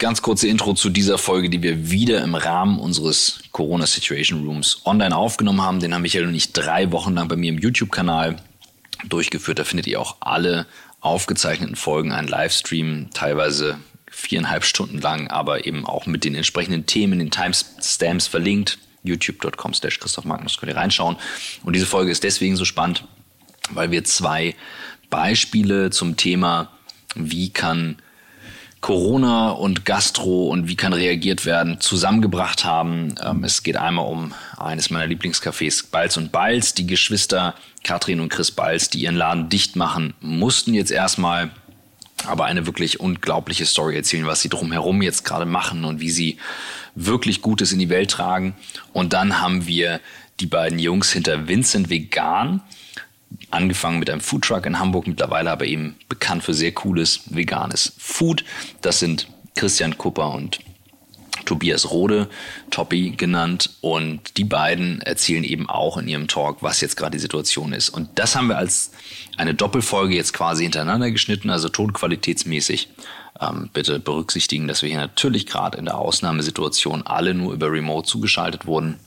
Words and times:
Ganz 0.00 0.22
kurze 0.22 0.48
Intro 0.48 0.72
zu 0.72 0.88
dieser 0.88 1.18
Folge, 1.18 1.50
die 1.50 1.62
wir 1.62 1.90
wieder 1.90 2.24
im 2.24 2.34
Rahmen 2.34 2.78
unseres 2.78 3.40
Corona 3.52 3.84
Situation 3.84 4.46
Rooms 4.46 4.80
online 4.86 5.14
aufgenommen 5.14 5.60
haben. 5.60 5.80
Den 5.80 5.92
haben 5.92 6.00
Michael 6.00 6.26
und 6.26 6.34
ich 6.34 6.54
drei 6.54 6.90
Wochen 6.90 7.12
lang 7.12 7.28
bei 7.28 7.36
mir 7.36 7.50
im 7.50 7.58
YouTube-Kanal 7.58 8.36
durchgeführt. 9.06 9.58
Da 9.58 9.64
findet 9.64 9.86
ihr 9.86 10.00
auch 10.00 10.16
alle 10.20 10.66
aufgezeichneten 11.02 11.76
Folgen, 11.76 12.12
einen 12.12 12.28
Livestream, 12.28 13.10
teilweise 13.12 13.78
viereinhalb 14.10 14.64
Stunden 14.64 15.02
lang, 15.02 15.28
aber 15.28 15.66
eben 15.66 15.84
auch 15.84 16.06
mit 16.06 16.24
den 16.24 16.34
entsprechenden 16.34 16.86
Themen, 16.86 17.18
den 17.18 17.30
Timestamps 17.30 18.26
verlinkt. 18.26 18.78
youtube.com 19.02 19.74
slash 19.74 20.00
Christoph 20.00 20.24
Magnus 20.24 20.56
könnt 20.56 20.72
ihr 20.72 20.78
reinschauen. 20.78 21.16
Und 21.62 21.76
diese 21.76 21.84
Folge 21.84 22.10
ist 22.10 22.24
deswegen 22.24 22.56
so 22.56 22.64
spannend, 22.64 23.04
weil 23.68 23.90
wir 23.90 24.02
zwei 24.04 24.56
Beispiele 25.10 25.90
zum 25.90 26.16
Thema, 26.16 26.70
wie 27.14 27.50
kann 27.50 27.98
Corona 28.80 29.50
und 29.50 29.84
Gastro 29.84 30.48
und 30.48 30.68
wie 30.68 30.76
kann 30.76 30.94
reagiert 30.94 31.44
werden, 31.44 31.80
zusammengebracht 31.80 32.64
haben. 32.64 33.14
Ähm, 33.22 33.44
es 33.44 33.62
geht 33.62 33.76
einmal 33.76 34.06
um 34.06 34.32
eines 34.56 34.90
meiner 34.90 35.06
Lieblingscafés, 35.06 35.90
Balz 35.90 36.16
und 36.16 36.32
Balz. 36.32 36.72
Die 36.72 36.86
Geschwister 36.86 37.54
Katrin 37.84 38.20
und 38.20 38.30
Chris 38.30 38.50
Balz, 38.50 38.88
die 38.88 39.02
ihren 39.02 39.16
Laden 39.16 39.48
dicht 39.48 39.76
machen 39.76 40.14
mussten 40.20 40.72
jetzt 40.72 40.90
erstmal, 40.90 41.50
aber 42.26 42.44
eine 42.44 42.66
wirklich 42.66 43.00
unglaubliche 43.00 43.66
Story 43.66 43.96
erzählen, 43.96 44.26
was 44.26 44.40
sie 44.40 44.48
drumherum 44.48 45.02
jetzt 45.02 45.24
gerade 45.24 45.46
machen 45.46 45.84
und 45.84 46.00
wie 46.00 46.10
sie 46.10 46.38
wirklich 46.94 47.42
Gutes 47.42 47.72
in 47.72 47.78
die 47.78 47.88
Welt 47.88 48.10
tragen. 48.10 48.54
Und 48.92 49.12
dann 49.12 49.40
haben 49.40 49.66
wir 49.66 50.00
die 50.40 50.46
beiden 50.46 50.78
Jungs 50.78 51.12
hinter 51.12 51.48
Vincent 51.48 51.90
Vegan 51.90 52.62
angefangen 53.50 53.98
mit 53.98 54.10
einem 54.10 54.20
Foodtruck 54.20 54.66
in 54.66 54.78
Hamburg, 54.78 55.06
mittlerweile 55.06 55.50
aber 55.50 55.66
eben 55.66 55.96
bekannt 56.08 56.42
für 56.42 56.54
sehr 56.54 56.72
cooles 56.72 57.20
veganes 57.26 57.92
Food. 57.98 58.44
Das 58.82 58.98
sind 58.98 59.28
Christian 59.54 59.98
Kupper 59.98 60.32
und 60.32 60.60
Tobias 61.44 61.90
Rode, 61.90 62.28
Toppi 62.70 63.10
genannt. 63.10 63.70
Und 63.80 64.36
die 64.36 64.44
beiden 64.44 65.00
erzählen 65.00 65.44
eben 65.44 65.68
auch 65.68 65.96
in 65.96 66.06
ihrem 66.06 66.28
Talk, 66.28 66.62
was 66.62 66.80
jetzt 66.80 66.96
gerade 66.96 67.12
die 67.12 67.18
Situation 67.18 67.72
ist. 67.72 67.88
Und 67.88 68.08
das 68.16 68.36
haben 68.36 68.48
wir 68.48 68.58
als 68.58 68.92
eine 69.36 69.54
Doppelfolge 69.54 70.14
jetzt 70.14 70.32
quasi 70.32 70.62
hintereinander 70.62 71.10
geschnitten, 71.10 71.50
also 71.50 71.68
tonqualitätsmäßig. 71.68 72.88
Ähm, 73.40 73.70
bitte 73.72 74.00
berücksichtigen, 74.00 74.68
dass 74.68 74.82
wir 74.82 74.90
hier 74.90 74.98
natürlich 74.98 75.46
gerade 75.46 75.78
in 75.78 75.86
der 75.86 75.98
Ausnahmesituation 75.98 77.02
alle 77.06 77.34
nur 77.34 77.54
über 77.54 77.72
Remote 77.72 78.06
zugeschaltet 78.06 78.66
wurden. 78.66 78.98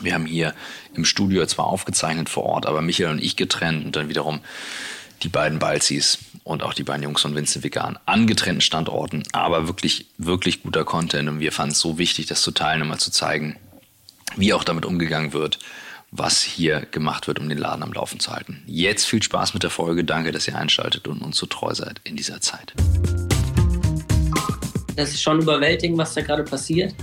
Wir 0.00 0.14
haben 0.14 0.26
hier 0.26 0.54
im 0.94 1.04
Studio 1.04 1.46
zwar 1.46 1.66
aufgezeichnet 1.66 2.28
vor 2.28 2.44
Ort, 2.44 2.66
aber 2.66 2.82
Michael 2.82 3.10
und 3.10 3.22
ich 3.22 3.36
getrennt 3.36 3.84
und 3.84 3.96
dann 3.96 4.08
wiederum 4.08 4.40
die 5.22 5.28
beiden 5.28 5.58
Balzis 5.58 6.18
und 6.44 6.62
auch 6.62 6.74
die 6.74 6.82
beiden 6.82 7.02
Jungs 7.02 7.22
von 7.22 7.34
Vincent 7.34 7.64
Vegan 7.64 7.98
an 8.06 8.26
getrennten 8.26 8.60
Standorten, 8.60 9.22
aber 9.32 9.66
wirklich, 9.66 10.06
wirklich 10.18 10.62
guter 10.62 10.84
Content 10.84 11.28
und 11.28 11.40
wir 11.40 11.52
fanden 11.52 11.72
es 11.72 11.80
so 11.80 11.98
wichtig, 11.98 12.26
das 12.26 12.42
zu 12.42 12.50
teilen 12.50 12.82
und 12.82 12.88
mal 12.88 12.98
zu 12.98 13.10
zeigen, 13.10 13.56
wie 14.36 14.52
auch 14.52 14.64
damit 14.64 14.84
umgegangen 14.84 15.32
wird, 15.32 15.58
was 16.10 16.42
hier 16.42 16.80
gemacht 16.90 17.26
wird, 17.26 17.38
um 17.38 17.48
den 17.48 17.58
Laden 17.58 17.82
am 17.82 17.92
Laufen 17.92 18.20
zu 18.20 18.30
halten. 18.32 18.62
Jetzt 18.66 19.06
viel 19.06 19.22
Spaß 19.22 19.54
mit 19.54 19.62
der 19.62 19.70
Folge. 19.70 20.04
Danke, 20.04 20.32
dass 20.32 20.46
ihr 20.46 20.56
einschaltet 20.56 21.08
und 21.08 21.22
uns 21.22 21.36
so 21.36 21.46
treu 21.46 21.74
seid 21.74 22.00
in 22.04 22.16
dieser 22.16 22.40
Zeit. 22.40 22.74
Das 24.94 25.10
ist 25.10 25.22
schon 25.22 25.40
überwältigend, 25.40 25.98
was 25.98 26.14
da 26.14 26.22
gerade 26.22 26.44
passiert 26.44 26.94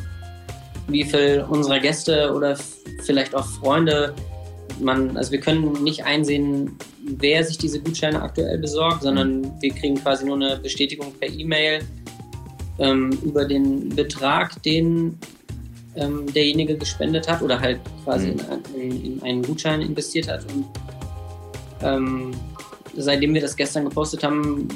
wie 0.88 1.03
viel 1.03 1.45
unserer 1.50 1.80
Gäste 1.80 2.34
oder 2.34 2.58
vielleicht 3.03 3.36
auch 3.36 3.45
Freunde 3.45 4.14
man, 4.80 5.16
also 5.17 5.31
wir 5.31 5.40
können 5.40 5.84
nicht 5.84 6.06
einsehen, 6.06 6.78
wer 7.03 7.44
sich 7.44 7.58
diese 7.58 7.80
Gutscheine 7.80 8.22
aktuell 8.22 8.58
besorgt, 8.58 9.03
sondern 9.03 9.52
wir 9.62 9.73
kriegen 9.73 9.95
quasi 9.95 10.25
nur 10.25 10.36
eine 10.36 10.58
Bestätigung 10.58 11.14
per 11.20 11.30
E-Mail 11.30 11.80
ähm, 12.80 13.12
über 13.23 13.45
den 13.45 13.90
Betrag, 13.90 14.62
den 14.64 15.17
ähm, 15.95 16.31
derjenige 16.34 16.78
gespendet 16.78 17.28
hat 17.28 17.42
oder 17.42 17.59
halt 17.59 17.80
quasi 18.03 18.30
mhm. 18.30 18.40
in, 18.75 19.06
in, 19.06 19.23
einen 19.23 19.44
Gutschein 19.44 19.81
investiert 19.81 20.28
hat. 20.28 20.45
Und 20.53 20.66
ähm, 21.81 22.31
seitdem 22.96 23.34
wir 23.34 23.41
das 23.41 23.56
gestern 23.56 23.85
gepostet 23.85 24.24
haben, 24.24 24.68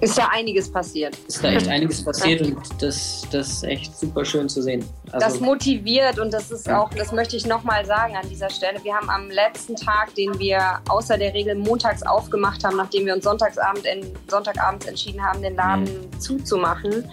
ist 0.00 0.16
da 0.16 0.28
einiges 0.32 0.70
passiert. 0.70 1.16
Ist 1.26 1.44
da 1.44 1.48
echt 1.50 1.68
einiges 1.68 2.02
passiert 2.02 2.42
und 2.42 2.56
das, 2.80 3.26
das 3.30 3.48
ist 3.48 3.64
echt 3.64 3.98
super 3.98 4.24
schön 4.24 4.48
zu 4.48 4.62
sehen. 4.62 4.84
Also 5.12 5.26
das 5.26 5.40
motiviert 5.40 6.18
und 6.18 6.32
das 6.32 6.50
ist 6.50 6.68
auch, 6.70 6.90
das 6.90 7.12
möchte 7.12 7.36
ich 7.36 7.46
nochmal 7.46 7.84
sagen 7.84 8.16
an 8.16 8.28
dieser 8.28 8.50
Stelle. 8.50 8.82
Wir 8.82 8.94
haben 8.94 9.10
am 9.10 9.30
letzten 9.30 9.76
Tag, 9.76 10.14
den 10.14 10.38
wir 10.38 10.80
außer 10.88 11.18
der 11.18 11.34
Regel 11.34 11.54
montags 11.54 12.02
aufgemacht 12.02 12.64
haben, 12.64 12.76
nachdem 12.76 13.06
wir 13.06 13.14
uns 13.14 13.24
Sonntagsabend 13.24 13.84
in, 13.84 14.06
Sonntagabends 14.28 14.86
entschieden 14.86 15.22
haben, 15.22 15.42
den 15.42 15.56
Laden 15.56 15.84
mhm. 15.84 16.20
zuzumachen, 16.20 17.10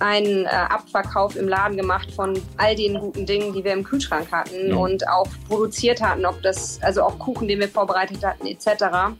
einen 0.00 0.44
äh, 0.44 0.48
Abverkauf 0.48 1.34
im 1.34 1.48
Laden 1.48 1.76
gemacht 1.76 2.12
von 2.12 2.40
all 2.56 2.76
den 2.76 2.98
guten 2.98 3.26
Dingen, 3.26 3.52
die 3.52 3.64
wir 3.64 3.72
im 3.72 3.84
Kühlschrank 3.84 4.30
hatten 4.30 4.72
mhm. 4.72 4.78
und 4.78 5.08
auch 5.08 5.26
produziert 5.48 6.00
hatten, 6.00 6.24
ob 6.26 6.40
das, 6.42 6.78
also 6.82 7.02
auch 7.02 7.18
Kuchen, 7.18 7.48
den 7.48 7.58
wir 7.58 7.68
vorbereitet 7.68 8.24
hatten, 8.24 8.46
etc. 8.46 9.16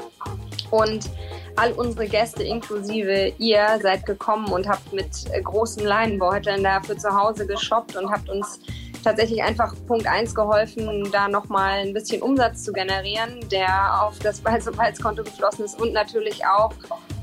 Und 0.71 1.11
all 1.59 1.73
unsere 1.73 2.07
Gäste 2.07 2.45
inklusive 2.45 3.33
ihr 3.39 3.79
seid 3.83 4.07
gekommen 4.07 4.49
und 4.53 4.69
habt 4.69 4.93
mit 4.93 5.09
äh, 5.33 5.43
großen 5.43 5.85
Leinenbeuteln 5.85 6.63
da 6.63 6.81
für 6.81 6.97
zu 6.97 7.11
Hause 7.11 7.47
geshoppt 7.47 7.97
und 7.97 8.11
habt 8.11 8.29
uns 8.29 8.61
tatsächlich 9.03 9.43
einfach 9.43 9.75
Punkt 9.87 10.07
1 10.07 10.35
geholfen, 10.35 11.09
da 11.13 11.29
nochmal 11.29 11.81
ein 11.81 11.93
bisschen 11.93 12.23
Umsatz 12.23 12.65
zu 12.65 12.73
generieren, 12.73 13.49
der 13.51 14.03
auf 14.03 14.19
das 14.21 14.41
Balzkonto 14.41 15.25
geflossen 15.25 15.65
ist 15.65 15.81
und 15.81 15.93
natürlich 15.93 16.45
auch 16.47 16.73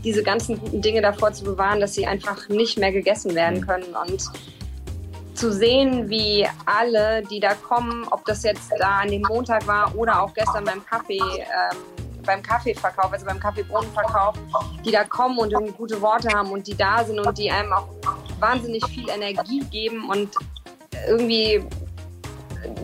diese 0.04 0.24
ganzen 0.24 0.60
guten 0.60 0.82
Dinge 0.82 1.02
davor 1.02 1.34
zu 1.34 1.44
bewahren, 1.44 1.80
dass 1.80 1.94
sie 1.94 2.06
einfach 2.06 2.48
nicht 2.50 2.78
mehr 2.78 2.92
gegessen 2.92 3.36
werden 3.36 3.66
können. 3.66 3.96
Und 4.08 4.24
zu 5.34 5.52
sehen, 5.52 6.10
wie 6.10 6.48
alle, 6.66 7.24
die 7.24 7.40
da 7.40 7.56
kommen, 7.56 8.08
ob 8.12 8.24
das 8.26 8.44
jetzt 8.44 8.72
da 8.80 9.00
an 9.00 9.10
dem 9.10 9.24
Montag 9.24 9.68
war 9.68 9.94
oder 9.96 10.22
auch 10.22 10.34
gestern 10.34 10.64
beim 10.64 10.86
Kaffee, 10.86 11.20
ähm, 11.20 12.05
beim 12.26 12.42
Kaffeeverkauf, 12.42 13.12
also 13.12 13.26
beim 13.26 13.40
Kaffeebohnenverkauf, 13.40 14.36
die 14.84 14.92
da 14.92 15.04
kommen 15.04 15.38
und 15.38 15.52
irgendwie 15.52 15.74
gute 15.74 16.02
Worte 16.02 16.30
haben 16.30 16.52
und 16.52 16.68
die 16.68 16.76
da 16.76 17.04
sind 17.04 17.20
und 17.20 17.38
die 17.38 17.52
einem 17.52 17.74
auch 17.74 17.88
wahnsinnig 18.40 18.86
viel 18.88 19.10
Energie 19.10 19.62
geben 19.72 20.10
und 20.10 20.30
irgendwie 21.08 21.64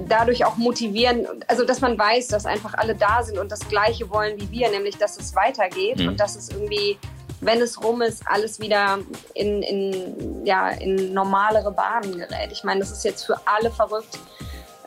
dadurch 0.07 0.45
auch 0.45 0.57
motivieren, 0.57 1.27
also 1.47 1.65
dass 1.65 1.81
man 1.81 1.97
weiß, 1.97 2.27
dass 2.27 2.45
einfach 2.45 2.73
alle 2.75 2.95
da 2.95 3.23
sind 3.23 3.37
und 3.37 3.51
das 3.51 3.61
Gleiche 3.67 4.09
wollen 4.09 4.39
wie 4.39 4.49
wir, 4.51 4.69
nämlich 4.69 4.97
dass 4.97 5.17
es 5.17 5.35
weitergeht 5.35 5.99
mhm. 5.99 6.09
und 6.09 6.19
dass 6.19 6.35
es 6.35 6.49
irgendwie, 6.49 6.97
wenn 7.39 7.61
es 7.61 7.81
rum 7.83 8.01
ist, 8.01 8.23
alles 8.27 8.59
wieder 8.59 8.99
in, 9.33 9.63
in, 9.63 10.45
ja, 10.45 10.69
in 10.69 11.13
normalere 11.13 11.71
Bahnen 11.71 12.17
gerät. 12.17 12.51
Ich 12.51 12.63
meine, 12.63 12.81
das 12.81 12.91
ist 12.91 13.03
jetzt 13.03 13.25
für 13.25 13.35
alle 13.45 13.71
verrückt, 13.71 14.19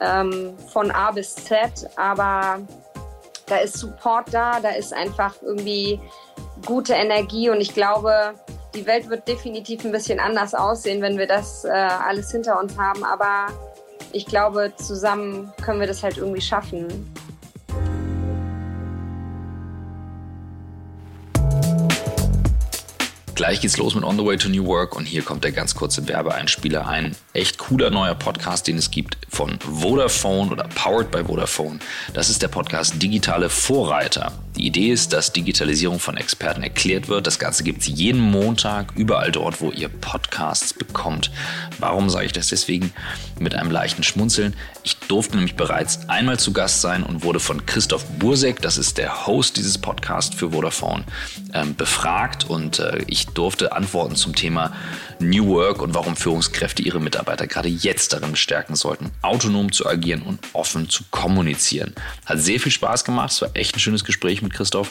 ähm, 0.00 0.54
von 0.72 0.90
A 0.90 1.10
bis 1.10 1.34
Z, 1.34 1.88
aber 1.96 2.60
da 3.46 3.56
ist 3.58 3.78
Support 3.78 4.32
da, 4.32 4.60
da 4.60 4.70
ist 4.70 4.92
einfach 4.92 5.34
irgendwie 5.42 6.00
gute 6.64 6.94
Energie 6.94 7.50
und 7.50 7.60
ich 7.60 7.74
glaube, 7.74 8.34
die 8.74 8.86
Welt 8.86 9.08
wird 9.08 9.28
definitiv 9.28 9.84
ein 9.84 9.92
bisschen 9.92 10.18
anders 10.18 10.54
aussehen, 10.54 11.00
wenn 11.00 11.18
wir 11.18 11.26
das 11.26 11.64
äh, 11.64 11.68
alles 11.70 12.30
hinter 12.32 12.58
uns 12.60 12.76
haben. 12.76 13.04
Aber 13.04 13.46
ich 14.12 14.26
glaube, 14.26 14.72
zusammen 14.76 15.52
können 15.62 15.80
wir 15.80 15.86
das 15.86 16.02
halt 16.02 16.18
irgendwie 16.18 16.40
schaffen. 16.40 17.12
Gleich 23.34 23.60
geht's 23.60 23.76
los 23.78 23.96
mit 23.96 24.04
On 24.04 24.16
the 24.16 24.24
Way 24.24 24.36
to 24.36 24.48
New 24.48 24.64
Work 24.64 24.94
und 24.94 25.06
hier 25.06 25.22
kommt 25.22 25.42
der 25.42 25.50
ganz 25.50 25.74
kurze 25.74 26.06
Werbeeinspieler. 26.06 26.86
Ein 26.86 27.16
echt 27.32 27.58
cooler 27.58 27.90
neuer 27.90 28.14
Podcast, 28.14 28.68
den 28.68 28.78
es 28.78 28.92
gibt 28.92 29.18
von 29.28 29.58
Vodafone 29.60 30.52
oder 30.52 30.68
Powered 30.68 31.10
by 31.10 31.24
Vodafone. 31.24 31.80
Das 32.12 32.30
ist 32.30 32.42
der 32.42 32.48
Podcast 32.48 33.02
Digitale 33.02 33.50
Vorreiter. 33.50 34.32
Die 34.56 34.66
Idee 34.68 34.92
ist, 34.92 35.12
dass 35.12 35.32
Digitalisierung 35.32 35.98
von 35.98 36.16
Experten 36.16 36.62
erklärt 36.62 37.08
wird. 37.08 37.26
Das 37.26 37.40
Ganze 37.40 37.64
gibt 37.64 37.82
es 37.82 37.88
jeden 37.88 38.20
Montag 38.20 38.92
überall 38.94 39.32
dort, 39.32 39.60
wo 39.60 39.72
ihr 39.72 39.88
Podcasts 39.88 40.72
bekommt. 40.72 41.32
Warum 41.80 42.08
sage 42.08 42.26
ich 42.26 42.32
das 42.32 42.48
deswegen 42.48 42.92
mit 43.40 43.56
einem 43.56 43.72
leichten 43.72 44.04
Schmunzeln? 44.04 44.54
Ich 44.84 44.96
durfte 44.98 45.34
nämlich 45.34 45.56
bereits 45.56 46.08
einmal 46.08 46.38
zu 46.38 46.52
Gast 46.52 46.82
sein 46.82 47.02
und 47.02 47.24
wurde 47.24 47.40
von 47.40 47.66
Christoph 47.66 48.04
Bursek, 48.18 48.62
das 48.62 48.78
ist 48.78 48.96
der 48.96 49.26
Host 49.26 49.56
dieses 49.56 49.76
Podcasts 49.78 50.36
für 50.36 50.52
Vodafone, 50.52 51.04
ähm, 51.52 51.74
befragt 51.74 52.44
und 52.48 52.78
äh, 52.78 53.02
durfte 53.26 53.72
antworten 53.72 54.16
zum 54.16 54.34
Thema 54.34 54.72
New 55.20 55.46
Work 55.46 55.80
und 55.80 55.94
warum 55.94 56.16
Führungskräfte 56.16 56.82
ihre 56.82 57.00
Mitarbeiter 57.00 57.46
gerade 57.46 57.68
jetzt 57.68 58.12
darin 58.12 58.32
bestärken 58.32 58.76
sollten, 58.76 59.10
autonom 59.22 59.72
zu 59.72 59.86
agieren 59.86 60.22
und 60.22 60.40
offen 60.52 60.88
zu 60.88 61.04
kommunizieren. 61.10 61.94
Hat 62.26 62.38
sehr 62.38 62.60
viel 62.60 62.72
Spaß 62.72 63.04
gemacht. 63.04 63.30
Es 63.30 63.42
war 63.42 63.50
echt 63.54 63.76
ein 63.76 63.80
schönes 63.80 64.04
Gespräch 64.04 64.42
mit 64.42 64.52
Christoph. 64.52 64.90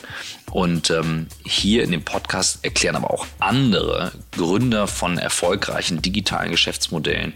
Und 0.52 0.90
ähm, 0.90 1.28
hier 1.46 1.84
in 1.84 1.92
dem 1.92 2.04
Podcast 2.04 2.64
erklären 2.64 2.96
aber 2.96 3.12
auch 3.12 3.28
andere 3.40 4.12
Gründer 4.32 4.88
von 4.88 5.18
erfolgreichen 5.18 6.02
digitalen 6.02 6.52
Geschäftsmodellen 6.52 7.34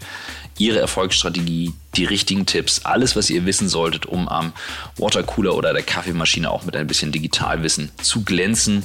ihre 0.58 0.80
Erfolgsstrategie, 0.80 1.72
die 1.94 2.04
richtigen 2.04 2.44
Tipps, 2.44 2.84
alles, 2.84 3.16
was 3.16 3.30
ihr 3.30 3.46
wissen 3.46 3.68
solltet, 3.68 4.06
um 4.06 4.28
am 4.28 4.52
Watercooler 4.96 5.54
oder 5.54 5.72
der 5.72 5.82
Kaffeemaschine 5.82 6.50
auch 6.50 6.64
mit 6.64 6.76
ein 6.76 6.86
bisschen 6.86 7.12
Digitalwissen 7.12 7.90
zu 8.02 8.24
glänzen 8.24 8.82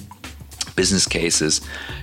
Business 0.76 1.10
Cases, 1.10 1.62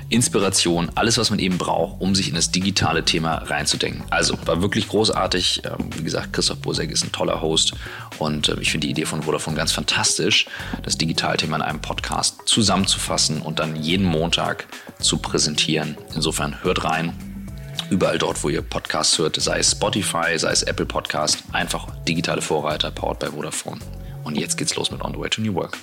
Inspiration, 0.08 0.90
alles, 0.94 1.18
was 1.18 1.30
man 1.30 1.38
eben 1.38 1.58
braucht, 1.58 2.00
um 2.00 2.14
sich 2.14 2.28
in 2.28 2.34
das 2.34 2.50
digitale 2.50 3.04
Thema 3.04 3.36
reinzudenken. 3.36 4.04
Also 4.10 4.36
war 4.46 4.62
wirklich 4.62 4.88
großartig. 4.88 5.62
Ähm, 5.64 5.90
wie 5.96 6.04
gesagt, 6.04 6.32
Christoph 6.32 6.58
Bosek 6.58 6.90
ist 6.90 7.04
ein 7.04 7.12
toller 7.12 7.40
Host 7.40 7.74
und 8.18 8.48
äh, 8.48 8.56
ich 8.60 8.70
finde 8.70 8.86
die 8.86 8.92
Idee 8.92 9.04
von 9.04 9.22
Vodafone 9.22 9.56
ganz 9.56 9.72
fantastisch, 9.72 10.46
das 10.82 10.98
Digitalthema 10.98 11.56
in 11.56 11.62
einem 11.62 11.80
Podcast 11.80 12.42
zusammenzufassen 12.46 13.42
und 13.42 13.58
dann 13.58 13.76
jeden 13.76 14.06
Montag 14.06 14.66
zu 14.98 15.18
präsentieren. 15.18 15.96
Insofern 16.14 16.62
hört 16.62 16.84
rein. 16.84 17.14
Überall 17.90 18.18
dort, 18.18 18.42
wo 18.44 18.48
ihr 18.48 18.62
Podcasts 18.62 19.18
hört, 19.18 19.40
sei 19.40 19.58
es 19.58 19.72
Spotify, 19.72 20.38
sei 20.38 20.52
es 20.52 20.62
Apple 20.62 20.86
Podcast, 20.86 21.42
einfach 21.52 21.88
digitale 22.06 22.40
Vorreiter, 22.40 22.92
powered 22.92 23.18
by 23.18 23.26
Vodafone. 23.26 23.80
Und 24.22 24.38
jetzt 24.38 24.56
geht's 24.56 24.76
los 24.76 24.90
mit 24.92 25.02
On 25.02 25.12
the 25.12 25.18
Way 25.18 25.30
to 25.30 25.40
New 25.40 25.54
Work. 25.54 25.76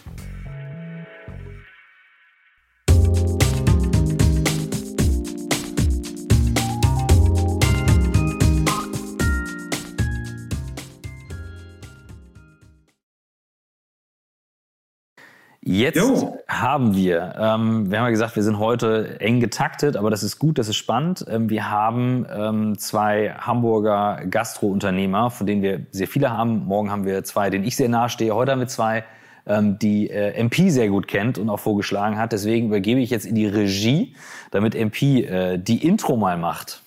Jetzt 15.69 15.97
jo. 15.97 16.37
haben 16.47 16.95
wir, 16.95 17.35
ähm, 17.37 17.91
wir 17.91 17.99
haben 17.99 18.05
ja 18.05 18.09
gesagt, 18.09 18.37
wir 18.37 18.43
sind 18.43 18.57
heute 18.57 19.19
eng 19.19 19.41
getaktet, 19.41 19.97
aber 19.97 20.09
das 20.09 20.23
ist 20.23 20.39
gut, 20.39 20.57
das 20.57 20.69
ist 20.69 20.77
spannend. 20.77 21.25
Ähm, 21.29 21.49
wir 21.49 21.69
haben 21.69 22.25
ähm, 22.33 22.77
zwei 22.77 23.31
Hamburger 23.37 24.21
Gastrounternehmer, 24.29 25.29
von 25.29 25.45
denen 25.45 25.61
wir 25.61 25.81
sehr 25.91 26.07
viele 26.07 26.31
haben. 26.31 26.65
Morgen 26.67 26.89
haben 26.89 27.03
wir 27.03 27.21
zwei, 27.25 27.49
denen 27.49 27.65
ich 27.65 27.75
sehr 27.75 27.89
nahe 27.89 28.07
stehe. 28.07 28.33
Heute 28.33 28.53
haben 28.53 28.59
wir 28.59 28.69
zwei, 28.69 29.03
ähm, 29.45 29.77
die 29.77 30.09
äh, 30.09 30.39
MP 30.39 30.69
sehr 30.69 30.87
gut 30.87 31.05
kennt 31.09 31.37
und 31.37 31.49
auch 31.49 31.59
vorgeschlagen 31.59 32.17
hat. 32.17 32.31
Deswegen 32.31 32.67
übergebe 32.67 33.01
ich 33.01 33.09
jetzt 33.09 33.25
in 33.25 33.35
die 33.35 33.47
Regie, 33.47 34.15
damit 34.51 34.73
MP 34.73 35.25
äh, 35.25 35.57
die 35.57 35.85
Intro 35.85 36.15
mal 36.15 36.37
macht. 36.37 36.81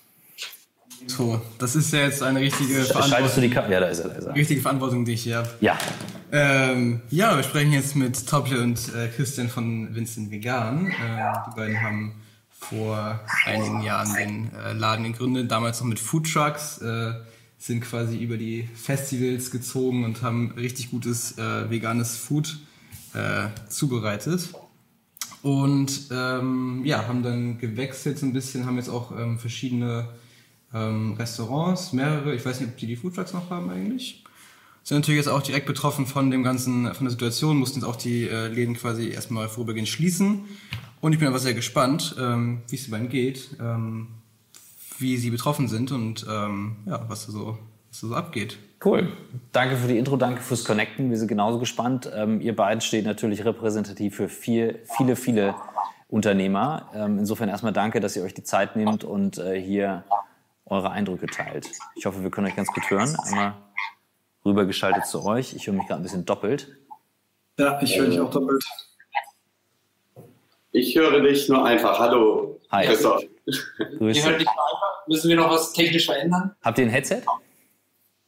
So, 1.07 1.41
das 1.57 1.75
ist 1.75 1.91
ja 1.93 2.01
jetzt 2.01 2.23
eine 2.23 2.39
richtige 2.39 2.83
Verantwortung. 2.83 3.29
Du 3.35 3.41
die 3.41 3.53
Ja, 3.53 3.79
da 3.79 3.87
ist 3.87 3.99
er, 3.99 4.09
da 4.09 4.15
ist 4.15 4.25
er. 4.25 4.35
Richtige 4.35 4.61
Verantwortung, 4.61 5.05
die 5.05 5.13
ich 5.13 5.23
hier 5.23 5.37
habe. 5.37 5.49
Ja. 5.59 5.77
Ähm, 6.31 7.01
ja, 7.09 7.35
wir 7.35 7.43
sprechen 7.43 7.73
jetzt 7.73 7.95
mit 7.95 8.27
Tople 8.27 8.61
und 8.61 8.79
äh, 8.95 9.09
Christian 9.09 9.49
von 9.49 9.93
Vincent 9.93 10.31
Vegan. 10.31 10.87
Äh, 10.87 10.93
die 11.47 11.55
beiden 11.55 11.81
haben 11.81 12.13
vor 12.51 13.19
einigen 13.45 13.81
Jahren 13.81 14.13
den 14.13 14.51
äh, 14.53 14.73
Laden 14.73 15.03
gegründet, 15.11 15.51
damals 15.51 15.81
noch 15.81 15.87
mit 15.87 15.99
Food 15.99 16.31
Trucks, 16.31 16.77
äh, 16.77 17.13
sind 17.57 17.81
quasi 17.81 18.17
über 18.17 18.37
die 18.37 18.67
Festivals 18.75 19.51
gezogen 19.51 20.05
und 20.05 20.21
haben 20.21 20.53
richtig 20.55 20.91
gutes 20.91 21.37
äh, 21.37 21.69
veganes 21.69 22.15
Food 22.15 22.59
äh, 23.13 23.47
zubereitet. 23.67 24.49
Und 25.41 26.09
ähm, 26.11 26.81
ja, 26.85 27.07
haben 27.07 27.23
dann 27.23 27.57
gewechselt 27.57 28.19
so 28.19 28.25
ein 28.25 28.33
bisschen, 28.33 28.65
haben 28.65 28.77
jetzt 28.77 28.89
auch 28.89 29.11
ähm, 29.11 29.39
verschiedene 29.39 30.07
ähm, 30.73 31.13
Restaurants, 31.17 31.93
mehrere, 31.93 32.33
ich 32.33 32.45
weiß 32.45 32.59
nicht, 32.59 32.69
ob 32.69 32.77
die 32.77 32.87
die 32.87 32.95
Food 32.95 33.15
Trucks 33.15 33.33
noch 33.33 33.49
haben 33.49 33.69
eigentlich 33.69 34.23
sind 34.83 34.97
natürlich 34.97 35.19
jetzt 35.19 35.27
auch 35.27 35.41
direkt 35.41 35.67
betroffen 35.67 36.05
von 36.05 36.31
dem 36.31 36.43
ganzen, 36.43 36.93
von 36.93 37.05
der 37.05 37.11
Situation, 37.11 37.57
mussten 37.57 37.79
jetzt 37.79 37.87
auch 37.87 37.95
die 37.95 38.27
äh, 38.27 38.47
Läden 38.47 38.75
quasi 38.75 39.09
erstmal 39.09 39.47
vorübergehend 39.47 39.87
schließen. 39.87 40.45
Und 41.01 41.13
ich 41.13 41.19
bin 41.19 41.27
aber 41.27 41.39
sehr 41.39 41.53
gespannt, 41.53 42.15
ähm, 42.19 42.61
wie 42.67 42.75
es 42.75 42.89
beiden 42.89 43.09
geht, 43.09 43.49
ähm, 43.59 44.07
wie 44.99 45.17
sie 45.17 45.29
betroffen 45.29 45.67
sind 45.67 45.91
und 45.91 46.25
ähm, 46.29 46.77
ja, 46.85 47.03
was 47.07 47.25
da 47.25 47.31
so, 47.31 47.57
was 47.89 48.01
da 48.01 48.07
so 48.07 48.15
abgeht. 48.15 48.57
Cool. 48.83 49.11
Danke 49.51 49.77
für 49.77 49.87
die 49.87 49.97
Intro, 49.97 50.17
danke 50.17 50.41
fürs 50.41 50.65
Connecten. 50.65 51.11
Wir 51.11 51.17
sind 51.17 51.27
genauso 51.27 51.59
gespannt. 51.59 52.11
Ähm, 52.15 52.41
ihr 52.41 52.55
beiden 52.55 52.81
steht 52.81 53.05
natürlich 53.05 53.45
repräsentativ 53.45 54.15
für 54.15 54.29
viel, 54.29 54.79
viele, 54.97 55.15
viele 55.15 55.55
Unternehmer. 56.09 56.89
Ähm, 56.95 57.19
insofern 57.19 57.49
erstmal 57.49 57.73
danke, 57.73 57.99
dass 57.99 58.15
ihr 58.15 58.23
euch 58.23 58.33
die 58.33 58.43
Zeit 58.43 58.75
nehmt 58.75 59.03
und 59.03 59.37
äh, 59.37 59.61
hier 59.61 60.03
eure 60.71 60.89
Eindrücke 60.91 61.27
teilt. 61.27 61.69
Ich 61.95 62.05
hoffe, 62.05 62.23
wir 62.23 62.31
können 62.31 62.47
euch 62.47 62.55
ganz 62.55 62.69
gut 62.69 62.89
hören. 62.89 63.15
Einmal 63.25 63.53
rübergeschaltet 64.45 65.05
zu 65.05 65.23
euch. 65.25 65.53
Ich 65.53 65.67
höre 65.67 65.73
mich 65.73 65.85
gerade 65.85 66.01
ein 66.01 66.03
bisschen 66.03 66.25
doppelt. 66.25 66.67
Ja, 67.59 67.79
ich 67.81 67.97
höre 67.99 68.07
dich 68.07 68.19
auch 68.19 68.31
doppelt. 68.31 68.63
Ich 70.71 70.95
höre 70.95 71.19
dich 71.21 71.49
nur 71.49 71.65
einfach. 71.65 71.99
Hallo, 71.99 72.59
Hi. 72.71 72.85
Christoph. 72.85 73.21
Grüß 73.97 74.15
dich. 74.15 74.25
einfach. 74.25 74.55
Müssen 75.07 75.29
wir 75.29 75.35
noch 75.35 75.51
was 75.51 75.73
technisch 75.73 76.05
verändern? 76.05 76.55
Habt 76.63 76.77
ihr 76.79 76.85
ein 76.85 76.89
Headset? 76.89 77.23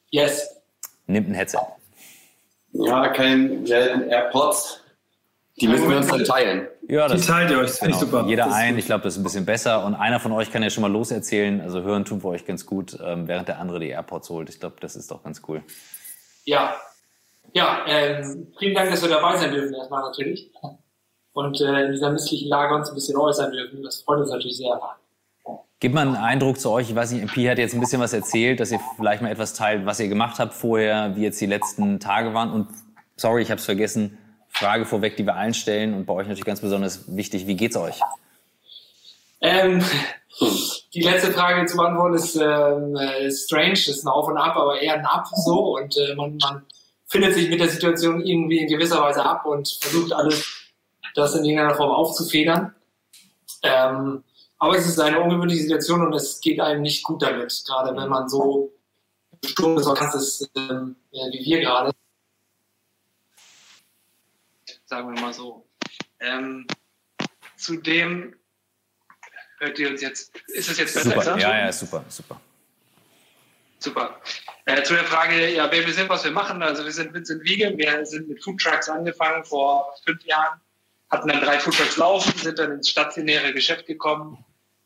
Yes. 0.10 0.62
Nimmt 1.08 1.30
ein 1.30 1.34
Headset. 1.34 1.60
Ja, 2.74 3.08
kein 3.10 3.66
AirPods. 3.66 4.83
Die 5.62 5.68
müssen 5.68 5.90
wir 5.90 5.98
uns 5.98 6.08
dann 6.08 6.24
teilen. 6.24 6.68
Ja, 6.88 7.08
das 7.08 7.22
Die 7.22 7.28
teilt 7.28 7.52
ihr 7.52 7.60
euch, 7.60 7.80
genau. 7.80 7.98
super. 7.98 8.26
Jeder 8.28 8.52
ein, 8.52 8.78
ich 8.78 8.86
glaube, 8.86 9.04
das 9.04 9.14
ist 9.14 9.20
ein 9.20 9.24
bisschen 9.24 9.46
besser. 9.46 9.86
Und 9.86 9.94
einer 9.94 10.20
von 10.20 10.32
euch 10.32 10.52
kann 10.52 10.64
ja 10.64 10.70
schon 10.70 10.82
mal 10.82 10.92
loserzählen. 10.92 11.62
Also 11.62 11.82
hören 11.82 12.06
tun 12.06 12.24
wir 12.24 12.30
euch 12.30 12.46
ganz 12.46 12.66
gut, 12.66 12.98
ähm, 13.04 13.28
während 13.28 13.48
der 13.48 13.60
andere 13.60 13.80
die 13.80 13.90
AirPods 13.90 14.30
holt. 14.30 14.50
Ich 14.50 14.60
glaube, 14.60 14.78
das 14.80 14.96
ist 14.96 15.12
doch 15.12 15.24
ganz 15.24 15.42
cool. 15.48 15.62
Ja, 16.46 16.76
ja, 17.54 17.86
ähm, 17.88 18.48
vielen 18.58 18.74
Dank, 18.74 18.90
dass 18.90 19.02
wir 19.02 19.10
dabei 19.10 19.38
sein 19.38 19.52
dürfen, 19.52 19.74
erstmal 19.76 20.02
natürlich. 20.02 20.50
Und 21.34 21.62
äh, 21.62 21.86
in 21.86 21.92
dieser 21.92 22.12
misslichen 22.12 22.50
Lage 22.50 22.76
uns 22.76 22.90
ein 22.90 22.96
bisschen 22.96 23.18
äußern 23.18 23.52
dürfen. 23.52 23.84
Das 23.84 24.02
freut 24.02 24.20
uns 24.20 24.32
natürlich 24.32 24.58
sehr. 24.58 24.80
Gib 25.80 25.94
mal 25.94 26.08
einen 26.08 26.16
Eindruck 26.16 26.60
zu 26.60 26.72
euch. 26.72 26.90
Ich 26.90 26.96
weiß 26.96 27.12
nicht, 27.12 27.22
MP 27.22 27.50
hat 27.50 27.58
jetzt 27.58 27.74
ein 27.74 27.80
bisschen 27.80 28.02
was 28.02 28.14
erzählt, 28.14 28.60
dass 28.60 28.72
ihr 28.72 28.80
vielleicht 28.96 29.22
mal 29.22 29.30
etwas 29.30 29.54
teilt, 29.54 29.86
was 29.86 30.00
ihr 30.00 30.08
gemacht 30.08 30.40
habt 30.40 30.54
vorher, 30.54 31.16
wie 31.16 31.24
jetzt 31.24 31.42
die 31.42 31.46
letzten 31.46 32.00
Tage 32.00 32.34
waren. 32.34 32.52
Und 32.52 32.68
sorry, 33.18 33.42
ich 33.42 33.52
habe 33.52 33.60
es 33.60 33.66
vergessen. 33.66 34.18
Frage 34.54 34.86
vorweg, 34.86 35.18
die 35.18 35.26
wir 35.26 35.36
allen 35.36 35.54
stellen 35.54 35.94
und 35.94 36.06
bei 36.06 36.14
euch 36.14 36.28
natürlich 36.28 36.46
ganz 36.46 36.62
besonders 36.62 37.04
wichtig. 37.08 37.48
Wie 37.48 37.56
geht's 37.56 37.76
euch? 37.76 38.00
Ähm, 39.42 39.84
die 40.94 41.02
letzte 41.02 41.32
Frage 41.32 41.66
zu 41.66 41.78
beantworten 41.78 42.16
ist, 42.16 42.36
ähm, 42.36 42.96
äh, 42.96 43.30
strange, 43.32 43.74
ist 43.74 44.04
ein 44.04 44.08
Auf 44.08 44.28
und 44.28 44.38
Ab, 44.38 44.56
aber 44.56 44.80
eher 44.80 44.94
ein 44.94 45.06
Ab 45.06 45.28
so 45.36 45.78
und 45.78 45.98
äh, 45.98 46.16
man, 46.16 46.38
man 46.38 46.66
findet 47.08 47.36
sich 47.36 47.50
mit 47.50 47.60
der 47.60 47.70
Situation 47.70 48.22
irgendwie 48.26 48.60
in 48.60 48.68
gewisser 48.68 49.02
Weise 49.02 49.24
ab 49.24 49.46
und 49.46 49.68
versucht 49.82 50.14
alles, 50.14 50.72
das 51.14 51.36
in 51.36 51.46
irgendeiner 51.46 51.76
Form 51.76 51.92
aufzufedern. 51.92 52.74
Ähm, 53.62 54.24
aber 54.58 54.78
es 54.78 54.88
ist 54.88 55.00
eine 55.00 55.20
ungewöhnliche 55.20 55.64
Situation 55.64 56.06
und 56.06 56.14
es 56.14 56.42
geht 56.42 56.60
einem 56.60 56.82
nicht 56.82 57.04
gut 57.04 57.22
damit, 57.22 57.64
gerade 57.68 57.96
wenn 57.96 58.10
man 58.10 58.30
so 58.30 58.72
bestimmt 59.42 59.80
ist, 59.80 60.50
ähm, 60.56 60.96
wie 61.12 61.46
wir 61.46 61.60
gerade. 61.60 61.92
Sagen 64.94 65.16
wir 65.16 65.22
mal 65.24 65.34
so. 65.34 65.68
Ähm, 66.20 66.68
zudem 67.58 68.36
Hört 69.58 69.80
ihr 69.80 69.90
uns 69.90 70.02
jetzt? 70.02 70.38
Ist 70.50 70.70
es 70.70 70.78
jetzt 70.78 70.94
besser? 70.94 71.24
Super, 71.24 71.40
ja, 71.40 71.66
ja, 71.66 71.72
super, 71.72 72.06
super. 72.10 72.40
Super. 73.80 74.22
Äh, 74.66 74.84
zu 74.84 74.94
der 74.94 75.06
Frage, 75.06 75.50
ja, 75.52 75.72
wer 75.72 75.84
wir 75.84 75.94
sind, 75.94 76.10
was 76.10 76.24
wir 76.24 76.30
machen. 76.30 76.62
Also 76.62 76.86
wir 76.86 76.92
sind 76.92 77.12
Vincent 77.12 77.44
Wiege, 77.44 77.74
wir 77.76 78.06
sind 78.06 78.30
mit 78.30 78.44
Food 78.44 78.62
Trucks 78.62 78.88
angefangen 78.88 79.44
vor 79.44 79.96
fünf 80.06 80.24
Jahren, 80.26 80.62
hatten 81.10 81.28
dann 81.28 81.42
drei 81.42 81.58
Food 81.58 81.76
Trucks 81.76 81.98
laufen, 81.98 82.38
sind 82.38 82.60
dann 82.60 82.74
ins 82.74 82.90
stationäre 82.90 83.52
Geschäft 83.52 83.88
gekommen, 83.88 84.46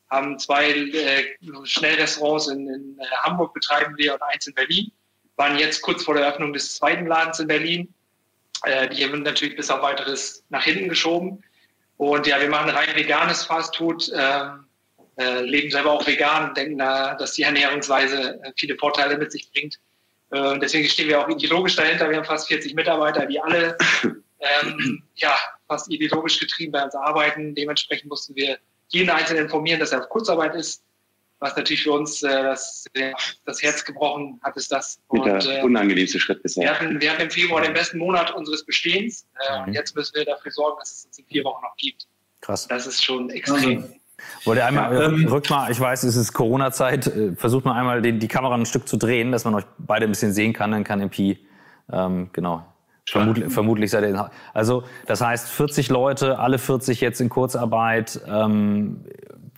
haben 0.10 0.40
zwei 0.40 0.72
äh, 0.72 1.26
Schnellrestaurants 1.66 2.48
in, 2.48 2.70
in 2.70 2.98
äh, 2.98 3.06
Hamburg 3.24 3.54
betreiben 3.54 3.98
wir 3.98 4.14
und 4.14 4.22
eins 4.22 4.48
in 4.48 4.54
Berlin, 4.54 4.90
waren 5.36 5.58
jetzt 5.60 5.82
kurz 5.82 6.06
vor 6.06 6.14
der 6.14 6.24
Eröffnung 6.24 6.54
des 6.54 6.76
zweiten 6.76 7.08
Ladens 7.08 7.40
in 7.42 7.48
Berlin. 7.48 7.94
Äh, 8.64 8.90
die 8.90 9.04
haben 9.04 9.24
natürlich 9.24 9.56
bis 9.56 9.70
auf 9.70 9.82
weiteres 9.82 10.44
nach 10.50 10.64
hinten 10.64 10.90
geschoben. 10.90 11.44
Und 11.98 12.28
ja, 12.28 12.40
wir 12.40 12.50
machen 12.50 12.70
rein 12.70 12.96
veganes 12.96 13.46
Fastfood. 13.46 14.12
Ähm, 14.16 14.68
äh, 15.18 15.42
leben 15.42 15.72
selber 15.72 15.92
auch 15.92 16.06
vegan 16.06 16.54
denken, 16.54 16.78
da, 16.78 17.16
dass 17.16 17.34
die 17.34 17.42
Ernährungsweise 17.42 18.40
äh, 18.44 18.52
viele 18.56 18.78
Vorteile 18.78 19.18
mit 19.18 19.32
sich 19.32 19.52
bringt. 19.52 19.80
Äh, 20.32 20.60
deswegen 20.60 20.88
stehen 20.88 21.08
wir 21.08 21.20
auch 21.20 21.28
ideologisch 21.28 21.76
dahinter. 21.76 22.10
Wir 22.10 22.18
haben 22.18 22.26
fast 22.26 22.48
40 22.48 22.76
Mitarbeiter, 22.76 23.26
die 23.26 23.40
alle 23.40 23.76
ähm, 24.04 25.04
ja, 25.16 25.36
fast 25.68 25.92
ideologisch 25.92 26.40
getrieben 26.40 26.72
bei 26.72 26.84
uns 26.84 26.96
arbeiten. 26.96 27.56
Dementsprechend 27.56 28.10
mussten 28.10 28.36
wir 28.36 28.60
jeden 28.90 29.10
Einzelnen 29.10 29.46
informieren, 29.46 29.80
dass 29.80 29.92
er 29.92 30.02
auf 30.02 30.10
Kurzarbeit 30.10 30.56
ist. 30.56 30.84
Was 31.40 31.56
natürlich 31.56 31.84
für 31.84 31.92
uns 31.92 32.24
äh, 32.24 32.44
das, 32.44 32.86
das 33.46 33.62
Herz 33.62 33.86
gebrochen 33.86 34.40
hat, 34.44 34.58
ist 34.58 34.72
das. 34.72 35.00
Und, 35.08 35.26
der 35.26 35.60
äh, 35.60 35.64
unangenehmste 35.64 36.20
Schritt 36.20 36.42
bisher. 36.42 36.64
Wir 36.64 36.72
hatten, 36.72 37.02
wir 37.02 37.12
hatten 37.12 37.22
im 37.22 37.30
Februar 37.30 37.62
den 37.62 37.74
besten 37.74 38.00
Monat 38.00 38.34
unseres 38.34 38.66
Bestehens. 38.66 39.28
Äh, 39.48 39.60
mhm. 39.60 39.68
Und 39.68 39.74
jetzt 39.74 39.96
müssen 39.96 40.16
wir 40.16 40.26
dafür 40.26 40.52
sorgen, 40.52 40.78
dass 40.80 40.92
es 40.92 41.06
uns 41.06 41.20
in 41.20 41.26
vier 41.26 41.44
Wochen 41.44 41.62
noch 41.62 41.76
gibt. 41.78 42.08
Krass. 42.42 42.68
Das 42.68 42.88
ist 42.88 43.04
schon 43.04 43.30
extrem. 43.30 43.78
Also, 43.78 43.94
Wollt 44.46 44.58
ihr 44.58 44.66
einmal, 44.66 44.94
ja, 44.96 45.10
ähm, 45.10 45.28
rückt 45.28 45.52
mal, 45.52 45.72
ich 45.72 45.80
weiß, 45.80 46.04
es 46.04 46.16
ist 46.16 46.34
Corona-Zeit, 46.34 47.06
äh, 47.06 47.36
versucht 47.36 47.66
mal 47.66 47.78
einmal 47.78 48.02
die, 48.02 48.18
die 48.18 48.28
Kamera 48.28 48.56
ein 48.56 48.66
Stück 48.66 48.88
zu 48.88 48.98
drehen, 48.98 49.32
dass 49.32 49.46
man 49.46 49.54
euch 49.54 49.66
beide 49.78 50.06
ein 50.06 50.10
bisschen 50.10 50.34
sehen 50.34 50.54
kann, 50.54 50.72
dann 50.72 50.84
kann 50.84 51.02
MP, 51.02 51.38
ähm, 51.92 52.32
genau, 52.34 52.66
Vermutlich, 53.10 53.54
vermutlich 53.54 53.92
seid 53.92 54.04
ihr. 54.04 54.32
Also 54.54 54.84
das 55.06 55.22
heißt 55.22 55.50
40 55.50 55.90
Leute, 55.90 56.40
alle 56.40 56.58
40 56.58 57.00
jetzt 57.00 57.22
in 57.22 57.30
Kurzarbeit. 57.30 58.20
Ähm, 58.28 59.06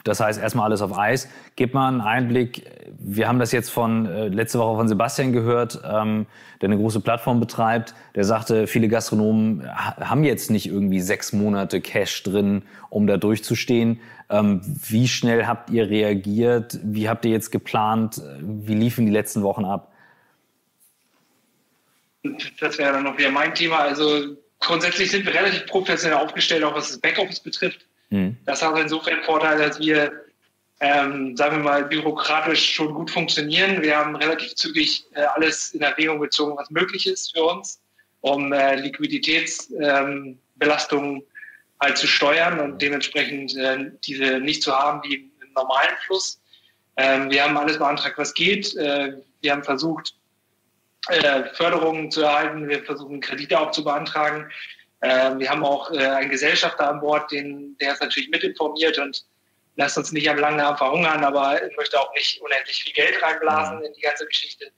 das 0.04 0.20
heißt 0.20 0.40
erstmal 0.40 0.66
alles 0.66 0.82
auf 0.82 0.98
Eis. 0.98 1.30
Gib 1.56 1.74
mal 1.74 1.88
einen 1.88 2.02
Einblick. 2.02 2.66
Wir 2.98 3.28
haben 3.28 3.40
das 3.40 3.52
jetzt 3.52 3.70
von 3.70 4.06
äh, 4.06 4.28
letzte 4.28 4.60
Woche 4.60 4.78
von 4.78 4.88
Sebastian 4.88 5.34
gehört, 5.34 5.82
ähm, 5.84 6.26
der 6.62 6.70
eine 6.70 6.78
große 6.78 7.02
Plattform 7.02 7.40
betreibt. 7.40 7.94
Der 8.16 8.24
sagte, 8.24 8.68
viele 8.68 8.88
Gastronomen 8.88 9.68
haben 9.76 10.24
jetzt 10.24 10.52
nicht 10.52 10.68
irgendwie 10.68 11.02
sechs 11.02 11.34
Monate 11.34 11.82
Cash 11.82 12.24
drin, 12.24 12.64
um 12.90 13.08
da 13.08 13.18
durchzustehen. 13.18 14.00
Ähm, 14.30 14.62
wie 14.88 15.08
schnell 15.08 15.48
habt 15.48 15.70
ihr 15.70 15.90
reagiert? 15.90 16.80
Wie 16.84 17.10
habt 17.10 17.26
ihr 17.26 17.32
jetzt 17.32 17.52
geplant? 17.52 18.22
Wie 18.42 18.76
liefen 18.76 19.06
die 19.06 19.12
letzten 19.12 19.44
Wochen 19.44 19.66
ab? 19.66 19.92
Das 22.60 22.78
wäre 22.78 22.94
dann 22.94 23.04
noch 23.04 23.18
wieder 23.18 23.32
mein 23.32 23.54
Thema. 23.54 23.80
Also 23.80 24.36
grundsätzlich 24.60 25.12
sind 25.12 25.26
wir 25.26 25.34
relativ 25.34 25.66
professionell 25.68 26.18
aufgestellt, 26.18 26.64
auch 26.64 26.76
was 26.76 26.90
das 26.90 27.00
Backoffice 27.00 27.40
betrifft. 27.40 27.86
Mhm. 28.10 28.38
Das 28.46 28.62
hat 28.62 28.78
insofern 28.78 29.24
Vorteil, 29.24 29.58
dass 29.60 29.80
wir, 29.80 30.12
ähm, 30.80 31.36
sagen 31.36 31.58
wir 31.58 31.64
mal, 31.64 31.84
bürokratisch 31.86 32.74
schon 32.74 32.94
gut 32.94 33.10
funktionieren. 33.12 33.82
Wir 33.82 33.98
haben 33.98 34.16
relativ 34.16 34.56
zügig 34.56 35.04
äh, 35.14 35.22
alles 35.22 35.74
in 35.74 35.82
Erwägung 35.82 36.20
gezogen, 36.20 36.56
was 36.58 36.70
möglich 36.70 37.08
ist 37.08 37.36
für 37.36 37.44
uns, 37.44 37.82
um 38.22 38.54
äh, 38.54 38.76
Liquiditätsbelastungen 38.76 41.16
ähm, 41.18 41.24
halt 41.80 41.98
zu 41.98 42.08
steuern 42.08 42.60
und 42.60 42.82
dementsprechend 42.82 43.56
äh, 43.56 43.92
diese 44.04 44.40
nicht 44.40 44.64
zu 44.64 44.74
haben 44.74 45.02
wie 45.04 45.16
im, 45.16 45.30
normalen 45.56 45.96
Fluss. 46.06 46.40
Ähm, 46.96 47.32
wir 47.32 47.44
haben 47.44 47.58
alles 47.58 47.80
beantragt, 47.80 48.18
was 48.18 48.34
geht. 48.34 48.76
Äh, 48.78 49.14
wir 49.42 49.52
haben 49.52 49.64
versucht, 49.64 50.14
äh, 51.08 51.44
Förderungen 51.54 52.12
zu 52.12 52.22
erhalten. 52.22 52.70
Wir 52.70 52.84
versuchen 52.84 53.20
Kredite 53.20 53.60
auch 53.60 53.72
zu 53.72 53.84
beantragen. 53.84 54.50
Äh, 55.02 55.38
wir 55.38 55.50
haben 55.50 55.64
auch 55.64 55.92
äh, 55.92 55.98
einen 55.98 56.30
Gesellschafter 56.30 56.90
an 56.90 57.00
Bord, 57.00 57.32
den, 57.32 57.78
der 57.80 57.94
ist 57.94 58.02
natürlich 58.02 58.30
mitinformiert 58.30 58.98
und 58.98 59.26
lasst 59.76 59.98
uns 59.98 60.12
nicht 60.12 60.30
am 60.30 60.38
langen 60.38 60.60
Arm 60.60 60.78
verhungern, 60.78 61.24
aber 61.24 61.60
möchte 61.78 62.00
auch 62.00 62.14
nicht 62.14 62.42
unendlich 62.42 62.84
viel 62.84 62.94
Geld 62.94 63.22
reinblasen 63.22 63.82
in 63.82 63.94
die 63.94 64.02
ganze 64.02 64.26
Geschichte. 64.26 64.72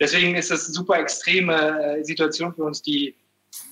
Deswegen 0.00 0.34
ist 0.34 0.50
es 0.50 0.66
eine 0.66 0.74
super 0.74 0.98
extreme 0.98 1.98
äh, 1.98 2.04
Situation 2.04 2.54
für 2.54 2.64
uns, 2.64 2.82
die 2.82 3.14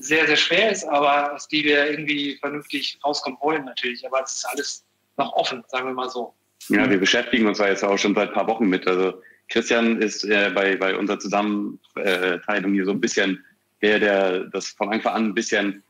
sehr, 0.01 0.27
sehr 0.27 0.37
schwer 0.37 0.71
ist, 0.71 0.85
aber 0.85 1.35
aus 1.35 1.49
die 1.49 1.65
wir 1.65 1.91
irgendwie 1.91 2.37
vernünftig 2.37 2.99
rauskommen 3.05 3.39
wollen 3.41 3.65
natürlich. 3.65 4.07
Aber 4.07 4.23
es 4.23 4.37
ist 4.37 4.45
alles 4.47 4.85
noch 5.17 5.33
offen, 5.35 5.65
sagen 5.69 5.87
wir 5.89 5.95
mal 5.95 6.09
so. 6.09 6.35
Ja, 6.69 6.89
wir 6.89 6.99
beschäftigen 6.99 7.47
uns 7.47 7.59
da 7.59 7.69
jetzt 7.69 7.85
auch 7.85 7.99
schon 7.99 8.15
seit 8.15 8.29
ein 8.29 8.35
paar 8.35 8.49
Wochen 8.49 8.67
mit. 8.67 8.87
Also 8.87 9.21
Christian 9.49 10.01
ist 10.01 10.25
äh, 10.25 10.51
bei, 10.55 10.77
bei 10.77 10.97
unserer 10.97 11.19
Zusammenteilung 11.19 12.73
hier 12.73 12.85
so 12.85 12.91
ein 12.91 13.01
bisschen 13.01 13.45
der, 13.83 14.01
der 14.01 14.45
das 14.45 14.69
von 14.69 14.93
Anfang 14.93 15.15
an 15.15 15.25
ein 15.27 15.35
bisschen, 15.35 15.83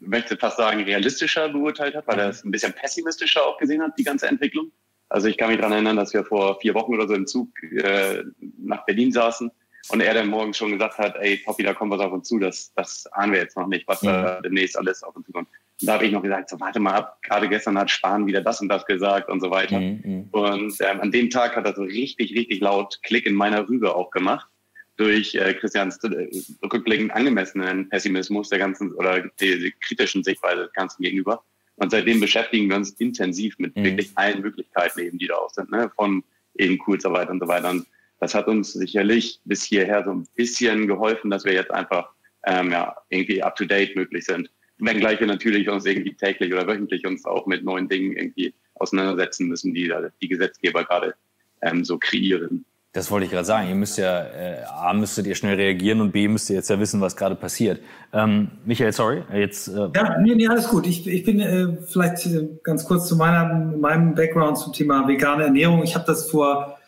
möchte 0.00 0.36
fast 0.36 0.56
sagen, 0.56 0.82
realistischer 0.82 1.48
beurteilt 1.48 1.94
hat, 1.94 2.06
weil 2.06 2.18
er 2.18 2.28
es 2.28 2.44
ein 2.44 2.50
bisschen 2.50 2.72
pessimistischer 2.72 3.44
auch 3.44 3.58
gesehen 3.58 3.82
hat, 3.82 3.98
die 3.98 4.04
ganze 4.04 4.28
Entwicklung. 4.28 4.72
Also 5.08 5.28
ich 5.28 5.36
kann 5.36 5.48
mich 5.48 5.58
daran 5.58 5.72
erinnern, 5.72 5.96
dass 5.96 6.12
wir 6.12 6.24
vor 6.24 6.58
vier 6.60 6.74
Wochen 6.74 6.94
oder 6.94 7.06
so 7.06 7.14
im 7.14 7.26
Zug 7.26 7.50
äh, 7.62 8.22
nach 8.58 8.84
Berlin 8.84 9.12
saßen 9.12 9.50
und 9.90 10.00
er 10.00 10.14
dann 10.14 10.28
morgens 10.28 10.56
schon 10.56 10.72
gesagt 10.72 10.98
hat, 10.98 11.16
ey, 11.16 11.36
Poppy, 11.38 11.62
da 11.62 11.74
kommt 11.74 11.92
was 11.92 12.00
auf 12.00 12.12
uns 12.12 12.26
zu, 12.26 12.38
das, 12.38 12.72
das 12.74 13.06
ahnen 13.12 13.32
wir 13.32 13.40
jetzt 13.40 13.56
noch 13.56 13.66
nicht, 13.66 13.86
was 13.86 14.00
da 14.00 14.40
demnächst 14.40 14.78
alles 14.78 15.02
auf 15.02 15.14
uns 15.14 15.26
zukommt. 15.26 15.48
Und 15.80 15.88
da 15.88 15.94
habe 15.94 16.06
ich 16.06 16.12
noch 16.12 16.22
gesagt, 16.22 16.48
so 16.48 16.58
warte 16.60 16.80
mal 16.80 16.94
ab, 16.94 17.18
gerade 17.22 17.48
gestern 17.48 17.78
hat 17.78 17.90
Spahn 17.90 18.26
wieder 18.26 18.40
das 18.40 18.60
und 18.60 18.68
das 18.68 18.86
gesagt 18.86 19.28
und 19.28 19.40
so 19.40 19.50
weiter. 19.50 19.78
Mhm, 19.78 20.02
mhm. 20.04 20.28
Und 20.30 20.74
ähm, 20.80 21.00
an 21.00 21.10
dem 21.10 21.30
Tag 21.30 21.56
hat 21.56 21.66
er 21.66 21.74
so 21.74 21.82
richtig, 21.82 22.34
richtig 22.34 22.60
laut 22.60 23.00
Klick 23.02 23.26
in 23.26 23.34
meiner 23.34 23.68
Rübe 23.68 23.94
auch 23.94 24.10
gemacht 24.10 24.48
durch 24.96 25.34
äh, 25.34 25.54
Christians 25.54 25.98
äh, 26.04 26.28
rückblickend 26.62 27.12
angemessenen 27.12 27.88
Pessimismus 27.88 28.48
der 28.48 28.58
ganzen 28.58 28.92
oder 28.94 29.22
der, 29.40 29.56
der 29.58 29.70
kritischen 29.80 30.22
Sichtweise 30.22 30.62
des 30.62 30.72
Ganzen 30.72 31.02
gegenüber. 31.02 31.42
Und 31.76 31.90
seitdem 31.90 32.20
beschäftigen 32.20 32.68
wir 32.68 32.76
uns 32.76 32.90
intensiv 32.92 33.58
mit 33.58 33.74
mhm. 33.76 33.84
wirklich 33.84 34.10
allen 34.14 34.40
Möglichkeiten 34.42 35.00
eben, 35.00 35.18
die 35.18 35.26
da 35.26 35.34
auch 35.34 35.50
sind, 35.50 35.70
ne? 35.70 35.90
von 35.96 36.22
eben 36.56 36.78
Kurzarbeit 36.78 37.28
und 37.30 37.40
so 37.40 37.48
weiter. 37.48 37.70
Und 37.70 37.86
das 38.20 38.34
hat 38.34 38.46
uns 38.46 38.72
sicherlich 38.72 39.40
bis 39.44 39.64
hierher 39.64 40.04
so 40.04 40.12
ein 40.12 40.26
bisschen 40.36 40.86
geholfen, 40.86 41.30
dass 41.30 41.44
wir 41.44 41.52
jetzt 41.52 41.72
einfach 41.72 42.10
ähm, 42.46 42.70
ja, 42.70 42.96
irgendwie 43.08 43.42
up-to-date 43.42 43.96
möglich 43.96 44.24
sind. 44.24 44.50
Wenngleich 44.78 45.20
wir 45.20 45.26
natürlich 45.26 45.68
uns 45.68 45.84
irgendwie 45.84 46.14
täglich 46.14 46.52
oder 46.52 46.66
wöchentlich 46.66 47.06
uns 47.06 47.24
auch 47.24 47.46
mit 47.46 47.64
neuen 47.64 47.88
Dingen 47.88 48.16
irgendwie 48.16 48.54
auseinandersetzen 48.74 49.48
müssen, 49.48 49.72
die 49.72 49.92
die 50.20 50.28
Gesetzgeber 50.28 50.84
gerade 50.84 51.14
ähm, 51.62 51.84
so 51.84 51.98
kreieren. 51.98 52.64
Das 52.94 53.10
wollte 53.10 53.26
ich 53.26 53.32
gerade 53.32 53.44
sagen. 53.44 53.68
Ihr 53.68 53.74
müsst 53.74 53.98
ja, 53.98 54.22
äh, 54.22 54.62
A, 54.72 54.92
müsstet 54.92 55.26
ihr 55.26 55.34
schnell 55.34 55.56
reagieren 55.56 56.00
und 56.00 56.12
B, 56.12 56.28
müsst 56.28 56.48
ihr 56.48 56.54
jetzt 56.54 56.70
ja 56.70 56.78
wissen, 56.78 57.00
was 57.00 57.16
gerade 57.16 57.34
passiert. 57.34 57.80
Ähm, 58.12 58.52
Michael, 58.64 58.92
sorry, 58.92 59.24
jetzt. 59.34 59.66
Äh 59.66 59.88
ja, 59.96 60.16
nee, 60.20 60.36
nee, 60.36 60.46
alles 60.46 60.68
gut. 60.68 60.86
Ich, 60.86 61.04
ich 61.04 61.24
bin 61.24 61.40
äh, 61.40 61.76
vielleicht 61.88 62.24
äh, 62.26 62.48
ganz 62.62 62.84
kurz 62.84 63.08
zu 63.08 63.16
meiner, 63.16 63.52
meinem 63.52 64.14
Background 64.14 64.58
zum 64.58 64.72
Thema 64.72 65.08
vegane 65.08 65.42
Ernährung. 65.42 65.82
Ich 65.82 65.96
habe 65.96 66.04
das 66.06 66.30
vor 66.30 66.78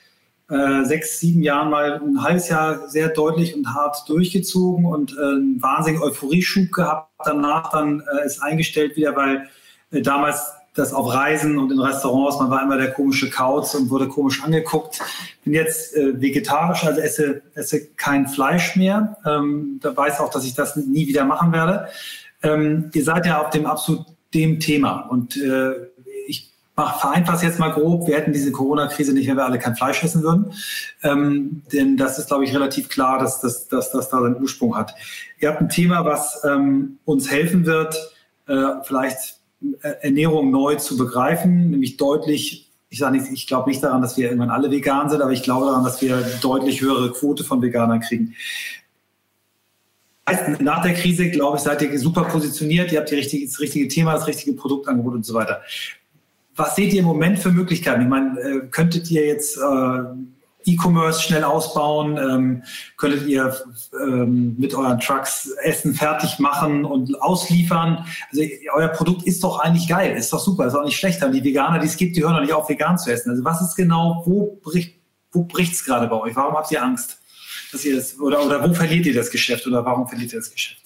äh, 0.49 0.85
sechs, 0.85 1.19
sieben 1.19 1.43
Jahren 1.43 1.71
mal 1.71 2.01
ein 2.01 2.23
halbes 2.23 2.49
Jahr 2.49 2.89
sehr 2.89 3.09
deutlich 3.09 3.57
und 3.57 3.75
hart 3.75 4.09
durchgezogen 4.09 4.87
und 4.87 5.11
äh, 5.11 5.21
einen 5.21 5.61
wahnsinnigen 5.61 6.07
Euphorieschub 6.07 6.71
gehabt. 6.71 7.11
Danach 7.25 7.73
dann 7.73 8.05
äh, 8.23 8.25
ist 8.25 8.41
eingestellt 8.41 8.95
wieder, 8.95 9.17
weil 9.17 9.49
äh, 9.91 10.03
damals 10.03 10.53
das 10.77 10.93
auf 10.93 11.13
Reisen 11.13 11.59
und 11.59 11.73
in 11.73 11.81
Restaurants, 11.81 12.39
man 12.39 12.51
war 12.51 12.63
immer 12.63 12.77
der 12.77 12.93
komische 12.93 13.31
Kauz 13.31 13.75
und 13.75 13.91
wurde 13.91 14.09
komisch 14.09 14.43
angeguckt. 14.43 15.01
Bin 15.45 15.55
jetzt 15.55 15.97
äh, 15.97 16.21
vegetarisch, 16.21 16.85
also 16.85 17.01
esse, 17.01 17.43
esse 17.55 17.87
kein 17.97 18.29
Fleisch 18.29 18.77
mehr. 18.77 19.17
Ähm, 19.27 19.81
da 19.83 19.97
weiß 19.97 20.21
auch, 20.21 20.31
dass 20.31 20.45
ich 20.45 20.55
das 20.55 20.77
nie 20.77 21.07
wieder 21.09 21.25
machen 21.25 21.53
werde. 21.53 21.89
Ähm, 22.43 22.91
ihr 22.93 23.05
seid 23.05 23.27
ja 23.27 23.43
auf 23.43 23.51
dem 23.51 23.67
absolut 23.67 24.07
dem 24.35 24.61
Thema 24.61 25.01
und 25.09 25.37
äh, 25.37 25.73
mach, 26.77 27.01
vereinfache 27.01 27.37
es 27.37 27.43
jetzt 27.43 27.59
mal 27.59 27.73
grob, 27.73 28.07
wir 28.07 28.17
hätten 28.17 28.33
diese 28.33 28.53
Corona-Krise 28.53 29.13
nicht, 29.13 29.27
wenn 29.29 29.37
wir 29.37 29.47
alle 29.47 29.59
kein 29.59 29.75
Fleisch 29.75 30.03
essen 30.05 30.23
würden. 30.23 30.53
Ähm, 31.03 31.63
denn 31.73 31.97
das 31.97 32.19
ist, 32.19 32.29
glaube 32.29 32.45
ich, 32.45 32.55
relativ 32.55 32.89
klar, 32.89 33.19
dass 33.19 33.41
das 33.41 33.69
dass, 33.69 33.91
dass 33.91 34.11
da 34.11 34.21
seinen 34.21 34.41
Ursprung 34.41 34.77
hat. 34.77 34.95
Ihr 35.41 35.49
habt 35.49 35.61
ein 35.61 35.69
Thema, 35.69 36.05
was 36.05 36.43
ähm, 36.45 36.99
uns 37.05 37.31
helfen 37.31 37.67
wird, 37.67 37.97
äh, 38.47 38.83
vielleicht 38.85 39.36
Ernährung 39.81 40.51
neu 40.51 40.77
zu 40.77 40.97
begreifen, 40.97 41.71
nämlich 41.71 41.97
deutlich, 41.97 42.71
ich 42.89 42.99
sage 42.99 43.17
nicht, 43.17 43.33
ich 43.33 43.47
glaube 43.47 43.71
nicht 43.71 43.83
daran, 43.83 44.03
dass 44.03 44.17
wir 44.17 44.27
irgendwann 44.27 44.51
alle 44.51 44.71
vegan 44.71 45.09
sind, 45.11 45.23
aber 45.23 45.33
ich 45.33 45.43
glaube 45.43 45.67
daran, 45.67 45.85
dass 45.85 46.01
wir 46.03 46.23
deutlich 46.43 46.81
höhere 46.81 47.11
Quote 47.13 47.45
von 47.45 47.63
Veganern 47.63 48.01
kriegen. 48.01 48.35
Nach 50.59 50.83
der 50.83 50.95
Krise, 50.95 51.31
glaube 51.31 51.57
ich, 51.57 51.63
seid 51.63 51.83
ihr 51.83 51.99
super 51.99 52.25
positioniert, 52.25 52.91
ihr 52.91 52.99
habt 52.99 53.13
richtige, 53.13 53.47
das 53.47 53.61
richtige 53.61 53.87
Thema, 53.89 54.13
das 54.13 54.27
richtige 54.27 54.55
Produktangebot 54.55 55.15
und 55.15 55.25
so 55.25 55.35
weiter. 55.35 55.63
Was 56.57 56.75
seht 56.75 56.93
ihr 56.93 57.01
im 57.01 57.07
Moment 57.07 57.39
für 57.39 57.53
Möglichkeiten? 57.53 58.03
Ich 58.03 58.09
meine, 58.09 58.41
äh, 58.41 58.67
könntet 58.71 59.11
ihr 59.11 59.25
jetzt 59.27 59.57
äh, 59.57 59.61
E-Commerce 60.67 61.23
schnell 61.23 61.45
ausbauen? 61.45 62.19
Ähm, 62.19 62.63
könntet 62.97 63.27
ihr 63.27 63.57
ähm, 64.03 64.57
mit 64.59 64.75
euren 64.75 65.01
Trucks 65.01 65.51
Essen 65.63 65.95
fertig 65.95 66.39
machen 66.39 66.85
und 66.85 67.21
ausliefern? 67.23 68.05
Also 68.31 68.43
euer 68.75 68.89
Produkt 68.89 69.23
ist 69.25 69.43
doch 69.43 69.61
eigentlich 69.61 69.89
geil, 69.89 70.17
ist 70.17 70.33
doch 70.33 70.41
super, 70.41 70.67
ist 70.67 70.75
auch 70.75 70.85
nicht 70.85 70.99
schlecht. 70.99 71.23
Die 71.23 71.45
Veganer, 71.45 71.79
die 71.79 71.87
es 71.87 71.97
gibt, 71.97 72.17
die 72.17 72.23
hören 72.23 72.35
doch 72.35 72.43
nicht 72.43 72.53
auf, 72.53 72.69
vegan 72.69 72.99
zu 72.99 73.11
essen. 73.11 73.31
Also 73.31 73.45
was 73.45 73.61
ist 73.63 73.77
genau, 73.77 74.23
wo 74.27 74.59
bricht 74.63 74.97
wo 75.37 75.45
bricht's 75.45 75.85
gerade 75.85 76.07
bei 76.07 76.17
euch? 76.17 76.35
Warum 76.35 76.55
habt 76.55 76.71
ihr 76.73 76.83
Angst, 76.83 77.19
dass 77.71 77.85
ihr 77.85 77.97
das 77.97 78.19
oder 78.19 78.45
oder 78.45 78.69
wo 78.69 78.73
verliert 78.75 79.07
ihr 79.07 79.15
das 79.15 79.31
Geschäft 79.31 79.67
oder 79.67 79.85
warum 79.85 80.09
verliert 80.09 80.33
ihr 80.33 80.39
das 80.41 80.51
Geschäft? 80.51 80.81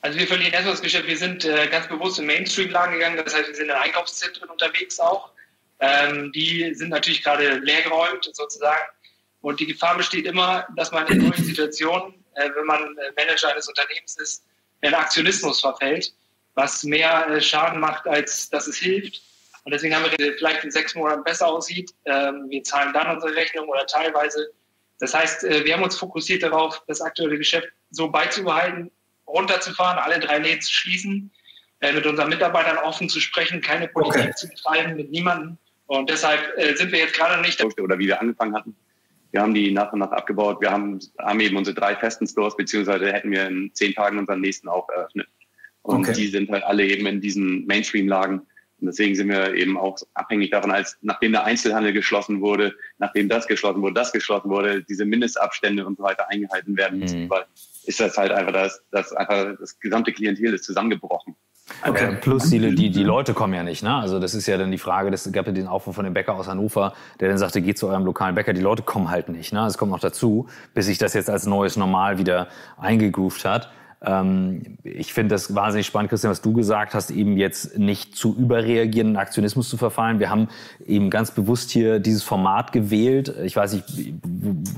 Also 0.00 0.18
wir 0.18 0.26
verlieren 0.26 0.52
erstmal 0.52 0.74
das 0.74 0.82
Geschäft, 0.82 1.06
wir 1.06 1.16
sind 1.16 1.44
äh, 1.44 1.66
ganz 1.68 1.88
bewusst 1.88 2.18
in 2.18 2.26
Mainstream-Lagen 2.26 2.94
gegangen, 2.94 3.16
das 3.22 3.34
heißt, 3.34 3.48
wir 3.48 3.54
sind 3.54 3.66
in 3.66 3.72
Einkaufszentren 3.72 4.48
unterwegs 4.48 5.00
auch. 5.00 5.30
Ähm, 5.80 6.32
die 6.32 6.72
sind 6.74 6.90
natürlich 6.90 7.22
gerade 7.22 7.58
leergeräumt 7.58 8.30
sozusagen. 8.32 8.84
Und 9.46 9.60
die 9.60 9.66
Gefahr 9.66 9.96
besteht 9.96 10.26
immer, 10.26 10.66
dass 10.74 10.90
man 10.90 11.06
in 11.06 11.20
solchen 11.20 11.44
Situationen, 11.44 12.14
äh, 12.34 12.50
wenn 12.56 12.64
man 12.64 12.80
äh, 12.98 13.12
Manager 13.16 13.52
eines 13.52 13.68
Unternehmens 13.68 14.16
ist, 14.16 14.44
in 14.80 14.92
Aktionismus 14.92 15.60
verfällt, 15.60 16.12
was 16.54 16.82
mehr 16.82 17.28
äh, 17.28 17.40
Schaden 17.40 17.78
macht, 17.78 18.08
als 18.08 18.50
dass 18.50 18.66
es 18.66 18.76
hilft. 18.76 19.22
Und 19.62 19.72
deswegen 19.72 19.94
haben 19.94 20.04
wir 20.04 20.34
vielleicht 20.36 20.64
in 20.64 20.72
sechs 20.72 20.96
Monaten 20.96 21.22
besser 21.22 21.46
aussieht. 21.46 21.94
Ähm, 22.06 22.46
wir 22.48 22.64
zahlen 22.64 22.92
dann 22.92 23.14
unsere 23.14 23.36
Rechnung 23.36 23.68
oder 23.68 23.86
teilweise. 23.86 24.50
Das 24.98 25.14
heißt, 25.14 25.44
äh, 25.44 25.64
wir 25.64 25.74
haben 25.74 25.84
uns 25.84 25.96
fokussiert 25.96 26.42
darauf, 26.42 26.82
das 26.88 27.00
aktuelle 27.00 27.38
Geschäft 27.38 27.68
so 27.90 28.08
beizubehalten, 28.08 28.90
runterzufahren, 29.28 30.00
alle 30.00 30.18
drei 30.18 30.38
Läden 30.38 30.60
zu 30.60 30.72
schließen, 30.72 31.30
äh, 31.82 31.92
mit 31.92 32.04
unseren 32.04 32.30
Mitarbeitern 32.30 32.78
offen 32.78 33.08
zu 33.08 33.20
sprechen, 33.20 33.60
keine 33.60 33.86
Politik 33.86 34.22
okay. 34.22 34.34
zu 34.34 34.48
betreiben, 34.48 34.96
mit 34.96 35.12
niemandem. 35.12 35.56
Und 35.86 36.10
deshalb 36.10 36.58
äh, 36.58 36.74
sind 36.74 36.90
wir 36.90 36.98
jetzt 36.98 37.14
gerade 37.14 37.40
nicht. 37.40 37.62
Oder 37.62 37.96
wie 37.96 38.08
wir 38.08 38.20
angefangen 38.20 38.52
hatten. 38.52 38.76
Wir 39.36 39.42
haben 39.42 39.52
die 39.52 39.70
nach 39.70 39.92
und 39.92 39.98
nach 39.98 40.12
abgebaut. 40.12 40.62
Wir 40.62 40.70
haben, 40.70 40.98
haben 41.18 41.40
eben 41.40 41.58
unsere 41.58 41.74
drei 41.74 41.94
festen 41.94 42.26
Stores, 42.26 42.56
beziehungsweise 42.56 43.12
hätten 43.12 43.30
wir 43.30 43.46
in 43.46 43.70
zehn 43.74 43.92
Tagen 43.92 44.18
unseren 44.18 44.40
nächsten 44.40 44.66
auch 44.66 44.88
eröffnet. 44.88 45.28
Und 45.82 46.08
okay. 46.08 46.14
die 46.14 46.28
sind 46.28 46.48
halt 46.48 46.64
alle 46.64 46.86
eben 46.86 47.04
in 47.04 47.20
diesen 47.20 47.66
Mainstream-Lagen. 47.66 48.38
Und 48.38 48.86
deswegen 48.86 49.14
sind 49.14 49.28
wir 49.28 49.52
eben 49.52 49.76
auch 49.76 49.98
abhängig 50.14 50.52
davon, 50.52 50.70
als 50.70 50.96
nachdem 51.02 51.32
der 51.32 51.44
Einzelhandel 51.44 51.92
geschlossen 51.92 52.40
wurde, 52.40 52.74
nachdem 52.96 53.28
das 53.28 53.46
geschlossen 53.46 53.82
wurde, 53.82 53.92
das 53.92 54.10
geschlossen 54.10 54.48
wurde, 54.48 54.82
diese 54.84 55.04
Mindestabstände 55.04 55.84
und 55.84 55.98
so 55.98 56.04
weiter 56.04 56.30
eingehalten 56.30 56.74
werden 56.78 57.00
müssen. 57.00 57.24
Mhm. 57.24 57.28
Weil 57.28 57.44
ist 57.84 58.00
das 58.00 58.16
halt 58.16 58.32
einfach, 58.32 58.54
das, 58.54 58.82
das 58.90 59.12
einfach 59.12 59.54
das 59.60 59.78
gesamte 59.80 60.14
Klientel 60.14 60.54
ist 60.54 60.64
zusammengebrochen. 60.64 61.36
Okay. 61.86 62.12
Äh, 62.12 62.16
plus 62.16 62.50
die, 62.50 62.74
die, 62.74 62.90
die 62.90 63.02
Leute 63.02 63.34
kommen 63.34 63.52
ja 63.52 63.62
nicht. 63.62 63.82
Ne? 63.82 63.94
Also 63.94 64.20
das 64.20 64.34
ist 64.34 64.46
ja 64.46 64.56
dann 64.56 64.70
die 64.70 64.78
Frage, 64.78 65.12
es 65.12 65.30
gab 65.32 65.46
ja 65.46 65.52
den 65.52 65.66
Aufruf 65.66 65.96
von 65.96 66.04
dem 66.04 66.14
Bäcker 66.14 66.34
aus 66.34 66.46
Hannover, 66.46 66.94
der 67.20 67.28
dann 67.28 67.38
sagte, 67.38 67.60
geht 67.60 67.78
zu 67.78 67.88
eurem 67.88 68.04
lokalen 68.04 68.34
Bäcker. 68.34 68.52
Die 68.52 68.60
Leute 68.60 68.82
kommen 68.82 69.10
halt 69.10 69.28
nicht. 69.28 69.52
Ne? 69.52 69.66
Es 69.66 69.76
kommt 69.76 69.90
noch 69.90 70.00
dazu, 70.00 70.46
bis 70.74 70.86
sich 70.86 70.98
das 70.98 71.14
jetzt 71.14 71.28
als 71.28 71.46
neues 71.46 71.76
Normal 71.76 72.18
wieder 72.18 72.48
eingegroovt 72.76 73.44
hat. 73.44 73.70
Ähm, 74.02 74.78
ich 74.84 75.12
finde 75.12 75.34
das 75.34 75.54
wahnsinnig 75.54 75.86
spannend, 75.86 76.10
Christian, 76.10 76.30
was 76.30 76.42
du 76.42 76.52
gesagt 76.52 76.94
hast, 76.94 77.10
eben 77.10 77.36
jetzt 77.36 77.78
nicht 77.78 78.14
zu 78.14 78.34
überreagierenden 78.36 79.16
Aktionismus 79.16 79.68
zu 79.68 79.76
verfallen. 79.76 80.18
Wir 80.18 80.30
haben 80.30 80.48
eben 80.84 81.10
ganz 81.10 81.30
bewusst 81.30 81.70
hier 81.70 81.98
dieses 81.98 82.22
Format 82.22 82.72
gewählt. 82.72 83.34
Ich 83.44 83.56
weiß 83.56 83.72
nicht, 83.72 84.14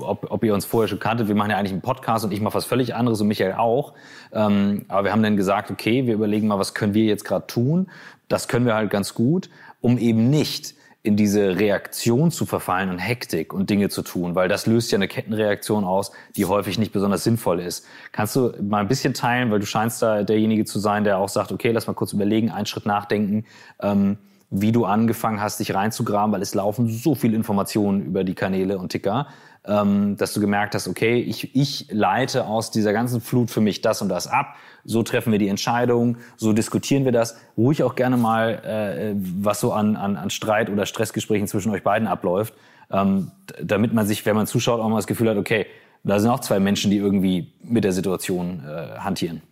ob, 0.00 0.30
ob 0.30 0.44
ihr 0.44 0.54
uns 0.54 0.64
vorher 0.64 0.88
schon 0.88 1.00
kanntet. 1.00 1.28
Wir 1.28 1.34
machen 1.34 1.50
ja 1.50 1.58
eigentlich 1.58 1.72
einen 1.72 1.82
Podcast 1.82 2.24
und 2.24 2.32
ich 2.32 2.40
mache 2.40 2.54
was 2.54 2.64
völlig 2.64 2.94
anderes 2.94 3.20
und 3.20 3.28
Michael 3.28 3.54
auch. 3.54 3.94
Ähm, 4.32 4.84
aber 4.88 5.04
wir 5.04 5.12
haben 5.12 5.22
dann 5.22 5.36
gesagt, 5.36 5.70
okay, 5.70 6.06
wir 6.06 6.14
überlegen 6.14 6.46
mal, 6.46 6.58
was 6.58 6.74
können 6.74 6.94
wir 6.94 7.04
jetzt 7.04 7.24
gerade 7.24 7.46
tun. 7.46 7.90
Das 8.28 8.46
können 8.46 8.66
wir 8.66 8.74
halt 8.74 8.90
ganz 8.90 9.14
gut, 9.14 9.50
um 9.80 9.98
eben 9.98 10.30
nicht 10.30 10.74
in 11.08 11.16
diese 11.16 11.58
Reaktion 11.58 12.30
zu 12.30 12.44
verfallen 12.44 12.90
und 12.90 12.98
Hektik 12.98 13.54
und 13.54 13.70
Dinge 13.70 13.88
zu 13.88 14.02
tun, 14.02 14.34
weil 14.34 14.46
das 14.46 14.66
löst 14.66 14.92
ja 14.92 14.96
eine 14.96 15.08
Kettenreaktion 15.08 15.84
aus, 15.84 16.12
die 16.36 16.44
häufig 16.44 16.78
nicht 16.78 16.92
besonders 16.92 17.24
sinnvoll 17.24 17.60
ist. 17.60 17.86
Kannst 18.12 18.36
du 18.36 18.52
mal 18.60 18.82
ein 18.82 18.88
bisschen 18.88 19.14
teilen, 19.14 19.50
weil 19.50 19.58
du 19.58 19.64
scheinst 19.64 20.02
da 20.02 20.22
derjenige 20.22 20.66
zu 20.66 20.78
sein, 20.78 21.04
der 21.04 21.16
auch 21.16 21.30
sagt, 21.30 21.50
okay, 21.50 21.70
lass 21.70 21.86
mal 21.86 21.94
kurz 21.94 22.12
überlegen, 22.12 22.50
einen 22.50 22.66
Schritt 22.66 22.84
nachdenken, 22.84 23.46
ähm, 23.80 24.18
wie 24.50 24.70
du 24.70 24.84
angefangen 24.84 25.40
hast, 25.40 25.60
dich 25.60 25.74
reinzugraben, 25.74 26.30
weil 26.30 26.42
es 26.42 26.54
laufen 26.54 26.90
so 26.90 27.14
viele 27.14 27.34
Informationen 27.34 28.04
über 28.04 28.22
die 28.22 28.34
Kanäle 28.34 28.76
und 28.76 28.90
Ticker, 28.90 29.28
ähm, 29.68 30.16
dass 30.16 30.32
du 30.32 30.40
gemerkt 30.40 30.74
hast, 30.74 30.88
okay, 30.88 31.20
ich, 31.20 31.54
ich 31.54 31.86
leite 31.90 32.46
aus 32.46 32.70
dieser 32.70 32.92
ganzen 32.92 33.20
Flut 33.20 33.50
für 33.50 33.60
mich 33.60 33.80
das 33.80 34.02
und 34.02 34.08
das 34.08 34.26
ab 34.26 34.56
so 34.88 35.02
treffen 35.02 35.30
wir 35.32 35.38
die 35.38 35.48
Entscheidung, 35.48 36.16
so 36.36 36.54
diskutieren 36.54 37.04
wir 37.04 37.12
das. 37.12 37.38
Ruhig 37.58 37.82
auch 37.82 37.94
gerne 37.94 38.16
mal, 38.16 38.54
äh, 38.64 39.14
was 39.14 39.60
so 39.60 39.72
an, 39.72 39.96
an, 39.96 40.16
an 40.16 40.30
Streit 40.30 40.70
oder 40.70 40.86
Stressgesprächen 40.86 41.46
zwischen 41.46 41.70
euch 41.72 41.82
beiden 41.82 42.08
abläuft, 42.08 42.54
ähm, 42.90 43.30
damit 43.60 43.92
man 43.92 44.06
sich, 44.06 44.24
wenn 44.24 44.34
man 44.34 44.46
zuschaut, 44.46 44.80
auch 44.80 44.88
mal 44.88 44.96
das 44.96 45.06
Gefühl 45.06 45.28
hat, 45.28 45.36
okay, 45.36 45.66
da 46.04 46.18
sind 46.18 46.30
auch 46.30 46.40
zwei 46.40 46.58
Menschen, 46.58 46.90
die 46.90 46.96
irgendwie 46.96 47.52
mit 47.62 47.84
der 47.84 47.92
Situation 47.92 48.64
äh, 48.66 48.98
hantieren. 48.98 49.42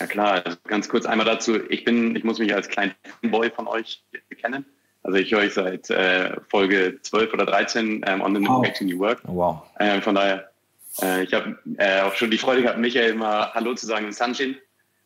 Ja 0.00 0.06
klar, 0.06 0.42
also 0.44 0.58
ganz 0.66 0.88
kurz 0.88 1.06
einmal 1.06 1.26
dazu. 1.26 1.56
Ich 1.70 1.84
bin, 1.84 2.16
ich 2.16 2.24
muss 2.24 2.40
mich 2.40 2.52
als 2.52 2.68
kleinen 2.68 2.94
Boy 3.22 3.50
von 3.50 3.68
euch 3.68 4.02
bekennen. 4.28 4.64
Also 5.08 5.20
ich 5.20 5.32
höre 5.32 5.40
euch 5.40 5.54
seit 5.54 5.88
äh, 5.88 6.36
Folge 6.50 6.98
12 7.00 7.32
oder 7.32 7.46
13 7.46 8.04
ähm, 8.06 8.20
on 8.20 8.34
the 8.34 8.46
wow. 8.46 8.60
Back 8.60 8.74
to 8.74 8.84
New 8.84 8.98
Work. 8.98 9.20
Wow. 9.22 9.62
Ähm, 9.80 10.02
von 10.02 10.14
daher 10.14 10.50
äh, 11.00 11.24
ich 11.24 11.32
habe 11.32 11.58
äh, 11.78 12.02
auch 12.02 12.14
schon 12.14 12.30
die 12.30 12.36
Freude 12.36 12.60
gehabt, 12.60 12.78
Michael 12.78 13.12
immer 13.12 13.54
Hallo 13.54 13.72
zu 13.72 13.86
sagen 13.86 14.04
im 14.04 14.12
Sunshine. 14.12 14.56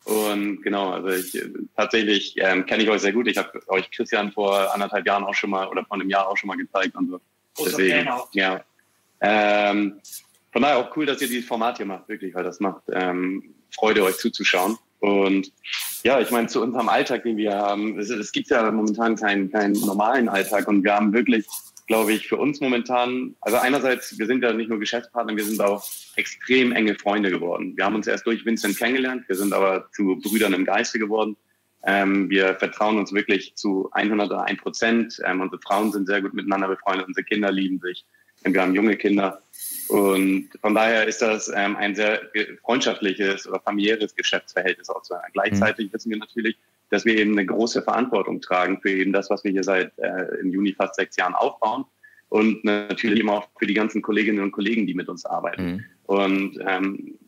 Und 0.02 0.60
genau, 0.62 0.90
also 0.90 1.06
ich, 1.10 1.40
tatsächlich 1.76 2.34
ähm, 2.38 2.66
kenne 2.66 2.82
ich 2.82 2.90
euch 2.90 3.00
sehr 3.00 3.12
gut. 3.12 3.28
Ich 3.28 3.36
habe 3.36 3.62
euch 3.68 3.92
Christian 3.92 4.32
vor 4.32 4.74
anderthalb 4.74 5.06
Jahren 5.06 5.22
auch 5.22 5.34
schon 5.34 5.50
mal 5.50 5.68
oder 5.68 5.84
vor 5.84 5.94
einem 5.94 6.10
Jahr 6.10 6.26
auch 6.26 6.36
schon 6.36 6.48
mal 6.48 6.56
gezeigt 6.56 6.96
und 6.96 7.08
so. 7.08 7.20
Deswegen, 7.64 8.08
ja. 8.32 8.60
Ähm, 9.20 10.00
von 10.50 10.62
daher 10.62 10.78
auch 10.78 10.96
cool, 10.96 11.06
dass 11.06 11.22
ihr 11.22 11.28
dieses 11.28 11.46
Format 11.46 11.76
hier 11.76 11.86
macht, 11.86 12.08
wirklich, 12.08 12.34
weil 12.34 12.42
das 12.42 12.58
macht 12.58 12.82
ähm, 12.92 13.54
Freude, 13.70 14.02
euch 14.02 14.16
zuzuschauen. 14.16 14.76
Und 15.02 15.50
ja, 16.04 16.20
ich 16.20 16.30
meine, 16.30 16.46
zu 16.46 16.62
unserem 16.62 16.88
Alltag, 16.88 17.24
den 17.24 17.36
wir 17.36 17.56
haben, 17.56 17.98
es, 17.98 18.08
es 18.08 18.30
gibt 18.30 18.50
ja 18.50 18.70
momentan 18.70 19.16
keinen, 19.16 19.50
keinen 19.50 19.72
normalen 19.72 20.28
Alltag 20.28 20.68
und 20.68 20.84
wir 20.84 20.94
haben 20.94 21.12
wirklich 21.12 21.44
glaube 21.88 22.12
ich, 22.12 22.28
für 22.28 22.36
uns 22.36 22.60
momentan, 22.60 23.34
also 23.40 23.58
einerseits, 23.58 24.16
wir 24.16 24.26
sind 24.26 24.42
ja 24.42 24.52
nicht 24.52 24.70
nur 24.70 24.78
Geschäftspartner, 24.78 25.36
wir 25.36 25.44
sind 25.44 25.60
auch 25.60 25.84
extrem 26.16 26.72
enge 26.72 26.94
Freunde 26.94 27.30
geworden. 27.30 27.76
Wir 27.76 27.84
haben 27.84 27.96
uns 27.96 28.06
erst 28.06 28.24
durch 28.24 28.46
Vincent 28.46 28.78
kennengelernt, 28.78 29.24
wir 29.26 29.34
sind 29.34 29.52
aber 29.52 29.90
zu 29.90 30.18
Brüdern 30.22 30.54
im 30.54 30.64
Geiste 30.64 30.98
geworden. 30.98 31.36
Ähm, 31.84 32.30
wir 32.30 32.54
vertrauen 32.54 32.98
uns 32.98 33.12
wirklich 33.12 33.56
zu 33.56 33.90
101 33.92 34.62
Prozent. 34.62 35.20
Ähm, 35.26 35.40
unsere 35.40 35.60
Frauen 35.60 35.90
sind 35.90 36.06
sehr 36.06 36.22
gut 36.22 36.32
miteinander 36.32 36.68
befreundet, 36.68 37.08
unsere 37.08 37.24
Kinder 37.24 37.50
lieben 37.50 37.80
sich. 37.80 38.06
Wir 38.44 38.62
haben 38.62 38.74
junge 38.74 38.96
Kinder. 38.96 39.42
Und 39.88 40.48
von 40.60 40.74
daher 40.74 41.06
ist 41.06 41.20
das 41.20 41.52
ähm, 41.54 41.76
ein 41.76 41.94
sehr 41.94 42.22
freundschaftliches 42.62 43.46
oder 43.46 43.60
familiäres 43.60 44.14
Geschäftsverhältnis 44.14 44.88
auch 44.88 45.02
zu 45.02 45.14
Gleichzeitig 45.32 45.88
mhm. 45.88 45.92
wissen 45.94 46.10
wir 46.10 46.18
natürlich, 46.18 46.56
dass 46.90 47.04
wir 47.04 47.16
eben 47.16 47.32
eine 47.32 47.46
große 47.46 47.82
Verantwortung 47.82 48.40
tragen 48.40 48.80
für 48.80 48.90
eben 48.90 49.12
das, 49.12 49.28
was 49.30 49.44
wir 49.44 49.50
hier 49.50 49.64
seit 49.64 49.92
äh, 49.98 50.40
im 50.40 50.52
Juni 50.52 50.72
fast 50.72 50.94
sechs 50.94 51.16
Jahren 51.16 51.34
aufbauen 51.34 51.84
und 52.28 52.64
natürlich 52.64 53.18
eben 53.18 53.28
auch 53.28 53.48
für 53.58 53.66
die 53.66 53.74
ganzen 53.74 54.00
Kolleginnen 54.00 54.42
und 54.42 54.52
Kollegen, 54.52 54.86
die 54.86 54.94
mit 54.94 55.08
uns 55.08 55.26
arbeiten. 55.26 55.64
Mhm. 55.64 55.84
Und 56.04 56.58
ähm, 56.66 57.18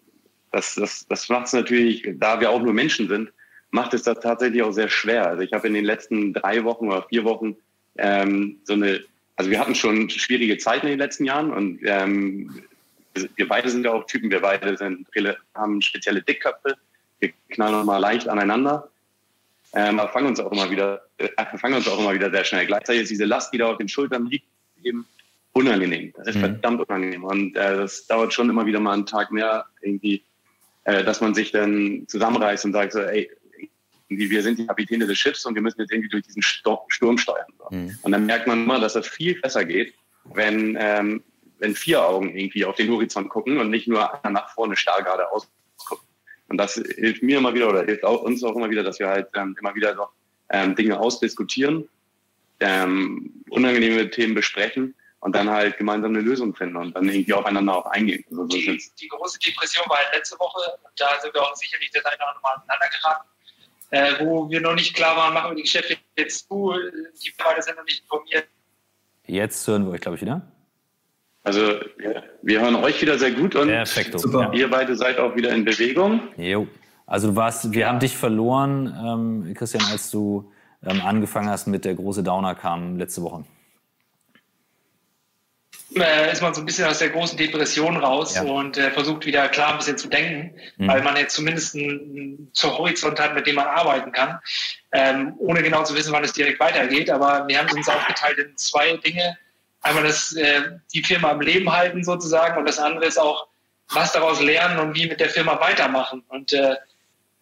das, 0.50 0.76
das, 0.76 1.06
das 1.08 1.28
macht 1.28 1.46
es 1.46 1.52
natürlich, 1.52 2.08
da 2.14 2.40
wir 2.40 2.50
auch 2.50 2.62
nur 2.62 2.72
Menschen 2.72 3.08
sind, 3.08 3.32
macht 3.70 3.92
es 3.92 4.04
das 4.04 4.20
tatsächlich 4.20 4.62
auch 4.62 4.72
sehr 4.72 4.88
schwer. 4.88 5.26
Also 5.26 5.42
ich 5.42 5.52
habe 5.52 5.66
in 5.66 5.74
den 5.74 5.84
letzten 5.84 6.32
drei 6.32 6.64
Wochen 6.64 6.86
oder 6.86 7.02
vier 7.02 7.24
Wochen 7.24 7.56
ähm, 7.98 8.60
so 8.64 8.74
eine, 8.74 9.00
also 9.36 9.50
wir 9.50 9.58
hatten 9.58 9.74
schon 9.74 10.10
schwierige 10.10 10.58
Zeiten 10.58 10.86
in 10.86 10.92
den 10.92 10.98
letzten 10.98 11.24
Jahren 11.24 11.52
und 11.52 11.80
ähm, 11.84 12.62
wir 13.36 13.48
beide 13.48 13.68
sind 13.68 13.84
ja 13.84 13.92
auch 13.92 14.06
Typen, 14.06 14.30
wir 14.30 14.40
beide 14.40 14.76
sind, 14.76 15.06
haben 15.54 15.80
spezielle 15.82 16.22
Dickköpfe, 16.22 16.76
wir 17.20 17.32
knallen 17.48 17.86
mal 17.86 17.98
leicht 17.98 18.28
aneinander 18.28 18.90
ähm, 19.74 19.98
aber 19.98 20.10
fangen 20.12 20.28
uns 20.28 20.40
auch 20.40 20.52
immer 20.52 20.70
wieder, 20.70 21.02
äh, 21.18 21.28
fangen 21.58 21.74
uns 21.74 21.88
auch 21.88 21.98
immer 21.98 22.14
wieder 22.14 22.30
sehr 22.30 22.44
schnell. 22.44 22.66
Gleichzeitig 22.66 23.02
ist 23.02 23.10
diese 23.10 23.24
Last, 23.24 23.52
die 23.52 23.58
da 23.58 23.66
auf 23.66 23.78
den 23.78 23.88
Schultern 23.88 24.26
liegt, 24.26 24.46
eben 24.84 25.04
unangenehm. 25.52 26.12
Das 26.16 26.28
ist 26.28 26.36
mhm. 26.36 26.40
verdammt 26.40 26.88
unangenehm. 26.88 27.24
Und 27.24 27.56
äh, 27.56 27.76
das 27.76 28.06
dauert 28.06 28.32
schon 28.32 28.48
immer 28.48 28.66
wieder 28.66 28.78
mal 28.78 28.92
einen 28.92 29.06
Tag 29.06 29.32
mehr, 29.32 29.66
irgendwie, 29.80 30.22
äh, 30.84 31.02
dass 31.02 31.20
man 31.20 31.34
sich 31.34 31.50
dann 31.50 32.04
zusammenreißt 32.06 32.64
und 32.66 32.72
sagt 32.72 32.92
so, 32.92 33.00
ey, 33.00 33.28
wir 34.18 34.42
sind 34.42 34.58
die 34.58 34.66
Kapitäne 34.66 35.06
des 35.06 35.18
Schiffs 35.18 35.44
und 35.46 35.54
wir 35.54 35.62
müssen 35.62 35.80
jetzt 35.80 35.92
irgendwie 35.92 36.08
durch 36.08 36.24
diesen 36.24 36.42
Sturm 36.42 37.18
steuern. 37.18 37.46
So. 37.58 37.76
Mhm. 37.76 37.98
Und 38.02 38.12
dann 38.12 38.26
merkt 38.26 38.46
man 38.46 38.64
immer, 38.64 38.80
dass 38.80 38.94
das 38.94 39.06
viel 39.06 39.40
besser 39.40 39.64
geht, 39.64 39.94
wenn, 40.34 40.76
ähm, 40.80 41.22
wenn 41.58 41.74
vier 41.74 42.04
Augen 42.04 42.36
irgendwie 42.36 42.64
auf 42.64 42.76
den 42.76 42.90
Horizont 42.90 43.28
gucken 43.28 43.58
und 43.58 43.70
nicht 43.70 43.88
nur 43.88 44.24
einer 44.24 44.32
nach 44.32 44.50
vorne 44.54 44.76
starr 44.76 45.02
geradeaus 45.02 45.48
und 46.48 46.58
das 46.58 46.74
hilft 46.74 47.22
mir 47.22 47.38
immer 47.38 47.54
wieder 47.54 47.68
oder 47.68 47.84
hilft 47.84 48.04
auch 48.04 48.22
uns 48.22 48.42
auch 48.44 48.54
immer 48.54 48.70
wieder, 48.70 48.82
dass 48.82 48.98
wir 48.98 49.08
halt 49.08 49.28
ähm, 49.34 49.56
immer 49.58 49.74
wieder 49.74 49.94
noch 49.94 50.12
ähm, 50.50 50.76
Dinge 50.76 50.98
ausdiskutieren, 51.00 51.88
ähm, 52.60 53.44
unangenehme 53.50 54.10
Themen 54.10 54.34
besprechen 54.34 54.94
und 55.20 55.34
dann 55.34 55.48
halt 55.48 55.78
gemeinsam 55.78 56.12
eine 56.12 56.20
Lösung 56.20 56.54
finden 56.54 56.76
und 56.76 56.94
dann 56.94 57.08
irgendwie 57.08 57.32
aufeinander 57.32 57.76
auch 57.76 57.86
eingehen. 57.86 58.24
Also 58.30 58.46
die, 58.46 58.80
die, 59.00 59.08
große 59.08 59.38
Depression 59.38 59.88
war 59.88 59.96
halt 59.96 60.14
letzte 60.14 60.38
Woche 60.38 60.78
und 60.84 60.92
da 60.96 61.18
sind 61.20 61.32
wir 61.32 61.42
auch 61.42 61.56
sicherlich 61.56 61.90
das 61.92 62.04
eine 62.04 62.16
oder 62.16 62.28
andere 62.28 62.42
Mal 62.42 62.54
aneinander 62.54 62.88
geraten, 62.88 63.28
äh, 63.94 64.24
wo 64.24 64.50
wir 64.50 64.60
noch 64.60 64.74
nicht 64.74 64.94
klar 64.94 65.16
waren, 65.16 65.32
machen 65.32 65.52
wir 65.52 65.56
die 65.56 65.62
Geschäfte 65.62 65.96
jetzt 66.16 66.48
zu, 66.48 66.74
die 67.24 67.32
beide 67.38 67.62
sind 67.62 67.76
noch 67.76 67.84
nicht 67.84 68.02
informiert. 68.02 68.46
Jetzt 69.26 69.66
hören 69.68 69.86
wir 69.86 69.92
euch, 69.92 70.00
glaube 70.00 70.16
ich, 70.16 70.22
wieder. 70.22 70.42
Also 71.44 71.60
wir 72.42 72.60
hören 72.60 72.74
euch 72.74 73.00
wieder 73.00 73.18
sehr 73.18 73.30
gut 73.30 73.54
und 73.54 73.68
Perfekto. 73.68 74.18
Super. 74.18 74.50
ihr 74.54 74.68
beide 74.68 74.96
seid 74.96 75.18
auch 75.18 75.36
wieder 75.36 75.50
in 75.50 75.64
Bewegung. 75.64 76.20
Jo. 76.36 76.66
Also 77.06 77.28
du 77.28 77.36
warst, 77.36 77.72
wir 77.72 77.86
haben 77.86 78.00
dich 78.00 78.16
verloren, 78.16 79.44
ähm, 79.46 79.54
Christian, 79.54 79.84
als 79.92 80.10
du 80.10 80.50
ähm, 80.82 81.02
angefangen 81.02 81.48
hast 81.48 81.66
mit 81.66 81.84
der 81.84 81.94
große 81.94 82.22
Downer 82.22 82.54
kam 82.54 82.96
letzte 82.96 83.22
Woche. 83.22 83.44
Äh, 85.96 86.32
ist 86.32 86.42
man 86.42 86.54
so 86.54 86.60
ein 86.60 86.66
bisschen 86.66 86.86
aus 86.86 86.98
der 86.98 87.10
großen 87.10 87.38
Depression 87.38 87.96
raus 87.96 88.34
ja. 88.34 88.42
und 88.42 88.76
äh, 88.76 88.90
versucht 88.90 89.26
wieder 89.26 89.48
klar 89.48 89.72
ein 89.72 89.78
bisschen 89.78 89.98
zu 89.98 90.08
denken, 90.08 90.54
mhm. 90.76 90.88
weil 90.88 91.02
man 91.02 91.16
jetzt 91.16 91.34
zumindest 91.34 91.74
einen, 91.76 92.50
zur 92.52 92.76
Horizont 92.78 93.20
hat, 93.20 93.34
mit 93.34 93.46
dem 93.46 93.56
man 93.56 93.66
arbeiten 93.66 94.10
kann, 94.10 94.40
ähm, 94.92 95.34
ohne 95.38 95.62
genau 95.62 95.84
zu 95.84 95.94
wissen, 95.94 96.12
wann 96.12 96.24
es 96.24 96.32
direkt 96.32 96.58
weitergeht. 96.58 97.10
Aber 97.10 97.46
wir 97.46 97.58
haben 97.58 97.70
uns 97.70 97.88
aufgeteilt 97.88 98.38
in 98.38 98.56
zwei 98.56 98.96
Dinge 98.96 99.36
einmal 99.84 100.02
das, 100.02 100.34
äh, 100.34 100.62
die 100.92 101.04
Firma 101.04 101.30
am 101.30 101.40
Leben 101.40 101.70
halten 101.70 102.02
sozusagen 102.02 102.58
und 102.58 102.68
das 102.68 102.78
andere 102.78 103.06
ist 103.06 103.18
auch, 103.18 103.46
was 103.90 104.12
daraus 104.12 104.40
lernen 104.40 104.80
und 104.80 104.94
wie 104.94 105.06
mit 105.06 105.20
der 105.20 105.28
Firma 105.28 105.60
weitermachen. 105.60 106.24
Und 106.28 106.52
äh, 106.52 106.74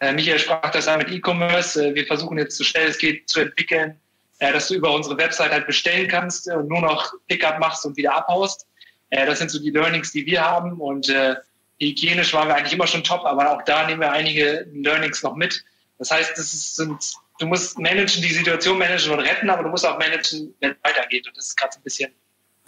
äh 0.00 0.12
Michael 0.12 0.40
sprach 0.40 0.70
das 0.70 0.88
an 0.88 0.98
mit 0.98 1.10
E-Commerce. 1.10 1.82
Äh, 1.82 1.94
wir 1.94 2.06
versuchen 2.06 2.36
jetzt 2.36 2.58
so 2.58 2.64
schnell 2.64 2.88
es 2.88 2.98
geht 2.98 3.28
zu 3.28 3.40
entwickeln, 3.40 3.98
äh, 4.42 4.52
dass 4.52 4.66
du 4.66 4.74
über 4.74 4.92
unsere 4.92 5.16
Website 5.18 5.52
halt 5.52 5.68
bestellen 5.68 6.08
kannst 6.08 6.50
und 6.50 6.68
nur 6.68 6.80
noch 6.80 7.12
Pickup 7.28 7.60
machst 7.60 7.86
und 7.86 7.96
wieder 7.96 8.12
abhaust. 8.16 8.66
Äh, 9.10 9.24
das 9.24 9.38
sind 9.38 9.52
so 9.52 9.60
die 9.60 9.70
Learnings, 9.70 10.10
die 10.10 10.26
wir 10.26 10.44
haben 10.44 10.80
und 10.80 11.08
äh, 11.08 11.36
hygienisch 11.80 12.34
waren 12.34 12.48
wir 12.48 12.56
eigentlich 12.56 12.72
immer 12.72 12.88
schon 12.88 13.04
top, 13.04 13.24
aber 13.24 13.52
auch 13.52 13.62
da 13.62 13.86
nehmen 13.86 14.00
wir 14.00 14.10
einige 14.10 14.66
Learnings 14.72 15.22
noch 15.22 15.36
mit. 15.36 15.64
Das 15.98 16.10
heißt, 16.10 16.32
das 16.32 16.52
ist, 16.52 16.74
sind, 16.74 17.00
du 17.38 17.46
musst 17.46 17.78
managen, 17.78 18.20
die 18.20 18.32
Situation 18.32 18.78
managen 18.78 19.12
und 19.12 19.20
retten, 19.20 19.48
aber 19.48 19.62
du 19.62 19.68
musst 19.68 19.86
auch 19.86 19.96
managen, 19.96 20.52
wenn 20.58 20.72
es 20.72 20.76
weitergeht. 20.82 21.28
Und 21.28 21.36
das 21.36 21.46
ist 21.46 21.56
gerade 21.56 21.74
so 21.74 21.78
ein 21.78 21.84
bisschen 21.84 22.10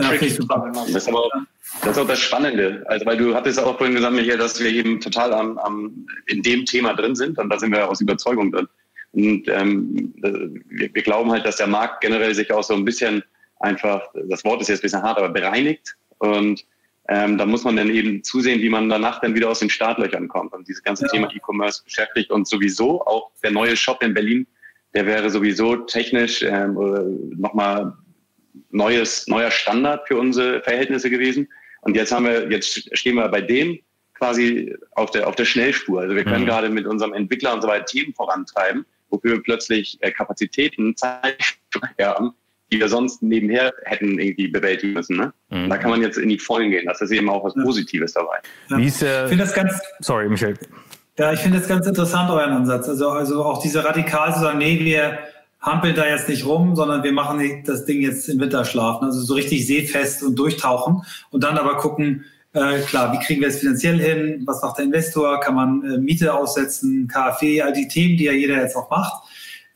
ja, 0.01 0.13
das, 0.13 0.23
ist 0.23 0.51
aber, 0.51 0.73
das 1.83 1.97
ist 1.97 1.99
auch 1.99 2.07
das 2.07 2.19
Spannende. 2.19 2.85
Also, 2.89 3.07
weil 3.07 3.17
du 3.17 3.35
hattest 3.35 3.61
auch 3.61 3.77
vorhin 3.77 3.95
gesagt, 3.95 4.13
Michael, 4.13 4.39
dass 4.39 4.59
wir 4.59 4.69
eben 4.71 5.01
total 5.01 5.33
am, 5.33 5.57
am, 5.59 6.07
in 6.27 6.43
dem 6.43 6.65
Thema 6.65 6.95
drin 6.95 7.15
sind 7.15 7.39
und 7.39 7.49
da 7.49 7.59
sind 7.59 7.71
wir 7.73 7.89
aus 7.89 8.01
Überzeugung 8.01 8.51
drin. 8.51 8.69
Und 9.15 9.49
ähm, 9.49 10.13
wir, 10.17 10.95
wir 10.95 11.03
glauben 11.03 11.31
halt, 11.31 11.47
dass 11.47 11.57
der 11.57 11.69
Markt 11.69 12.01
generell 12.01 12.35
sich 12.35 12.53
auch 12.53 12.65
so 12.65 12.75
ein 12.75 12.85
bisschen 12.85 13.23
einfach, 13.61 14.03
das 14.29 14.45
Wort 14.45 14.61
ist 14.61 14.69
jetzt 14.69 14.81
ein 14.81 14.83
bisschen 14.83 15.03
hart, 15.03 15.19
aber 15.19 15.31
bereinigt. 15.31 15.97
Und 16.19 16.65
Ähm, 17.07 17.37
da 17.37 17.45
muss 17.45 17.65
man 17.65 17.77
dann 17.77 17.91
eben 17.91 18.23
zusehen, 18.25 18.63
wie 18.63 18.71
man 18.71 18.89
danach 18.89 19.21
dann 19.21 19.35
wieder 19.35 19.51
aus 19.51 19.59
den 19.59 19.69
Startlöchern 19.69 20.27
kommt. 20.27 20.55
Und 20.55 20.67
dieses 20.67 20.83
ganze 20.83 21.05
ja. 21.05 21.11
Thema 21.11 21.29
E-Commerce 21.35 21.85
beschäftigt 21.85 22.31
uns 22.31 22.49
sowieso. 22.49 23.05
Auch 23.05 23.31
der 23.43 23.51
neue 23.51 23.77
Shop 23.77 24.03
in 24.03 24.15
Berlin, 24.15 24.47
der 24.95 25.05
wäre 25.05 25.29
sowieso 25.29 25.77
technisch 25.77 26.43
ähm, 26.43 26.73
nochmal 27.37 27.93
neues, 28.71 29.29
neuer 29.29 29.51
Standard 29.51 30.09
für 30.09 30.17
unsere 30.17 30.63
Verhältnisse 30.63 31.11
gewesen. 31.11 31.47
Und 31.83 31.95
jetzt 31.95 32.11
haben 32.11 32.25
wir, 32.25 32.51
jetzt 32.51 32.97
stehen 32.97 33.17
wir 33.17 33.29
bei 33.29 33.43
dem 33.43 33.79
quasi 34.15 34.75
auf 34.93 35.11
der, 35.11 35.29
auf 35.29 35.37
der 35.37 35.45
Schnellspur. 35.45 36.01
Also 36.01 36.15
wir 36.17 36.25
können 36.25 36.45
mhm. 36.45 36.49
gerade 36.49 36.71
mit 36.71 36.87
unserem 36.87 37.13
Entwickler 37.13 37.53
und 37.53 37.61
so 37.61 37.69
weiter 37.69 37.85
Themen 37.85 38.15
vorantreiben, 38.15 38.87
wofür 39.15 39.33
wir 39.33 39.43
plötzlich 39.43 39.99
äh, 40.01 40.11
Kapazitäten, 40.11 40.97
Zeit 40.97 41.57
haben, 42.01 42.33
die 42.73 42.81
wir 42.81 42.89
sonst 42.89 43.23
nebenher 43.23 43.73
hätten 43.85 44.19
irgendwie 44.19 44.49
bewältigen 44.49 44.93
müssen. 44.93 45.17
Ne? 45.17 45.33
Mhm. 45.51 45.71
Da 45.71 45.79
kann 45.79 45.91
man 45.91 46.03
jetzt 46.03 46.19
in 46.19 46.29
die 46.29 46.39
Vollen 46.39 46.71
gehen. 46.71 46.87
Das 46.87 47.01
ist 47.01 47.11
eben 47.11 47.29
auch 47.29 47.45
was 47.45 47.55
Positives 47.55 48.13
dabei. 48.13 48.39
Ja. 48.71 48.79
Wie 48.79 48.87
ist, 48.87 49.03
äh, 49.03 49.25
ich 49.25 49.29
finde 49.29 49.45
das 49.45 49.55
ganz. 49.55 49.81
Sorry, 50.01 50.29
Michael. 50.29 50.57
Ja, 51.17 51.33
ich 51.33 51.41
finde 51.41 51.59
das 51.59 51.69
ganz 51.69 51.87
interessant, 51.87 52.29
euren 52.31 52.53
Ansatz. 52.53 52.89
Also, 52.89 53.11
also 53.11 53.45
auch 53.45 53.63
diese 53.63 53.85
radikal 53.85 54.35
zu 54.35 54.41
sagen, 54.41 54.59
nee, 54.59 54.81
wir 54.81 55.19
hampeln 55.61 55.95
da 55.95 56.07
jetzt 56.07 56.29
nicht 56.29 56.45
rum, 56.45 56.75
sondern 56.75 57.03
wir 57.05 57.13
machen 57.13 57.63
das 57.65 57.85
Ding 57.85 58.03
jetzt 58.03 58.29
im 58.29 58.41
Winterschlaf. 58.41 59.01
Also 59.01 59.21
so 59.21 59.35
richtig 59.35 59.67
seefest 59.67 60.23
und 60.23 60.37
durchtauchen 60.37 61.03
und 61.31 61.45
dann 61.45 61.57
aber 61.57 61.77
gucken, 61.77 62.25
äh, 62.55 62.81
klar, 62.81 63.13
wie 63.13 63.19
kriegen 63.19 63.41
wir 63.41 63.49
es 63.49 63.59
finanziell 63.59 63.99
hin? 63.99 64.43
Was 64.47 64.63
macht 64.63 64.79
der 64.79 64.87
Investor? 64.87 65.41
Kann 65.41 65.55
man 65.55 65.83
äh, 65.85 65.99
Miete 65.99 66.33
aussetzen, 66.33 67.09
KfW, 67.09 67.61
all 67.61 67.73
die 67.73 67.89
Themen, 67.89 68.17
die 68.17 68.25
ja 68.25 68.33
jeder 68.33 68.57
jetzt 68.57 68.77
auch 68.77 68.89
macht. 68.91 69.25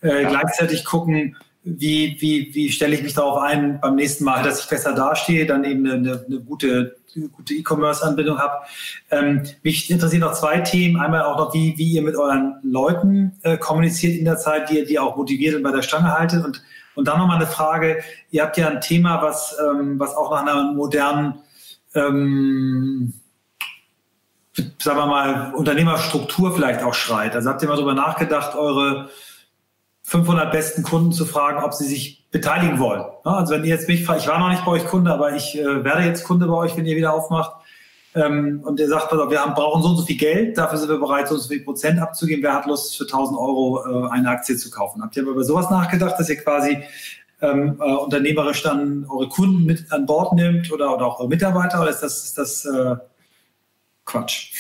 Äh, 0.03 0.23
ja. 0.23 0.29
Gleichzeitig 0.31 0.85
gucken, 0.85 1.37
wie, 1.64 2.17
wie, 2.21 2.55
wie 2.55 2.71
stelle 2.71 2.95
ich 2.95 3.03
mich 3.03 3.14
darauf 3.14 3.43
ein 3.43 3.81
beim 3.81 3.97
nächsten 3.97 4.25
Mal, 4.25 4.43
dass 4.43 4.61
ich 4.61 4.69
besser 4.69 4.95
dastehe, 4.95 5.45
dann 5.45 5.64
eben 5.64 5.87
eine, 5.87 6.25
eine 6.27 6.41
gute 6.41 6.97
gute 7.33 7.55
E-Commerce-Anbindung 7.55 8.38
habe. 8.38 8.64
Ähm, 9.11 9.43
mich 9.62 9.91
interessieren 9.91 10.21
noch 10.21 10.35
zwei 10.35 10.61
Themen. 10.61 11.01
Einmal 11.01 11.23
auch 11.23 11.37
noch, 11.37 11.55
wie, 11.55 11.77
wie 11.77 11.93
ihr 11.93 12.03
mit 12.03 12.17
euren 12.17 12.57
Leuten 12.62 13.33
äh, 13.43 13.57
kommuniziert 13.57 14.17
in 14.17 14.25
der 14.25 14.37
Zeit, 14.37 14.71
die 14.71 14.79
ihr 14.79 14.87
die 14.87 14.99
auch 14.99 15.17
motiviert 15.17 15.57
und 15.57 15.62
bei 15.62 15.73
der 15.73 15.83
Stange 15.83 16.12
haltet. 16.17 16.45
Und, 16.45 16.62
und 16.95 17.09
dann 17.09 17.19
nochmal 17.19 17.37
eine 17.37 17.47
Frage. 17.47 18.03
Ihr 18.31 18.43
habt 18.43 18.57
ja 18.57 18.69
ein 18.69 18.81
Thema, 18.81 19.23
was, 19.23 19.57
ähm, 19.61 19.99
was 19.99 20.14
auch 20.14 20.31
nach 20.31 20.43
einer 20.43 20.73
modernen 20.73 21.35
ähm, 21.94 23.14
sagen 24.79 24.98
wir 24.98 25.07
mal, 25.07 25.55
Unternehmerstruktur 25.55 26.55
vielleicht 26.55 26.83
auch 26.83 26.94
schreit. 26.94 27.35
Also 27.35 27.51
habt 27.51 27.62
ihr 27.62 27.68
mal 27.68 27.77
darüber 27.77 27.94
nachgedacht, 27.94 28.57
eure 28.57 29.09
500 30.03 30.51
besten 30.51 30.83
Kunden 30.83 31.12
zu 31.12 31.27
fragen, 31.27 31.62
ob 31.62 31.74
sie 31.74 31.87
sich 31.87 32.27
beteiligen 32.31 32.79
wollen. 32.79 33.05
Also 33.24 33.55
wenn 33.55 33.64
ihr 33.64 33.70
jetzt 33.70 33.88
mich 33.88 34.05
fragt, 34.05 34.22
ich 34.22 34.29
war 34.29 34.38
noch 34.38 34.51
nicht 34.51 34.64
bei 34.64 34.72
euch 34.72 34.87
Kunde, 34.87 35.12
aber 35.12 35.35
ich 35.35 35.59
äh, 35.59 35.85
werde 35.85 36.03
jetzt 36.03 36.24
Kunde 36.24 36.46
bei 36.46 36.55
euch, 36.55 36.77
wenn 36.77 36.87
ihr 36.87 36.96
wieder 36.96 37.12
aufmacht. 37.12 37.53
Ähm, 38.14 38.62
und 38.64 38.81
ihr 38.81 38.88
sagt, 38.88 39.12
wir 39.12 39.40
haben, 39.40 39.55
brauchen 39.55 39.83
so 39.83 39.90
und 39.90 39.96
so 39.98 40.05
viel 40.05 40.16
Geld, 40.16 40.57
dafür 40.57 40.79
sind 40.79 40.88
wir 40.88 40.98
bereit, 40.98 41.29
so 41.29 41.35
und 41.35 41.40
so 41.40 41.48
viel 41.48 41.62
Prozent 41.62 42.01
abzugeben. 42.01 42.42
Wer 42.42 42.55
hat 42.55 42.66
Lust, 42.66 42.96
für 42.96 43.05
1000 43.05 43.38
Euro 43.38 44.07
äh, 44.07 44.11
eine 44.11 44.31
Aktie 44.31 44.57
zu 44.57 44.70
kaufen? 44.70 45.03
Habt 45.03 45.16
ihr 45.16 45.22
aber 45.22 45.33
über 45.33 45.44
sowas 45.44 45.68
nachgedacht, 45.70 46.18
dass 46.18 46.29
ihr 46.29 46.37
quasi 46.37 46.83
ähm, 47.40 47.81
äh, 47.81 47.92
unternehmerisch 47.92 48.62
dann 48.62 49.07
eure 49.09 49.29
Kunden 49.29 49.64
mit 49.64 49.90
an 49.92 50.07
Bord 50.07 50.33
nimmt 50.33 50.70
oder, 50.72 50.94
oder 50.94 51.07
auch 51.07 51.20
eure 51.20 51.29
Mitarbeiter? 51.29 51.81
Oder 51.81 51.90
ist 51.90 52.01
das, 52.01 52.24
ist 52.24 52.38
das 52.38 52.64
äh, 52.64 52.96
Quatsch? 54.05 54.53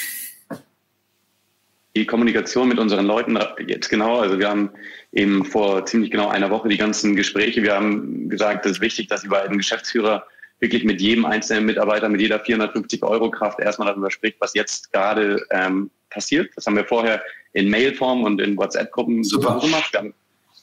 Die 1.96 2.06
Kommunikation 2.06 2.68
mit 2.68 2.78
unseren 2.78 3.06
Leuten 3.06 3.38
jetzt 3.66 3.88
genau, 3.88 4.20
also 4.20 4.38
wir 4.38 4.48
haben 4.48 4.70
eben 5.12 5.44
vor 5.44 5.84
ziemlich 5.86 6.12
genau 6.12 6.28
einer 6.28 6.50
Woche 6.50 6.68
die 6.68 6.76
ganzen 6.76 7.16
Gespräche. 7.16 7.62
Wir 7.62 7.74
haben 7.74 8.28
gesagt, 8.28 8.66
es 8.66 8.72
ist 8.72 8.80
wichtig, 8.80 9.08
dass 9.08 9.24
überall 9.24 9.48
ein 9.48 9.58
Geschäftsführer 9.58 10.24
wirklich 10.60 10.84
mit 10.84 11.00
jedem 11.00 11.24
einzelnen 11.24 11.66
Mitarbeiter, 11.66 12.08
mit 12.08 12.20
jeder 12.20 12.40
450 12.40 13.02
Euro 13.02 13.30
Kraft 13.30 13.58
erstmal 13.60 13.88
darüber 13.88 14.10
spricht, 14.10 14.40
was 14.40 14.54
jetzt 14.54 14.92
gerade 14.92 15.44
ähm, 15.50 15.90
passiert. 16.10 16.50
Das 16.56 16.66
haben 16.66 16.76
wir 16.76 16.84
vorher 16.84 17.22
in 17.52 17.70
Mailform 17.70 18.24
und 18.24 18.40
in 18.40 18.56
WhatsApp-Gruppen 18.56 19.24
super 19.24 19.58
gemacht. 19.60 19.96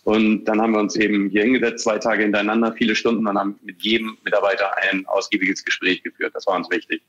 Und 0.06 0.46
dann 0.46 0.62
haben 0.62 0.74
wir 0.74 0.80
uns 0.80 0.96
eben 0.96 1.30
hier 1.30 1.42
hingesetzt, 1.42 1.84
zwei 1.84 1.98
Tage 1.98 2.22
hintereinander, 2.22 2.72
viele 2.74 2.96
Stunden 2.96 3.26
und 3.26 3.40
haben 3.40 3.60
mit 3.64 3.82
jedem 3.82 4.16
Mitarbeiter 4.24 4.72
ein 4.78 5.04
ausgiebiges 5.08 5.66
Gespräch 5.66 6.04
geführt. 6.04 6.32
Das 6.36 6.46
war 6.46 6.56
uns 6.56 6.70
wichtig. 6.70 7.02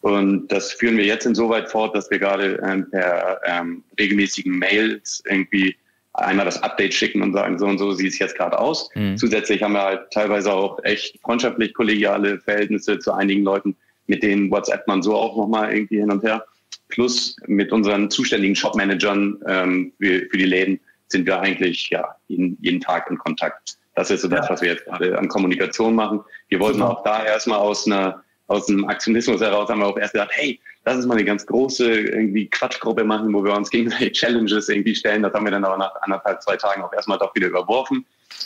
Und 0.00 0.46
das 0.46 0.72
führen 0.72 0.96
wir 0.96 1.04
jetzt 1.04 1.26
insoweit 1.26 1.68
fort, 1.68 1.94
dass 1.96 2.08
wir 2.08 2.20
gerade 2.20 2.60
ähm, 2.64 2.88
per 2.88 3.40
ähm, 3.44 3.82
regelmäßigen 3.98 4.56
Mails 4.56 5.24
irgendwie 5.28 5.74
einmal 6.12 6.44
das 6.44 6.62
Update 6.62 6.94
schicken 6.94 7.20
und 7.20 7.32
sagen, 7.32 7.58
so 7.58 7.66
und 7.66 7.78
so 7.78 7.90
sieht 7.92 8.12
es 8.12 8.18
jetzt 8.20 8.36
gerade 8.36 8.56
aus. 8.60 8.88
Mhm. 8.94 9.16
Zusätzlich 9.16 9.60
haben 9.60 9.72
wir 9.72 9.82
halt 9.82 10.12
teilweise 10.12 10.52
auch 10.52 10.78
echt 10.84 11.18
freundschaftlich 11.22 11.74
kollegiale 11.74 12.38
Verhältnisse 12.38 13.00
zu 13.00 13.12
einigen 13.12 13.42
Leuten, 13.42 13.76
mit 14.06 14.22
denen 14.22 14.52
WhatsApp 14.52 14.86
man 14.86 15.02
so 15.02 15.16
auch 15.16 15.36
nochmal 15.36 15.74
irgendwie 15.74 15.98
hin 15.98 16.12
und 16.12 16.22
her. 16.22 16.44
Plus 16.90 17.34
mit 17.48 17.72
unseren 17.72 18.08
zuständigen 18.08 18.54
Shopmanagern 18.54 19.40
ähm, 19.48 19.92
für, 19.98 20.26
für 20.30 20.38
die 20.38 20.44
Läden 20.44 20.78
sind 21.12 21.26
wir 21.26 21.40
eigentlich 21.40 21.90
ja 21.90 22.16
jeden, 22.28 22.56
jeden 22.60 22.80
Tag 22.80 23.10
in 23.10 23.18
Kontakt. 23.18 23.76
Das 23.94 24.10
ist 24.10 24.22
so 24.22 24.28
das, 24.28 24.48
was 24.48 24.62
wir 24.62 24.70
jetzt 24.70 24.84
gerade 24.84 25.18
an 25.18 25.28
Kommunikation 25.28 25.94
machen. 25.94 26.20
Wir 26.48 26.60
wollten 26.60 26.80
auch 26.82 27.02
da 27.02 27.24
erstmal 27.24 27.58
aus 27.58 27.86
einer 27.86 28.22
aus 28.50 28.66
dem 28.66 28.84
Aktionismus 28.88 29.40
heraus 29.40 29.68
haben 29.68 29.78
wir 29.78 29.86
auch 29.86 29.96
erst 29.96 30.12
gedacht, 30.12 30.32
hey, 30.32 30.60
lass 30.84 30.96
uns 30.96 31.06
mal 31.06 31.14
eine 31.14 31.24
ganz 31.24 31.46
große 31.46 31.88
irgendwie 31.88 32.50
Quatschgruppe 32.50 33.04
machen, 33.04 33.32
wo 33.32 33.44
wir 33.44 33.54
uns 33.54 33.70
gegenseitig 33.70 34.12
Challenges 34.18 34.68
irgendwie 34.68 34.94
stellen. 34.94 35.22
Das 35.22 35.32
haben 35.32 35.44
wir 35.44 35.52
dann 35.52 35.64
aber 35.64 35.78
nach 35.78 35.94
anderthalb, 36.02 36.42
zwei 36.42 36.56
Tagen 36.56 36.82
auch 36.82 36.92
erstmal 36.92 37.18
doch 37.18 37.32
wieder 37.36 37.46
überworfen 37.46 38.04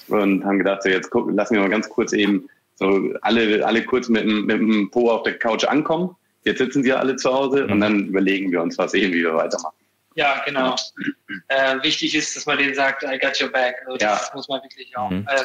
und 0.08 0.44
haben 0.44 0.58
gedacht, 0.58 0.82
so 0.82 0.90
jetzt 0.90 1.10
gucken, 1.10 1.34
lassen 1.34 1.54
wir 1.54 1.62
mal 1.62 1.70
ganz 1.70 1.88
kurz 1.88 2.12
eben 2.12 2.46
so 2.74 3.14
alle, 3.22 3.66
alle 3.66 3.82
kurz 3.82 4.10
mit 4.10 4.24
dem, 4.24 4.44
mit 4.44 4.58
dem 4.58 4.90
Po 4.90 5.10
auf 5.10 5.22
der 5.22 5.38
Couch 5.38 5.64
ankommen. 5.64 6.14
Jetzt 6.44 6.58
sitzen 6.58 6.82
sie 6.82 6.90
ja 6.90 6.96
alle 6.96 7.16
zu 7.16 7.32
Hause 7.32 7.66
und 7.66 7.80
dann 7.80 8.08
überlegen 8.08 8.52
wir 8.52 8.60
uns, 8.60 8.76
was 8.76 8.92
eben, 8.92 9.14
wie 9.14 9.22
wir 9.22 9.34
weitermachen. 9.34 9.74
Ja, 10.14 10.42
genau. 10.44 10.76
Äh, 11.48 11.82
wichtig 11.82 12.14
ist, 12.14 12.36
dass 12.36 12.46
man 12.46 12.58
denen 12.58 12.74
sagt, 12.74 13.02
I 13.02 13.18
got 13.18 13.40
your 13.40 13.50
back. 13.50 13.76
Also 13.86 13.96
das 13.96 14.28
ja. 14.28 14.34
muss 14.34 14.48
man 14.48 14.62
wirklich 14.62 14.96
auch 14.96 15.10
mhm. 15.10 15.26
äh, 15.28 15.44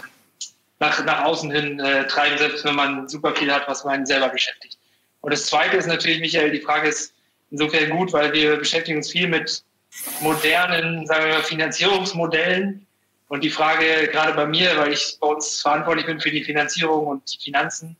nach, 0.80 1.04
nach 1.06 1.24
außen 1.26 1.52
hin 1.52 1.80
äh, 1.80 2.08
treiben, 2.08 2.38
selbst 2.38 2.64
wenn 2.66 2.76
man 2.76 3.08
super 3.08 3.36
viel 3.36 3.52
hat, 3.54 3.68
was 3.68 3.84
man 3.84 4.06
selber 4.06 4.30
beschäftigt. 4.30 4.78
Und 5.22 5.34
das 5.34 5.48
Zweite 5.48 5.78
ist 5.78 5.88
natürlich, 5.88 6.20
Michael, 6.22 6.52
die 6.52 6.62
Frage 6.62 6.88
ist 6.88 7.14
insofern 7.52 7.90
gut, 7.90 8.14
weil 8.14 8.32
wir 8.32 8.58
beschäftigen 8.58 8.98
uns 8.98 9.12
viel 9.12 9.28
mit 9.28 9.64
modernen, 10.22 11.06
sagen 11.08 11.26
wir 11.26 11.34
mal, 11.34 11.44
Finanzierungsmodellen. 11.44 12.86
Und 13.28 13.44
die 13.44 13.50
Frage 13.50 14.08
gerade 14.12 14.34
bei 14.34 14.46
mir, 14.46 14.76
weil 14.78 14.94
ich 14.94 15.18
bei 15.20 15.28
uns 15.28 15.62
verantwortlich 15.62 16.06
bin 16.06 16.20
für 16.20 16.32
die 16.32 16.44
Finanzierung 16.44 17.08
und 17.08 17.34
die 17.34 17.44
Finanzen. 17.44 17.96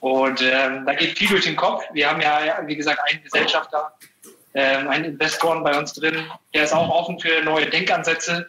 Und 0.00 0.40
ähm, 0.42 0.86
da 0.86 0.94
geht 0.94 1.18
viel 1.18 1.28
durch 1.28 1.44
den 1.44 1.56
Kopf. 1.56 1.84
Wir 1.92 2.08
haben 2.08 2.20
ja, 2.20 2.62
wie 2.66 2.74
gesagt, 2.74 3.00
einen 3.08 3.22
Gesellschafter, 3.22 3.92
ähm, 4.54 4.88
einen 4.88 5.04
Investoren 5.04 5.62
bei 5.62 5.76
uns 5.78 5.92
drin, 5.94 6.24
der 6.54 6.64
ist 6.64 6.72
auch 6.72 6.88
offen 6.88 7.18
für 7.18 7.42
neue 7.42 7.66
Denkansätze. 7.66 8.46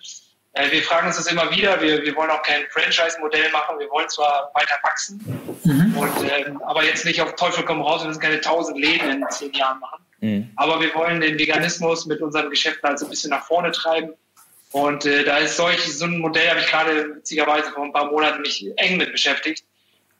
Äh, 0.53 0.71
wir 0.71 0.83
fragen 0.83 1.07
uns 1.07 1.17
das 1.17 1.27
immer 1.27 1.49
wieder. 1.51 1.79
Wir, 1.81 2.01
wir 2.03 2.15
wollen 2.15 2.31
auch 2.31 2.41
kein 2.43 2.63
Franchise-Modell 2.71 3.51
machen. 3.51 3.79
Wir 3.79 3.89
wollen 3.89 4.09
zwar 4.09 4.51
weiter 4.53 4.75
wachsen, 4.83 5.19
mhm. 5.63 5.97
und, 5.97 6.11
ähm, 6.29 6.61
aber 6.63 6.83
jetzt 6.83 7.05
nicht 7.05 7.21
auf 7.21 7.35
Teufel 7.35 7.63
komm 7.63 7.81
raus. 7.81 8.01
Wir 8.01 8.07
müssen 8.07 8.21
keine 8.21 8.41
tausend 8.41 8.79
Läden 8.79 9.09
in 9.09 9.25
zehn 9.29 9.53
Jahren 9.53 9.79
machen. 9.79 10.03
Mhm. 10.21 10.51
Aber 10.55 10.81
wir 10.81 10.93
wollen 10.95 11.21
den 11.21 11.37
Veganismus 11.37 12.05
mit 12.05 12.21
unseren 12.21 12.49
Geschäften 12.49 12.89
also 12.89 13.05
ein 13.05 13.09
bisschen 13.09 13.29
nach 13.29 13.45
vorne 13.45 13.71
treiben. 13.71 14.13
Und 14.71 15.05
äh, 15.05 15.23
da 15.23 15.37
ist 15.37 15.57
solch 15.57 15.81
so 15.97 16.05
ein 16.05 16.19
Modell, 16.19 16.49
habe 16.49 16.61
ich 16.61 16.67
gerade 16.67 17.15
witzigerweise 17.15 17.71
vor 17.71 17.83
ein 17.83 17.91
paar 17.91 18.09
Monaten 18.09 18.41
mich 18.41 18.65
eng 18.77 18.97
mit 18.97 19.11
beschäftigt. 19.11 19.65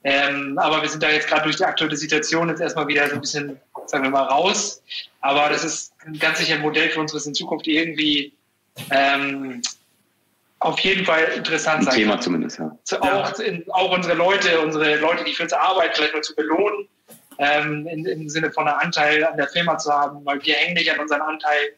Ähm, 0.04 0.58
aber 0.58 0.82
wir 0.82 0.88
sind 0.88 1.02
da 1.02 1.10
jetzt 1.10 1.28
gerade 1.28 1.44
durch 1.44 1.56
die 1.56 1.64
aktuelle 1.64 1.96
Situation 1.96 2.48
jetzt 2.48 2.60
erstmal 2.60 2.88
wieder 2.88 3.08
so 3.08 3.14
ein 3.14 3.20
bisschen, 3.20 3.60
sagen 3.86 4.04
wir 4.04 4.10
mal, 4.10 4.24
raus. 4.24 4.82
Aber 5.20 5.48
das 5.48 5.64
ist 5.64 5.92
ein 6.06 6.18
ganz 6.18 6.38
sicher 6.38 6.54
ein 6.54 6.62
Modell 6.62 6.90
für 6.90 7.00
uns, 7.00 7.14
was 7.14 7.26
in 7.26 7.34
Zukunft 7.34 7.66
irgendwie 7.66 8.32
ähm, 8.90 9.62
auf 10.58 10.78
jeden 10.80 11.04
Fall 11.04 11.24
interessant 11.36 11.84
sein. 11.84 11.94
Thema 11.94 12.12
kann. 12.12 12.22
zumindest, 12.22 12.58
ja. 12.58 12.76
Zu, 12.84 13.02
auch, 13.02 13.38
in, 13.40 13.64
auch 13.70 13.92
unsere 13.92 14.14
Leute, 14.14 14.60
unsere 14.60 14.96
Leute, 14.96 15.24
die 15.24 15.32
für 15.32 15.44
uns 15.44 15.52
arbeiten, 15.52 15.92
vielleicht 15.94 16.14
mal 16.14 16.22
zu 16.22 16.34
belohnen, 16.34 16.88
ähm, 17.38 17.86
in, 17.86 18.06
im 18.06 18.28
Sinne 18.28 18.50
von 18.52 18.68
einem 18.68 18.78
Anteil 18.78 19.24
an 19.24 19.36
der 19.36 19.48
Firma 19.48 19.78
zu 19.78 19.92
haben, 19.92 20.24
weil 20.24 20.42
wir 20.44 20.54
hängen 20.54 20.74
nicht 20.74 20.90
an 20.92 21.00
unseren 21.00 21.22
Anteil. 21.22 21.74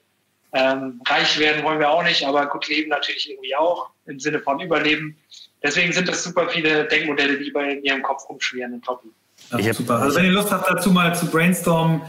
Ähm, 0.52 1.00
reich 1.08 1.38
werden 1.38 1.64
wollen 1.64 1.80
wir 1.80 1.90
auch 1.90 2.04
nicht, 2.04 2.24
aber 2.24 2.46
gut 2.46 2.68
leben 2.68 2.90
natürlich 2.90 3.28
irgendwie 3.28 3.56
auch, 3.56 3.90
im 4.06 4.20
Sinne 4.20 4.40
von 4.40 4.60
Überleben. 4.60 5.18
Deswegen 5.62 5.92
sind 5.92 6.08
das 6.08 6.22
super 6.22 6.48
viele 6.48 6.84
Denkmodelle, 6.84 7.38
die 7.38 7.50
bei 7.50 7.76
mir 7.76 7.94
im 7.94 8.02
Kopf 8.02 8.28
rumschwirren 8.28 8.74
und 8.74 8.84
toppen. 8.84 9.12
Ja, 9.59 9.72
super. 9.72 10.00
Also 10.00 10.16
wenn 10.16 10.24
ihr 10.26 10.33
Lust 10.33 10.50
habt 10.50 10.68
dazu 10.68 10.90
mal 10.90 11.14
zu 11.14 11.26
brainstormen, 11.26 12.02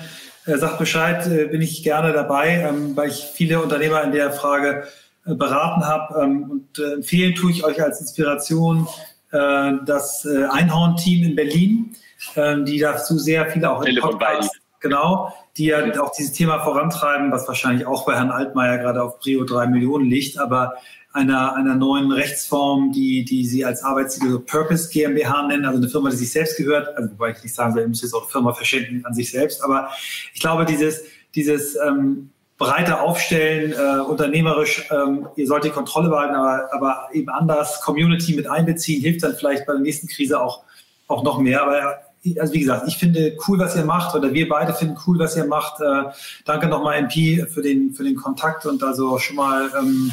äh, 0.45 0.57
sagt 0.57 0.77
Bescheid, 0.77 1.25
äh, 1.27 1.45
bin 1.45 1.61
ich 1.61 1.83
gerne 1.83 2.13
dabei, 2.13 2.49
ähm, 2.49 2.95
weil 2.95 3.09
ich 3.09 3.25
viele 3.33 3.61
Unternehmer 3.61 4.03
in 4.03 4.11
der 4.11 4.31
Frage 4.31 4.87
äh, 5.25 5.33
beraten 5.33 5.85
habe. 5.85 6.21
Ähm, 6.21 6.49
und 6.49 6.79
äh, 6.79 6.93
empfehlen 6.93 7.35
tue 7.35 7.51
ich 7.51 7.63
euch 7.63 7.81
als 7.81 8.01
Inspiration 8.01 8.87
äh, 9.31 9.73
das 9.85 10.27
Einhorn-Team 10.27 11.25
in 11.25 11.35
Berlin, 11.35 11.95
ähm, 12.35 12.65
die 12.65 12.79
dazu 12.79 13.17
sehr 13.17 13.47
viele 13.47 13.71
auch 13.71 13.83
im 13.83 13.95
Podcast, 13.97 14.51
genau, 14.79 15.33
die 15.57 15.65
ja 15.65 15.79
auch 16.01 16.11
dieses 16.11 16.33
Thema 16.33 16.59
vorantreiben, 16.59 17.31
was 17.31 17.47
wahrscheinlich 17.47 17.87
auch 17.87 18.05
bei 18.05 18.15
Herrn 18.15 18.31
Altmaier 18.31 18.77
gerade 18.77 19.01
auf 19.01 19.19
Prio 19.19 19.43
3 19.43 19.67
Millionen 19.67 20.09
liegt, 20.09 20.37
aber 20.37 20.75
einer, 21.15 21.55
einer 21.55 21.75
neuen 21.75 22.11
Rechtsform, 22.11 22.91
die, 22.91 23.23
die 23.23 23.45
sie 23.45 23.63
als 23.63 23.83
Arbeitstitel 23.83 24.37
Purpose 24.39 24.89
GmbH 24.89 25.47
nennen, 25.47 25.63
also 25.65 25.77
eine 25.77 25.87
Firma, 25.87 26.09
die 26.09 26.17
sich 26.17 26.31
selbst 26.31 26.57
gehört. 26.57 26.95
Also, 26.97 27.11
wobei 27.11 27.31
ich 27.31 27.41
nicht 27.41 27.55
sagen 27.55 27.73
soll, 27.73 27.83
ihr 27.83 27.87
müsst 27.87 28.03
jetzt 28.03 28.13
auch 28.13 28.23
eine 28.23 28.31
Firma 28.31 28.53
verschenken 28.53 29.05
an 29.05 29.13
sich 29.13 29.31
selbst. 29.31 29.63
Aber 29.63 29.89
ich 30.33 30.41
glaube, 30.41 30.65
dieses, 30.65 31.03
dieses 31.33 31.77
ähm, 31.77 32.31
breiter 32.57 33.01
aufstellen, 33.01 33.71
äh, 33.71 34.01
unternehmerisch, 34.01 34.89
ähm, 34.91 35.27
ihr 35.37 35.47
sollt 35.47 35.63
die 35.63 35.69
Kontrolle 35.69 36.09
behalten, 36.09 36.35
aber, 36.35 36.73
aber 36.73 37.07
eben 37.13 37.29
anders 37.29 37.79
Community 37.81 38.35
mit 38.35 38.47
einbeziehen, 38.47 39.01
hilft 39.01 39.23
dann 39.23 39.35
vielleicht 39.35 39.65
bei 39.65 39.71
der 39.71 39.81
nächsten 39.81 40.07
Krise 40.07 40.41
auch, 40.41 40.63
auch 41.07 41.23
noch 41.23 41.39
mehr. 41.39 41.63
Aber 41.63 42.01
also 42.39 42.53
wie 42.53 42.59
gesagt, 42.59 42.89
ich 42.89 42.97
finde 42.97 43.37
cool, 43.47 43.57
was 43.57 43.75
ihr 43.77 43.85
macht, 43.85 44.15
oder 44.15 44.33
wir 44.33 44.49
beide 44.49 44.73
finden 44.73 44.97
cool, 45.07 45.17
was 45.17 45.37
ihr 45.37 45.45
macht. 45.45 45.79
Äh, 45.79 46.11
danke 46.43 46.67
nochmal, 46.67 46.97
MP, 46.97 47.45
für 47.49 47.61
den, 47.61 47.93
für 47.93 48.03
den 48.03 48.17
Kontakt 48.17 48.65
und 48.65 48.83
also 48.83 49.17
schon 49.17 49.37
mal, 49.37 49.71
ähm, 49.79 50.11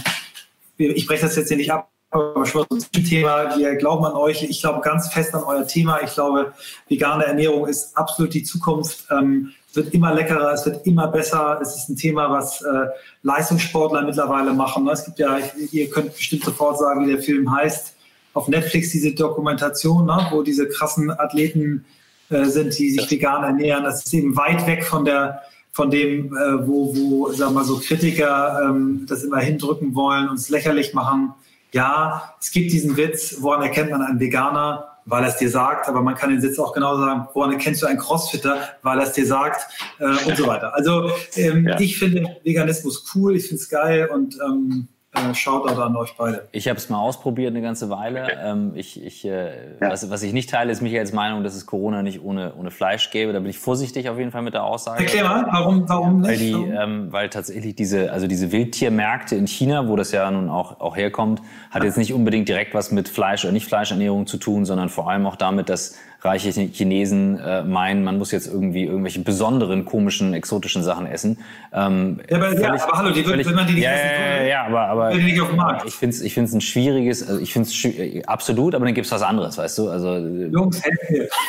ich 0.79 1.07
breche 1.07 1.23
das 1.23 1.37
jetzt 1.37 1.49
hier 1.49 1.57
nicht 1.57 1.73
ab, 1.73 1.93
aber 2.13 2.45
schon 2.45 2.67
mal 2.69 2.79
zum 2.79 3.05
Thema, 3.05 3.57
wir 3.57 3.75
glauben 3.77 4.05
an 4.05 4.13
euch, 4.13 4.43
ich 4.43 4.61
glaube 4.61 4.83
ganz 4.83 5.11
fest 5.11 5.35
an 5.35 5.45
euer 5.45 5.67
Thema. 5.67 6.01
Ich 6.03 6.13
glaube, 6.13 6.53
vegane 6.89 7.25
Ernährung 7.25 7.67
ist 7.67 7.97
absolut 7.97 8.35
die 8.35 8.43
Zukunft. 8.43 9.07
Ähm, 9.11 9.53
es 9.71 9.77
wird 9.77 9.95
immer 9.95 10.13
leckerer, 10.13 10.53
es 10.53 10.67
wird 10.67 10.87
immer 10.87 11.09
besser. 11.09 11.59
Es 11.63 11.75
ist 11.75 11.89
ein 11.89 11.97
Thema, 11.97 12.31
was 12.31 12.61
äh, 12.61 12.87
Leistungssportler 13.23 14.03
mittlerweile 14.03 14.53
machen. 14.53 14.87
Es 14.89 15.07
gibt 15.07 15.19
ja, 15.21 15.39
ihr 15.71 15.89
könnt 15.89 16.15
bestimmt 16.15 16.45
sofort 16.45 16.79
sagen, 16.79 17.07
wie 17.07 17.13
der 17.13 17.23
Film 17.23 17.51
heißt. 17.51 17.95
Auf 18.35 18.49
Netflix 18.49 18.91
diese 18.91 19.15
Dokumentation, 19.15 20.05
ne, 20.05 20.27
wo 20.31 20.43
diese 20.43 20.69
krassen 20.69 21.11
Athleten 21.11 21.87
äh, 22.29 22.45
sind, 22.45 22.79
die 22.79 22.91
sich 22.91 23.11
vegan 23.11 23.43
ernähren. 23.43 23.85
Das 23.85 24.05
ist 24.05 24.13
eben 24.13 24.37
weit 24.37 24.67
weg 24.67 24.85
von 24.85 25.07
der 25.07 25.41
von 25.73 25.91
dem, 25.91 26.37
äh, 26.37 26.67
wo, 26.67 26.95
wo, 26.95 27.33
sagen 27.33 27.55
wir 27.55 27.65
so, 27.65 27.79
Kritiker 27.79 28.61
ähm, 28.63 29.07
das 29.09 29.25
immer 29.25 29.39
hindrücken 29.39 29.95
wollen, 29.95 30.29
uns 30.29 30.51
lächerlich 30.51 30.93
machen. 30.93 31.33
Ja, 31.73 32.35
es 32.39 32.51
gibt 32.51 32.73
diesen 32.73 32.99
Witz, 32.99 33.37
woran 33.41 33.63
erkennt 33.63 33.91
man 33.91 34.03
einen 34.03 34.21
Veganer? 34.21 34.89
Weil 35.05 35.25
er 35.25 35.31
es 35.31 35.37
dir 35.39 35.51
sagt, 35.51 35.89
aber 35.89 36.01
man 36.01 36.15
kann 36.15 36.31
den 36.31 36.41
Sitz 36.41 36.61
auch 36.61 36.73
genau 36.73 36.97
sagen, 36.97 37.27
woran 37.35 37.51
erkennst 37.51 37.83
du 37.83 37.87
einen 37.87 37.99
Crossfitter? 37.99 38.59
Weil 38.83 38.99
er 38.99 39.07
es 39.07 39.13
dir 39.13 39.27
sagt 39.27 39.67
äh, 39.99 40.05
und 40.05 40.37
so 40.37 40.47
weiter. 40.47 40.75
Also 40.75 41.11
ähm, 41.35 41.67
ja. 41.67 41.81
ich 41.81 41.99
finde 41.99 42.37
Veganismus 42.45 43.11
cool, 43.13 43.35
ich 43.35 43.49
finde 43.49 43.63
es 43.63 43.69
geil 43.69 44.09
und 44.15 44.39
ähm, 44.47 44.87
äh, 45.15 45.35
Shoutout 45.35 45.81
an 45.81 45.95
euch 45.97 46.15
beide. 46.17 46.49
Ich 46.53 46.69
habe 46.69 46.79
es 46.79 46.89
mal 46.89 46.99
ausprobiert 46.99 47.51
eine 47.51 47.63
ganze 47.63 47.91
Weile. 47.91 48.27
Ähm, 48.43 48.73
ich, 48.75 49.03
ich, 49.03 49.25
äh, 49.25 49.77
ja. 49.81 49.91
was, 49.91 50.09
was 50.11 50.23
ich 50.23 50.33
nicht 50.33 50.51
teile, 50.51 50.73
ist 50.73 50.81
Michaels 50.81 51.13
Meinung, 51.13 51.45
dass 51.45 51.55
es 51.55 51.67
Corona 51.67 52.03
nicht 52.03 52.23
ohne, 52.23 52.55
ohne 52.55 52.71
Fleisch 52.71 53.11
gäbe. 53.11 53.33
Da 53.33 53.41
bin 53.41 53.51
ich 53.51 53.59
vorsichtig 53.59 54.09
auf 54.09 54.19
jeden 54.19 54.31
Fall 54.31 54.43
mit 54.43 54.55
der 54.55 54.65
Aussage. 54.65 55.05
Erklär 55.05 55.25
mal, 55.25 55.47
warum, 55.51 55.89
warum 55.89 56.21
nicht? 56.21 56.31
Weil, 56.31 56.39
die, 56.39 56.53
ähm, 56.53 57.13
weil 57.13 57.29
tatsächlich 57.29 57.75
diese, 57.75 58.13
also 58.13 58.27
diese 58.27 58.53
Wildtiermärkte 58.53 59.37
in 59.37 59.47
China, 59.47 59.89
wo 59.89 59.97
das 59.97 60.13
ja 60.13 60.31
nun 60.31 60.49
auch, 60.49 60.81
auch 60.81 60.97
herkommt, 60.97 61.43
hat 61.71 61.83
ja. 61.83 61.89
jetzt 61.89 61.99
nicht 61.99 62.15
unbedingt 62.15 62.49
direkt 62.49 62.75
was 62.75 62.91
mit 62.91 63.09
Fleisch 63.09 63.45
oder 63.45 63.53
Nicht-Fleischernährung 63.53 64.27
zu 64.27 64.39
tun, 64.39 64.65
sondern 64.65 64.89
vor 64.89 65.11
allem 65.11 65.27
auch 65.27 65.37
damit, 65.37 65.69
dass 65.69 65.97
reiche 66.23 66.51
Chinesen 66.51 67.39
äh, 67.41 67.65
meinen, 67.65 68.05
man 68.05 68.17
muss 68.19 68.31
jetzt 68.31 68.47
irgendwie 68.47 68.85
irgendwelche 68.85 69.21
besonderen, 69.21 69.85
komischen, 69.85 70.35
exotischen 70.35 70.83
Sachen 70.83 71.07
essen. 71.07 71.39
Ähm, 71.73 72.21
ja, 72.31 72.37
aber, 72.37 72.47
völlig, 72.47 72.63
ja, 72.63 72.73
aber 72.73 72.99
hallo, 72.99 73.11
die, 73.11 73.25
völlig, 73.25 73.47
wenn 73.47 73.55
man 73.55 73.67
die 73.67 73.75
nicht 73.75 73.85
ja, 73.85 73.91
essen 73.91 74.07
ja, 74.39 74.43
ja, 74.45 74.65
aber, 74.67 74.81
aber 74.83 75.15
nicht 75.15 75.41
auf 75.41 75.49
dem 75.49 75.57
Markt. 75.57 75.87
ich 75.87 75.95
finde 75.95 76.15
es 76.15 76.23
ich 76.23 76.35
find's 76.35 76.53
ein 76.53 76.61
schwieriges, 76.61 77.27
also 77.29 77.41
ich 77.41 77.53
finde 77.53 77.69
es 77.69 77.85
äh, 77.85 78.23
absolut, 78.25 78.75
aber 78.75 78.85
dann 78.85 78.95
gibt 78.95 79.07
es 79.07 79.13
was 79.13 79.23
anderes, 79.23 79.59
weißt 79.59 79.79
du? 79.79 79.89
Also, 79.91 80.17
Jungs, 80.17 80.81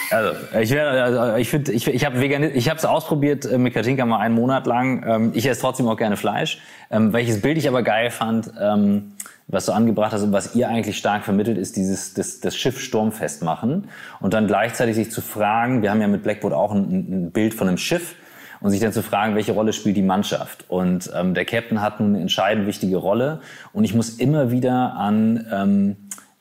also 0.09 0.31
ich, 0.59 0.71
wär, 0.71 0.89
also, 0.89 1.37
ich 1.37 1.49
finde, 1.49 1.71
ich, 1.71 1.87
ich 1.87 2.05
habe 2.05 2.19
vegan, 2.19 2.43
ich 2.43 2.67
habe 2.69 2.79
es 2.79 2.85
ausprobiert 2.85 3.45
äh, 3.45 3.59
mit 3.59 3.75
Katinka 3.75 4.05
mal 4.05 4.19
einen 4.19 4.33
Monat 4.33 4.65
lang. 4.65 5.05
Ähm, 5.07 5.31
ich 5.35 5.45
esse 5.45 5.61
trotzdem 5.61 5.87
auch 5.87 5.97
gerne 5.97 6.17
Fleisch. 6.17 6.59
Ähm, 6.89 7.13
welches 7.13 7.41
Bild 7.41 7.57
ich 7.57 7.67
aber 7.67 7.83
geil 7.83 8.09
fand, 8.09 8.51
ähm, 8.59 9.13
was 9.53 9.65
du 9.65 9.71
angebracht 9.71 10.11
hast 10.11 10.23
und 10.23 10.33
was 10.33 10.55
ihr 10.55 10.67
eigentlich 10.67 10.97
stark 10.97 11.23
vermittelt, 11.23 11.57
ist 11.57 11.75
dieses 11.75 12.13
das, 12.13 12.39
das 12.39 12.55
Schiff 12.55 12.79
sturmfest 12.79 13.43
machen 13.43 13.87
und 14.19 14.33
dann 14.33 14.47
gleichzeitig 14.47 14.95
sich 14.95 15.11
zu 15.11 15.21
fragen, 15.21 15.81
wir 15.81 15.91
haben 15.91 16.01
ja 16.01 16.07
mit 16.07 16.23
Blackboard 16.23 16.53
auch 16.53 16.73
ein, 16.73 17.25
ein 17.27 17.31
Bild 17.31 17.53
von 17.53 17.67
einem 17.67 17.77
Schiff 17.77 18.15
und 18.59 18.71
sich 18.71 18.79
dann 18.79 18.93
zu 18.93 19.03
fragen, 19.03 19.35
welche 19.35 19.51
Rolle 19.51 19.73
spielt 19.73 19.97
die 19.97 20.01
Mannschaft. 20.01 20.65
Und 20.69 21.11
ähm, 21.13 21.33
der 21.33 21.43
Captain 21.43 21.81
hat 21.81 21.99
eine 21.99 22.19
entscheidend 22.19 22.65
wichtige 22.65 22.97
Rolle 22.97 23.41
und 23.73 23.83
ich 23.83 23.93
muss 23.93 24.09
immer 24.09 24.51
wieder 24.51 24.95
an 24.95 25.45
ähm, 25.51 25.95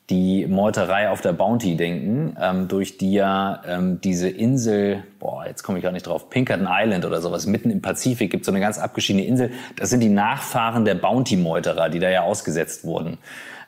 die 0.09 0.47
Meuterei 0.47 1.09
auf 1.09 1.21
der 1.21 1.31
Bounty 1.33 1.77
denken, 1.77 2.35
ähm, 2.41 2.67
durch 2.67 2.97
die 2.97 3.13
ja 3.13 3.61
ähm, 3.65 4.01
diese 4.01 4.27
Insel, 4.29 5.03
boah, 5.19 5.45
jetzt 5.47 5.63
komme 5.63 5.77
ich 5.77 5.83
gar 5.83 5.93
nicht 5.93 6.05
drauf, 6.05 6.29
Pinkerton 6.29 6.67
Island 6.69 7.05
oder 7.05 7.21
sowas, 7.21 7.45
mitten 7.45 7.69
im 7.69 7.81
Pazifik 7.81 8.29
gibt 8.29 8.43
so 8.43 8.51
eine 8.51 8.59
ganz 8.59 8.77
abgeschiedene 8.77 9.25
Insel. 9.25 9.51
Das 9.77 9.89
sind 9.89 10.01
die 10.01 10.09
Nachfahren 10.09 10.83
der 10.83 10.95
Bounty-Meuterer, 10.95 11.89
die 11.89 11.99
da 11.99 12.09
ja 12.09 12.23
ausgesetzt 12.23 12.83
wurden. 12.83 13.17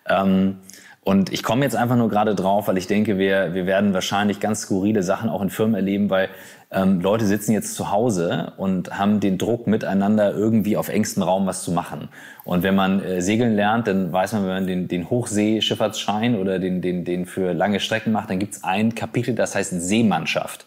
Ähm, 0.08 0.58
und 1.06 1.32
ich 1.32 1.44
komme 1.44 1.64
jetzt 1.64 1.76
einfach 1.76 1.96
nur 1.96 2.10
gerade 2.10 2.34
drauf, 2.34 2.68
weil 2.68 2.78
ich 2.80 2.88
denke, 2.88 3.18
wir, 3.20 3.54
wir 3.54 3.68
werden 3.68 3.94
wahrscheinlich 3.94 4.40
ganz 4.40 4.62
skurrile 4.62 5.04
Sachen 5.04 5.30
auch 5.30 5.42
in 5.42 5.52
Firmen 5.52 5.76
erleben, 5.76 6.10
weil 6.10 6.30
ähm, 6.76 7.00
Leute 7.00 7.26
sitzen 7.26 7.54
jetzt 7.54 7.74
zu 7.74 7.90
Hause 7.90 8.52
und 8.58 9.00
haben 9.00 9.22
den 9.22 9.38
Druck, 9.38 9.66
miteinander 9.66 10.34
irgendwie 10.34 10.76
auf 10.76 10.90
engstem 10.90 11.24
Raum 11.24 11.48
was 11.48 11.64
zu 11.64 11.72
machen. 11.72 12.10
Und 12.44 12.64
wenn 12.64 12.76
man 12.76 13.02
äh, 13.02 13.22
segeln 13.22 13.56
lernt, 13.56 13.88
dann 13.88 14.12
weiß 14.12 14.34
man, 14.34 14.44
wenn 14.44 14.50
man 14.50 14.68
den, 14.68 14.88
den 14.90 15.10
Hochseeschifffahrtsschein 15.10 16.36
oder 16.36 16.60
den, 16.60 16.82
den, 16.82 17.06
den 17.06 17.26
für 17.26 17.54
lange 17.54 17.80
Strecken 17.80 18.12
macht, 18.12 18.30
dann 18.30 18.40
gibt 18.40 18.56
es 18.56 18.64
ein 18.64 18.94
Kapitel, 18.94 19.36
das 19.36 19.56
heißt 19.56 19.72
Seemannschaft. 19.82 20.66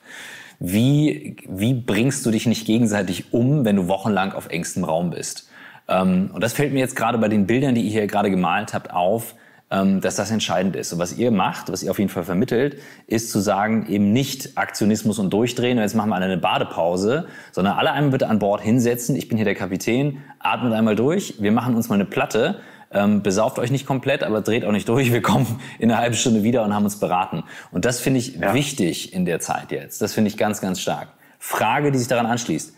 Wie, 0.58 1.36
wie 1.46 1.74
bringst 1.74 2.24
du 2.24 2.30
dich 2.30 2.46
nicht 2.46 2.66
gegenseitig 2.66 3.32
um, 3.32 3.64
wenn 3.66 3.76
du 3.76 3.86
wochenlang 3.86 4.32
auf 4.32 4.48
engstem 4.48 4.84
Raum 4.84 5.10
bist? 5.10 5.48
Ähm, 5.88 6.30
und 6.32 6.42
das 6.42 6.54
fällt 6.54 6.72
mir 6.72 6.80
jetzt 6.80 6.96
gerade 6.96 7.18
bei 7.18 7.28
den 7.28 7.46
Bildern, 7.46 7.74
die 7.74 7.82
ihr 7.82 7.90
hier 7.90 8.06
gerade 8.06 8.30
gemalt 8.30 8.72
habt, 8.72 8.92
auf 8.92 9.34
dass 9.70 10.16
das 10.16 10.30
entscheidend 10.30 10.76
ist. 10.76 10.94
Und 10.94 10.98
was 10.98 11.18
ihr 11.18 11.30
macht, 11.30 11.70
was 11.70 11.82
ihr 11.82 11.90
auf 11.90 11.98
jeden 11.98 12.10
Fall 12.10 12.24
vermittelt, 12.24 12.78
ist 13.06 13.30
zu 13.30 13.38
sagen, 13.38 13.86
eben 13.88 14.14
nicht 14.14 14.56
Aktionismus 14.56 15.18
und 15.18 15.30
durchdrehen 15.30 15.76
und 15.76 15.82
jetzt 15.82 15.94
machen 15.94 16.08
wir 16.08 16.16
alle 16.16 16.24
eine 16.24 16.38
Badepause, 16.38 17.26
sondern 17.52 17.76
alle 17.76 17.92
einmal 17.92 18.12
bitte 18.12 18.28
an 18.28 18.38
Bord 18.38 18.62
hinsetzen. 18.62 19.14
Ich 19.14 19.28
bin 19.28 19.36
hier 19.36 19.44
der 19.44 19.54
Kapitän, 19.54 20.22
atmet 20.38 20.72
einmal 20.72 20.96
durch, 20.96 21.34
wir 21.38 21.52
machen 21.52 21.74
uns 21.74 21.90
mal 21.90 21.96
eine 21.96 22.06
Platte, 22.06 22.60
ähm, 22.90 23.22
besauft 23.22 23.58
euch 23.58 23.70
nicht 23.70 23.86
komplett, 23.86 24.22
aber 24.22 24.40
dreht 24.40 24.64
auch 24.64 24.72
nicht 24.72 24.88
durch. 24.88 25.12
Wir 25.12 25.20
kommen 25.20 25.60
in 25.78 25.90
einer 25.90 26.00
halben 26.00 26.14
Stunde 26.14 26.42
wieder 26.42 26.64
und 26.64 26.74
haben 26.74 26.84
uns 26.84 26.98
beraten. 26.98 27.44
Und 27.70 27.84
das 27.84 28.00
finde 28.00 28.20
ich 28.20 28.36
ja. 28.36 28.54
wichtig 28.54 29.12
in 29.12 29.26
der 29.26 29.40
Zeit 29.40 29.70
jetzt. 29.70 30.00
Das 30.00 30.14
finde 30.14 30.28
ich 30.28 30.36
ganz, 30.36 30.60
ganz 30.60 30.80
stark. 30.80 31.08
Frage, 31.38 31.92
die 31.92 31.98
sich 31.98 32.08
daran 32.08 32.26
anschließt. 32.26 32.74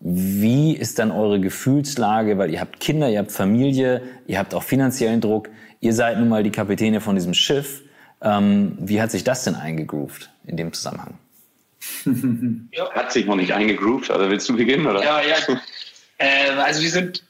Wie 0.00 0.74
ist 0.74 0.98
dann 0.98 1.10
eure 1.10 1.40
Gefühlslage? 1.40 2.38
Weil 2.38 2.50
ihr 2.50 2.60
habt 2.60 2.80
Kinder, 2.80 3.10
ihr 3.10 3.18
habt 3.18 3.32
Familie, 3.32 4.00
ihr 4.26 4.38
habt 4.38 4.54
auch 4.54 4.62
finanziellen 4.62 5.20
Druck. 5.20 5.50
Ihr 5.80 5.94
seid 5.94 6.18
nun 6.18 6.28
mal 6.28 6.42
die 6.42 6.52
Kapitäne 6.52 7.00
von 7.00 7.14
diesem 7.14 7.34
Schiff. 7.34 7.82
Ähm, 8.22 8.76
wie 8.78 9.00
hat 9.00 9.10
sich 9.10 9.24
das 9.24 9.44
denn 9.44 9.54
eingegroovt 9.54 10.30
in 10.46 10.56
dem 10.56 10.72
Zusammenhang? 10.72 11.18
ja. 12.72 12.90
Hat 12.92 13.12
sich 13.12 13.24
noch 13.24 13.36
nicht 13.36 13.52
eingegroovt, 13.52 14.10
also 14.10 14.28
willst 14.28 14.48
du 14.48 14.56
beginnen? 14.56 14.86
Oder? 14.86 15.02
Ja, 15.02 15.22
ja. 15.22 15.36
Äh, 16.18 16.50
also 16.50 16.82
wir 16.82 16.90
sind, 16.90 17.24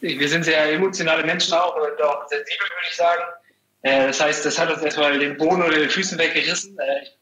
wir 0.00 0.28
sind 0.28 0.44
sehr 0.44 0.70
emotionale 0.72 1.24
Menschen 1.24 1.54
auch 1.54 1.74
und 1.76 2.02
auch 2.02 2.28
sensibel, 2.28 2.66
würde 2.66 2.88
ich 2.90 2.96
sagen. 2.96 3.22
Äh, 3.82 4.06
das 4.08 4.20
heißt, 4.20 4.44
das 4.44 4.58
hat 4.58 4.70
uns 4.70 4.82
erstmal 4.82 5.18
den 5.18 5.38
Boden 5.38 5.62
oder 5.62 5.76
den 5.78 5.88
Füßen 5.88 6.18
weggerissen. 6.18 6.78
Äh, 6.78 7.04
ich 7.04 7.16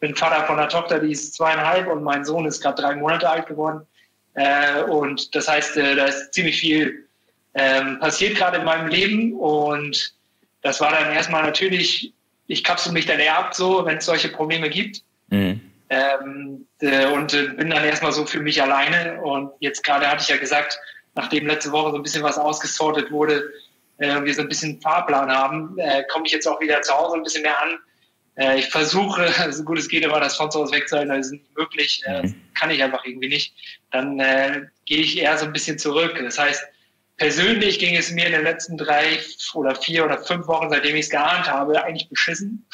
bin 0.00 0.14
Vater 0.14 0.46
von 0.46 0.58
einer 0.58 0.68
Tochter, 0.68 1.00
die 1.00 1.12
ist 1.12 1.34
zweieinhalb 1.34 1.88
und 1.88 2.02
mein 2.02 2.24
Sohn 2.24 2.46
ist 2.46 2.62
gerade 2.62 2.80
drei 2.80 2.94
Monate 2.96 3.28
alt 3.28 3.46
geworden. 3.46 3.86
Äh, 4.34 4.84
und 4.84 5.34
das 5.34 5.48
heißt, 5.48 5.76
äh, 5.76 5.96
da 5.96 6.06
ist 6.06 6.32
ziemlich 6.32 6.58
viel 6.58 7.07
ähm, 7.54 7.98
passiert 7.98 8.36
gerade 8.36 8.58
in 8.58 8.64
meinem 8.64 8.88
Leben 8.88 9.32
und 9.34 10.14
das 10.62 10.80
war 10.80 10.90
dann 10.90 11.12
erstmal 11.12 11.42
natürlich, 11.42 12.12
ich 12.46 12.64
kapsel 12.64 12.92
mich 12.92 13.06
dann 13.06 13.18
eher 13.18 13.38
ab, 13.38 13.54
so, 13.54 13.84
wenn 13.86 13.98
es 13.98 14.06
solche 14.06 14.28
Probleme 14.28 14.68
gibt. 14.70 15.02
Mhm. 15.28 15.60
Ähm, 15.90 16.66
äh, 16.80 17.06
und 17.06 17.32
äh, 17.32 17.48
bin 17.48 17.70
dann 17.70 17.84
erstmal 17.84 18.12
so 18.12 18.26
für 18.26 18.40
mich 18.40 18.60
alleine. 18.62 19.20
Und 19.22 19.52
jetzt 19.60 19.82
gerade 19.84 20.06
hatte 20.06 20.22
ich 20.22 20.28
ja 20.28 20.36
gesagt, 20.36 20.78
nachdem 21.14 21.46
letzte 21.46 21.72
Woche 21.72 21.90
so 21.90 21.96
ein 21.96 22.02
bisschen 22.02 22.22
was 22.22 22.38
ausgesortet 22.38 23.10
wurde, 23.10 23.50
äh, 23.98 24.22
wir 24.22 24.34
so 24.34 24.42
ein 24.42 24.48
bisschen 24.48 24.80
Fahrplan 24.80 25.30
haben, 25.30 25.78
äh, 25.78 26.04
komme 26.10 26.26
ich 26.26 26.32
jetzt 26.32 26.46
auch 26.46 26.60
wieder 26.60 26.82
zu 26.82 26.94
Hause 26.94 27.16
ein 27.16 27.22
bisschen 27.22 27.42
mehr 27.42 27.60
an. 27.60 27.78
Ich 28.56 28.68
versuche, 28.68 29.26
so 29.50 29.64
gut 29.64 29.78
es 29.78 29.88
geht, 29.88 30.04
immer 30.04 30.20
das 30.20 30.36
von 30.36 30.48
zu 30.48 30.60
Hause 30.60 30.72
wegzuhalten, 30.72 31.08
das 31.08 31.26
ist 31.26 31.32
nicht 31.32 31.56
möglich, 31.58 32.04
mhm. 32.06 32.36
kann 32.54 32.70
ich 32.70 32.80
einfach 32.84 33.04
irgendwie 33.04 33.28
nicht. 33.28 33.52
Dann 33.90 34.18
gehe 34.86 34.98
ich 34.98 35.18
eher 35.18 35.36
so 35.36 35.46
ein 35.46 35.52
bisschen 35.52 35.76
zurück. 35.76 36.16
Das 36.22 36.38
heißt, 36.38 36.62
Persönlich 37.18 37.78
ging 37.78 37.96
es 37.96 38.10
mir 38.10 38.26
in 38.26 38.32
den 38.32 38.44
letzten 38.44 38.78
drei 38.78 39.18
oder 39.54 39.74
vier 39.74 40.04
oder 40.04 40.18
fünf 40.18 40.46
Wochen, 40.46 40.70
seitdem 40.70 40.94
ich 40.94 41.06
es 41.06 41.10
geahnt 41.10 41.50
habe, 41.50 41.82
eigentlich 41.82 42.08
beschissen, 42.08 42.64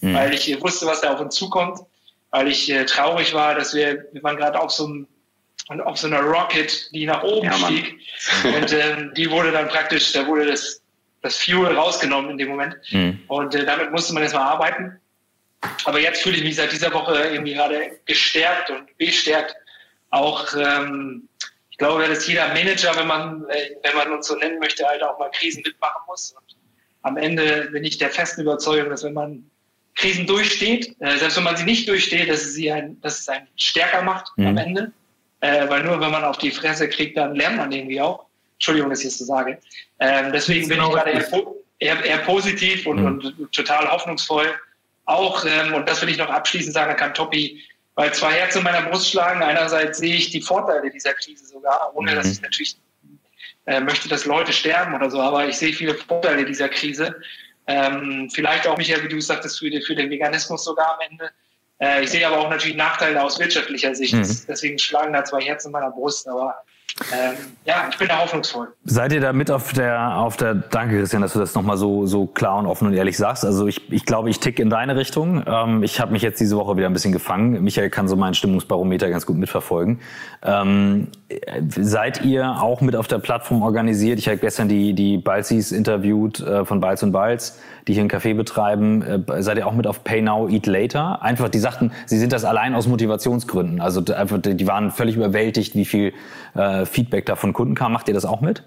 mhm. 0.00 0.14
weil 0.14 0.34
ich 0.34 0.60
wusste, 0.60 0.86
was 0.86 1.00
da 1.00 1.14
auf 1.14 1.20
uns 1.20 1.34
zukommt, 1.34 1.80
weil 2.30 2.48
ich 2.48 2.70
äh, 2.70 2.84
traurig 2.84 3.32
war, 3.32 3.54
dass 3.54 3.74
wir, 3.74 4.06
wir 4.12 4.22
waren 4.22 4.36
gerade 4.36 4.60
auf 4.60 4.70
so 4.70 4.86
einem 4.86 5.08
auf 5.84 5.98
so 5.98 6.06
einer 6.06 6.20
Rocket, 6.20 6.90
die 6.94 7.04
nach 7.04 7.22
oben 7.22 7.44
ja, 7.44 7.52
stieg. 7.52 8.00
Und 8.42 8.72
ähm, 8.72 9.12
die 9.14 9.30
wurde 9.30 9.52
dann 9.52 9.68
praktisch, 9.68 10.12
da 10.12 10.26
wurde 10.26 10.46
das, 10.46 10.80
das 11.20 11.36
Fuel 11.36 11.76
rausgenommen 11.76 12.30
in 12.30 12.38
dem 12.38 12.48
Moment. 12.48 12.76
Mhm. 12.90 13.20
Und 13.28 13.54
äh, 13.54 13.66
damit 13.66 13.92
musste 13.92 14.14
man 14.14 14.22
erstmal 14.22 14.44
arbeiten. 14.44 14.98
Aber 15.84 16.00
jetzt 16.00 16.22
fühle 16.22 16.36
ich 16.36 16.44
mich 16.44 16.56
seit 16.56 16.72
dieser 16.72 16.92
Woche 16.94 17.14
irgendwie 17.32 17.54
gerade 17.54 17.98
gestärkt 18.06 18.70
und 18.70 18.96
bestärkt, 18.96 19.54
auch 20.10 20.46
ähm, 20.56 21.28
glaube, 21.78 22.06
dass 22.06 22.26
jeder 22.26 22.48
Manager, 22.48 22.94
wenn 22.96 23.06
man, 23.06 23.46
äh, 23.48 23.70
wenn 23.82 23.96
man 23.96 24.12
uns 24.12 24.26
so 24.26 24.36
nennen 24.36 24.58
möchte, 24.58 24.84
halt 24.84 25.02
auch 25.02 25.18
mal 25.18 25.30
Krisen 25.30 25.62
mitmachen 25.64 26.02
muss. 26.06 26.32
Und 26.32 26.56
am 27.02 27.16
Ende 27.16 27.68
bin 27.72 27.84
ich 27.84 27.98
der 27.98 28.10
festen 28.10 28.42
Überzeugung, 28.42 28.90
dass 28.90 29.04
wenn 29.04 29.14
man 29.14 29.48
Krisen 29.94 30.26
durchsteht, 30.26 30.94
äh, 31.00 31.16
selbst 31.16 31.36
wenn 31.36 31.44
man 31.44 31.56
sie 31.56 31.64
nicht 31.64 31.88
durchsteht, 31.88 32.28
dass 32.28 32.42
es, 32.42 32.54
sie 32.54 32.70
ein, 32.70 33.00
dass 33.00 33.20
es 33.20 33.28
einen 33.28 33.48
stärker 33.56 34.02
macht 34.02 34.30
mhm. 34.36 34.46
am 34.46 34.56
Ende. 34.56 34.92
Äh, 35.40 35.68
weil 35.68 35.84
nur 35.84 36.00
wenn 36.00 36.10
man 36.10 36.24
auf 36.24 36.38
die 36.38 36.50
Fresse 36.50 36.88
kriegt, 36.88 37.16
dann 37.16 37.34
lernt 37.34 37.56
man 37.56 37.70
irgendwie 37.70 38.00
auch. 38.00 38.26
Entschuldigung, 38.54 38.90
dass 38.90 39.00
ich 39.00 39.06
es 39.06 39.18
so 39.18 39.24
sage. 39.24 39.58
Ähm, 40.00 40.32
deswegen 40.32 40.68
bin 40.68 40.80
ich 40.80 40.90
gerade 40.90 41.10
eher, 41.10 41.30
eher, 41.78 42.04
eher, 42.04 42.18
positiv 42.18 42.86
und, 42.86 43.00
mhm. 43.00 43.06
und, 43.06 43.52
total 43.52 43.88
hoffnungsvoll. 43.88 44.52
Auch, 45.04 45.44
ähm, 45.44 45.74
und 45.74 45.88
das 45.88 46.02
will 46.02 46.08
ich 46.08 46.18
noch 46.18 46.28
abschließend 46.28 46.74
sagen, 46.74 46.96
kann 46.96 47.14
Toppi 47.14 47.62
weil 47.98 48.14
zwei 48.14 48.34
Herzen 48.34 48.58
in 48.58 48.64
meiner 48.64 48.88
Brust 48.88 49.10
schlagen. 49.10 49.42
Einerseits 49.42 49.98
sehe 49.98 50.14
ich 50.14 50.30
die 50.30 50.40
Vorteile 50.40 50.88
dieser 50.88 51.14
Krise 51.14 51.44
sogar, 51.44 51.90
ohne 51.96 52.12
mhm. 52.12 52.14
dass 52.14 52.30
ich 52.30 52.40
natürlich 52.40 52.76
äh, 53.66 53.80
möchte, 53.80 54.08
dass 54.08 54.24
Leute 54.24 54.52
sterben 54.52 54.94
oder 54.94 55.10
so, 55.10 55.20
aber 55.20 55.48
ich 55.48 55.56
sehe 55.56 55.72
viele 55.72 55.96
Vorteile 55.96 56.44
dieser 56.44 56.68
Krise. 56.68 57.16
Ähm, 57.66 58.30
vielleicht 58.32 58.68
auch, 58.68 58.76
Michael, 58.78 59.02
wie 59.02 59.08
du 59.08 59.20
sagtest, 59.20 59.58
für, 59.58 59.68
für 59.84 59.96
den 59.96 60.10
Veganismus 60.10 60.62
sogar 60.62 60.94
am 60.94 61.10
Ende. 61.10 61.32
Äh, 61.80 62.04
ich 62.04 62.10
sehe 62.10 62.24
aber 62.24 62.38
auch 62.38 62.48
natürlich 62.48 62.76
Nachteile 62.76 63.20
aus 63.20 63.40
wirtschaftlicher 63.40 63.92
Sicht. 63.96 64.14
Mhm. 64.14 64.44
Deswegen 64.46 64.78
schlagen 64.78 65.12
da 65.12 65.24
zwei 65.24 65.40
Herzen 65.40 65.68
in 65.68 65.72
meiner 65.72 65.90
Brust. 65.90 66.28
Aber 66.28 66.54
ähm, 67.12 67.36
ja, 67.64 67.86
ich 67.90 67.98
bin 67.98 68.08
da 68.08 68.18
hoffnungsvoll. 68.18 68.68
Seid 68.84 69.12
ihr 69.12 69.20
da 69.20 69.32
mit 69.32 69.50
auf 69.50 69.72
der, 69.72 70.18
auf 70.18 70.36
der, 70.36 70.54
danke 70.54 70.98
Christian, 70.98 71.22
dass 71.22 71.32
du 71.32 71.38
das 71.38 71.54
nochmal 71.54 71.76
so, 71.76 72.06
so 72.06 72.26
klar 72.26 72.58
und 72.58 72.66
offen 72.66 72.88
und 72.88 72.94
ehrlich 72.94 73.16
sagst. 73.16 73.44
Also 73.44 73.66
ich, 73.66 73.92
ich 73.92 74.04
glaube, 74.04 74.30
ich 74.30 74.40
tick 74.40 74.58
in 74.58 74.68
deine 74.68 74.96
Richtung. 74.96 75.44
Ähm, 75.46 75.82
ich 75.82 76.00
habe 76.00 76.12
mich 76.12 76.22
jetzt 76.22 76.40
diese 76.40 76.56
Woche 76.56 76.76
wieder 76.76 76.86
ein 76.86 76.92
bisschen 76.92 77.12
gefangen. 77.12 77.62
Michael 77.62 77.90
kann 77.90 78.08
so 78.08 78.16
meinen 78.16 78.34
Stimmungsbarometer 78.34 79.10
ganz 79.10 79.26
gut 79.26 79.36
mitverfolgen. 79.36 80.00
Ähm, 80.42 81.08
seid 81.68 82.24
ihr 82.24 82.60
auch 82.60 82.80
mit 82.80 82.96
auf 82.96 83.06
der 83.06 83.18
Plattform 83.18 83.62
organisiert? 83.62 84.18
Ich 84.18 84.28
habe 84.28 84.38
gestern 84.38 84.68
die, 84.68 84.94
die 84.94 85.18
Balzis 85.18 85.72
interviewt 85.72 86.40
äh, 86.40 86.64
von 86.64 86.80
Balz 86.80 87.02
und 87.02 87.12
Balz, 87.12 87.60
die 87.86 87.92
hier 87.92 88.02
einen 88.02 88.10
Café 88.10 88.34
betreiben. 88.34 89.02
Äh, 89.02 89.42
seid 89.42 89.58
ihr 89.58 89.66
auch 89.66 89.72
mit 89.72 89.86
auf 89.86 90.02
Pay 90.04 90.22
Now, 90.22 90.48
Eat 90.48 90.66
Later? 90.66 91.22
Einfach, 91.22 91.48
die 91.48 91.58
sagten, 91.58 91.92
sie 92.06 92.18
sind 92.18 92.32
das 92.32 92.44
allein 92.44 92.74
aus 92.74 92.88
Motivationsgründen. 92.88 93.80
Also 93.80 94.02
einfach, 94.12 94.38
die 94.42 94.66
waren 94.66 94.90
völlig 94.90 95.16
überwältigt, 95.16 95.74
wie 95.74 95.84
viel 95.84 96.12
äh, 96.58 96.84
Feedback 96.84 97.26
da 97.26 97.36
von 97.36 97.52
Kunden 97.52 97.74
kam. 97.74 97.92
Macht 97.92 98.08
ihr 98.08 98.14
das 98.14 98.24
auch 98.24 98.40
mit? 98.40 98.62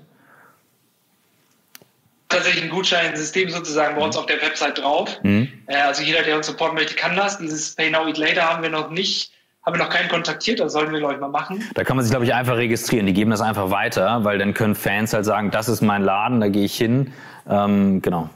tatsächlich 2.32 2.64
ein 2.64 2.70
Gutscheinsystem 2.70 3.50
sozusagen 3.50 3.96
bei 3.96 4.04
uns 4.04 4.18
auf 4.18 4.26
der 4.26 4.42
Website 4.42 4.80
drauf. 4.80 5.20
Mhm. 5.24 5.50
Äh, 5.68 5.76
also 5.76 6.02
jeder, 6.02 6.24
der 6.24 6.38
uns 6.38 6.48
supporten 6.48 6.76
möchte, 6.76 6.96
kann 6.96 7.16
das. 7.16 7.38
Dieses 7.38 7.76
Pay 7.76 7.92
Now 7.92 8.08
Eat 8.08 8.18
Later 8.18 8.44
haben 8.44 8.64
wir 8.64 8.70
noch 8.70 8.90
nicht, 8.90 9.32
haben 9.66 9.76
wir 9.76 9.84
noch 9.84 9.90
keinen 9.90 10.10
kontaktiert, 10.10 10.60
das 10.60 10.74
sollten 10.74 10.92
wir 10.92 11.00
glaube 11.00 11.16
ich 11.16 11.20
mal 11.20 11.28
machen. 11.28 11.64
Da 11.76 11.84
kann 11.84 11.98
man 11.98 12.04
sich 12.04 12.12
glaube 12.12 12.26
ich 12.26 12.34
einfach 12.34 12.56
registrieren. 12.56 13.06
Die 13.06 13.14
geben 13.14 13.32
das 13.32 13.42
einfach 13.42 13.70
weiter, 13.70 14.24
weil 14.24 14.38
dann 14.38 14.54
können 14.54 14.76
Fans 14.76 15.14
halt 15.14 15.26
sagen, 15.26 15.52
das 15.52 15.68
ist 15.68 15.82
mein 15.82 16.02
Laden, 16.02 16.40
da 16.40 16.48
gehe 16.48 16.66
ich 16.66 16.76
hin. 16.76 17.14
Ähm, 17.48 18.02
genau 18.02 18.30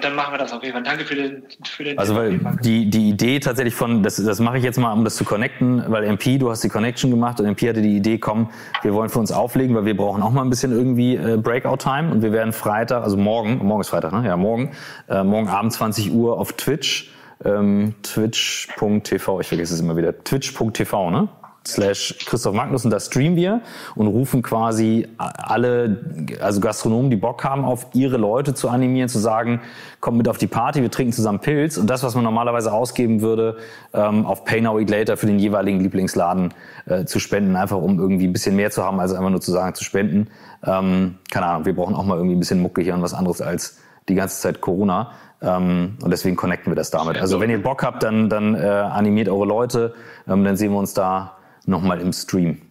dann 0.00 0.14
machen 0.14 0.32
wir 0.32 0.38
das 0.38 0.52
auf 0.52 0.62
jeden 0.62 0.74
Fall. 0.74 0.82
Danke 0.82 1.04
für 1.04 1.14
den, 1.14 1.42
für 1.64 1.84
den 1.84 1.98
Also 1.98 2.14
weil 2.14 2.38
die, 2.62 2.88
die 2.90 3.10
Idee 3.10 3.40
tatsächlich 3.40 3.74
von, 3.74 4.02
das, 4.02 4.16
das 4.16 4.40
mache 4.40 4.58
ich 4.58 4.64
jetzt 4.64 4.78
mal, 4.78 4.92
um 4.92 5.04
das 5.04 5.16
zu 5.16 5.24
connecten, 5.24 5.84
weil 5.88 6.04
MP, 6.04 6.38
du 6.38 6.50
hast 6.50 6.62
die 6.62 6.68
Connection 6.68 7.10
gemacht 7.10 7.40
und 7.40 7.46
MP 7.46 7.68
hatte 7.68 7.82
die 7.82 7.96
Idee, 7.96 8.18
komm, 8.18 8.50
wir 8.82 8.94
wollen 8.94 9.08
für 9.08 9.18
uns 9.18 9.32
auflegen, 9.32 9.74
weil 9.74 9.84
wir 9.84 9.96
brauchen 9.96 10.22
auch 10.22 10.30
mal 10.30 10.42
ein 10.42 10.50
bisschen 10.50 10.72
irgendwie 10.72 11.16
äh, 11.16 11.36
Breakout-Time 11.36 12.10
und 12.10 12.22
wir 12.22 12.32
werden 12.32 12.52
Freitag, 12.52 13.02
also 13.02 13.16
morgen, 13.16 13.58
morgen 13.64 13.80
ist 13.80 13.88
Freitag, 13.88 14.12
ne? 14.12 14.26
Ja, 14.26 14.36
morgen, 14.36 14.72
äh, 15.08 15.22
morgen 15.22 15.48
Abend 15.48 15.72
20 15.72 16.12
Uhr 16.12 16.38
auf 16.38 16.52
Twitch, 16.54 17.10
ähm, 17.44 17.94
twitch.tv, 18.02 19.40
ich 19.40 19.48
vergesse 19.48 19.74
es 19.74 19.80
immer 19.80 19.96
wieder, 19.96 20.22
twitch.tv, 20.24 21.10
ne? 21.10 21.28
Slash 21.66 22.16
Christoph 22.26 22.54
Magnus 22.54 22.84
und 22.84 22.90
da 22.90 23.00
streamen 23.00 23.36
wir 23.36 23.60
und 23.94 24.06
rufen 24.06 24.42
quasi 24.42 25.08
alle, 25.18 25.98
also 26.40 26.60
Gastronomen, 26.60 27.10
die 27.10 27.16
Bock 27.16 27.44
haben, 27.44 27.64
auf 27.64 27.86
ihre 27.92 28.16
Leute 28.16 28.54
zu 28.54 28.68
animieren, 28.68 29.08
zu 29.08 29.18
sagen, 29.18 29.60
kommt 30.00 30.18
mit 30.18 30.28
auf 30.28 30.38
die 30.38 30.46
Party, 30.46 30.82
wir 30.82 30.90
trinken 30.90 31.12
zusammen 31.12 31.40
Pilz 31.40 31.78
und 31.78 31.88
das, 31.88 32.02
was 32.02 32.14
man 32.14 32.24
normalerweise 32.24 32.72
ausgeben 32.72 33.20
würde, 33.20 33.56
ähm, 33.92 34.26
auf 34.26 34.44
Pay 34.44 34.60
Now 34.60 34.78
Eat 34.78 34.90
Later 34.90 35.16
für 35.16 35.26
den 35.26 35.38
jeweiligen 35.38 35.80
Lieblingsladen 35.80 36.54
äh, 36.86 37.04
zu 37.04 37.18
spenden, 37.18 37.56
einfach 37.56 37.78
um 37.78 37.98
irgendwie 37.98 38.26
ein 38.26 38.32
bisschen 38.32 38.56
mehr 38.56 38.70
zu 38.70 38.84
haben, 38.84 39.00
als 39.00 39.12
einfach 39.12 39.30
nur 39.30 39.40
zu 39.40 39.52
sagen, 39.52 39.74
zu 39.74 39.84
spenden. 39.84 40.28
Ähm, 40.64 41.16
keine 41.30 41.46
Ahnung, 41.46 41.66
wir 41.66 41.74
brauchen 41.74 41.94
auch 41.94 42.04
mal 42.04 42.16
irgendwie 42.16 42.36
ein 42.36 42.40
bisschen 42.40 42.60
Mucke 42.60 42.82
hier 42.82 42.94
und 42.94 43.02
was 43.02 43.14
anderes 43.14 43.40
als 43.40 43.78
die 44.08 44.14
ganze 44.14 44.40
Zeit 44.40 44.60
Corona. 44.60 45.12
Ähm, 45.42 45.98
und 46.02 46.10
deswegen 46.10 46.36
connecten 46.36 46.72
wir 46.72 46.76
das 46.76 46.90
damit. 46.90 47.18
Also 47.18 47.40
wenn 47.40 47.50
ihr 47.50 47.62
Bock 47.62 47.82
habt, 47.82 48.02
dann, 48.02 48.28
dann 48.28 48.54
äh, 48.54 48.66
animiert 48.66 49.28
eure 49.28 49.46
Leute, 49.46 49.94
ähm, 50.28 50.44
dann 50.44 50.56
sehen 50.56 50.72
wir 50.72 50.78
uns 50.78 50.94
da 50.94 51.35
nochmal 51.66 52.00
im 52.00 52.12
Stream. 52.12 52.62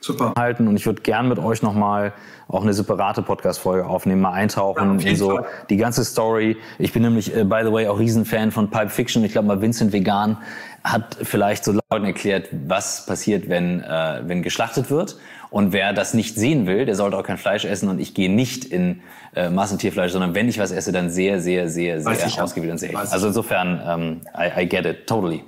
Super. 0.00 0.34
Halten 0.36 0.68
und 0.68 0.76
ich 0.76 0.86
würde 0.86 1.02
gern 1.02 1.28
mit 1.28 1.38
euch 1.38 1.62
nochmal 1.62 2.12
auch 2.48 2.62
eine 2.62 2.72
separate 2.72 3.22
Podcast-Folge 3.22 3.86
aufnehmen, 3.86 4.20
mal 4.20 4.32
eintauchen 4.32 5.00
ja, 5.00 5.10
in 5.10 5.16
so 5.16 5.30
Fall. 5.30 5.46
die 5.68 5.76
ganze 5.76 6.04
Story. 6.04 6.56
Ich 6.78 6.92
bin 6.92 7.02
nämlich, 7.02 7.34
äh, 7.34 7.42
by 7.44 7.62
the 7.64 7.72
way, 7.72 7.88
auch 7.88 7.98
Riesenfan 7.98 8.52
von 8.52 8.70
Pulp 8.70 8.92
Fiction. 8.92 9.24
Ich 9.24 9.32
glaube 9.32 9.48
mal, 9.48 9.60
Vincent 9.60 9.92
Vegan 9.92 10.36
hat 10.84 11.16
vielleicht 11.22 11.64
so 11.64 11.72
laut 11.72 12.04
erklärt, 12.04 12.48
was 12.68 13.04
passiert, 13.06 13.48
wenn, 13.48 13.82
äh, 13.82 14.22
wenn 14.26 14.42
geschlachtet 14.42 14.90
wird. 14.90 15.16
Und 15.50 15.72
wer 15.72 15.92
das 15.92 16.14
nicht 16.14 16.36
sehen 16.36 16.66
will, 16.66 16.86
der 16.86 16.94
sollte 16.94 17.16
auch 17.16 17.24
kein 17.24 17.38
Fleisch 17.38 17.64
essen. 17.64 17.88
Und 17.88 17.98
ich 17.98 18.14
gehe 18.14 18.30
nicht 18.30 18.64
in 18.64 19.00
äh, 19.34 19.50
Massentierfleisch, 19.50 20.12
sondern 20.12 20.34
wenn 20.34 20.48
ich 20.48 20.60
was 20.60 20.70
esse, 20.70 20.92
dann 20.92 21.10
sehr, 21.10 21.40
sehr, 21.40 21.68
sehr, 21.68 22.00
sehr 22.00 22.44
ausgewählt 22.44 22.72
und 22.72 22.78
sehr. 22.78 22.96
Also 22.96 23.28
insofern, 23.28 23.80
ähm, 23.84 24.20
I, 24.38 24.62
I 24.62 24.68
get 24.68 24.86
it, 24.86 25.06
totally. 25.08 25.42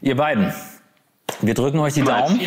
Ihr 0.00 0.16
beiden, 0.16 0.52
wir 1.40 1.54
drücken 1.54 1.78
euch 1.78 1.94
die 1.94 2.02
Daumen. 2.02 2.40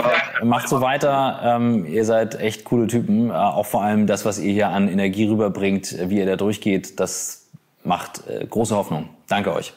Macht 0.43 0.69
so 0.69 0.81
weiter. 0.81 1.41
Ähm, 1.43 1.85
ihr 1.85 2.05
seid 2.05 2.35
echt 2.35 2.63
coole 2.65 2.87
Typen. 2.87 3.29
Äh, 3.29 3.33
auch 3.33 3.65
vor 3.65 3.83
allem 3.83 4.07
das, 4.07 4.25
was 4.25 4.39
ihr 4.39 4.51
hier 4.51 4.69
an 4.69 4.87
Energie 4.87 5.27
rüberbringt, 5.27 5.95
wie 6.09 6.17
ihr 6.17 6.25
da 6.25 6.35
durchgeht, 6.35 6.99
das 6.99 7.49
macht 7.83 8.27
äh, 8.27 8.45
große 8.45 8.75
Hoffnung. 8.75 9.09
Danke 9.27 9.53
euch. 9.53 9.73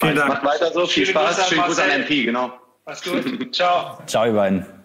Vielen 0.00 0.16
Dank. 0.16 0.28
Macht 0.28 0.44
weiter 0.44 0.72
so. 0.72 0.86
Viel 0.86 1.06
Spaß. 1.06 1.48
Schönen 1.48 1.62
Gruß 1.62 1.78
an 1.78 1.90
MP. 1.90 2.24
Genau. 2.24 2.52
Mach's 2.86 3.02
gut. 3.02 3.54
Ciao. 3.54 3.98
Ciao, 4.06 4.26
ihr 4.26 4.32
beiden. 4.32 4.79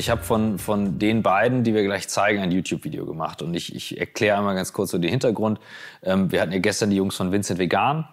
Ich 0.00 0.10
habe 0.10 0.22
von, 0.22 0.58
von 0.58 0.98
den 0.98 1.22
beiden, 1.22 1.62
die 1.62 1.74
wir 1.74 1.84
gleich 1.84 2.08
zeigen, 2.08 2.40
ein 2.40 2.50
YouTube-Video 2.50 3.06
gemacht. 3.06 3.42
Und 3.42 3.54
ich, 3.54 3.74
ich 3.76 4.00
erkläre 4.00 4.38
einmal 4.38 4.54
ganz 4.56 4.72
kurz 4.72 4.90
so 4.90 4.98
den 4.98 5.10
Hintergrund. 5.10 5.60
Ähm, 6.02 6.32
wir 6.32 6.40
hatten 6.40 6.52
ja 6.52 6.58
gestern 6.58 6.90
die 6.90 6.96
Jungs 6.96 7.14
von 7.14 7.30
Vincent 7.30 7.60
Vegan. 7.60 8.08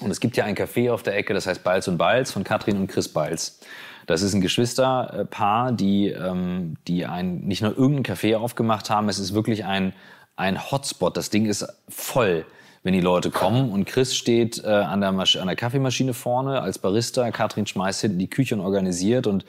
Und 0.00 0.10
es 0.10 0.20
gibt 0.20 0.36
ja 0.36 0.44
ein 0.44 0.54
Café 0.54 0.90
auf 0.90 1.02
der 1.02 1.16
Ecke, 1.16 1.34
das 1.34 1.46
heißt 1.46 1.62
Balz 1.62 1.86
und 1.88 1.98
Balz 1.98 2.32
von 2.32 2.44
Katrin 2.44 2.78
und 2.78 2.86
Chris 2.86 3.08
Balz. 3.08 3.60
Das 4.06 4.22
ist 4.22 4.34
ein 4.34 4.40
Geschwisterpaar, 4.40 5.72
die, 5.72 6.08
ähm, 6.08 6.76
die 6.88 7.06
ein, 7.06 7.40
nicht 7.40 7.62
nur 7.62 7.76
irgendein 7.76 8.16
Café 8.16 8.36
aufgemacht 8.36 8.90
haben, 8.90 9.08
es 9.08 9.18
ist 9.18 9.34
wirklich 9.34 9.64
ein, 9.64 9.92
ein 10.36 10.70
Hotspot. 10.70 11.16
Das 11.16 11.30
Ding 11.30 11.46
ist 11.46 11.66
voll 11.88 12.46
wenn 12.84 12.92
die 12.92 13.00
Leute 13.00 13.30
kommen. 13.30 13.72
Und 13.72 13.86
Chris 13.86 14.14
steht 14.14 14.62
äh, 14.62 14.68
an, 14.68 15.00
der 15.00 15.08
an 15.08 15.46
der 15.46 15.56
Kaffeemaschine 15.56 16.12
vorne 16.12 16.60
als 16.60 16.78
Barista. 16.78 17.28
Katrin 17.30 17.66
schmeißt 17.66 18.02
hinten 18.02 18.18
die 18.18 18.28
Küche 18.28 18.54
und 18.54 18.60
organisiert. 18.60 19.26
Und 19.26 19.46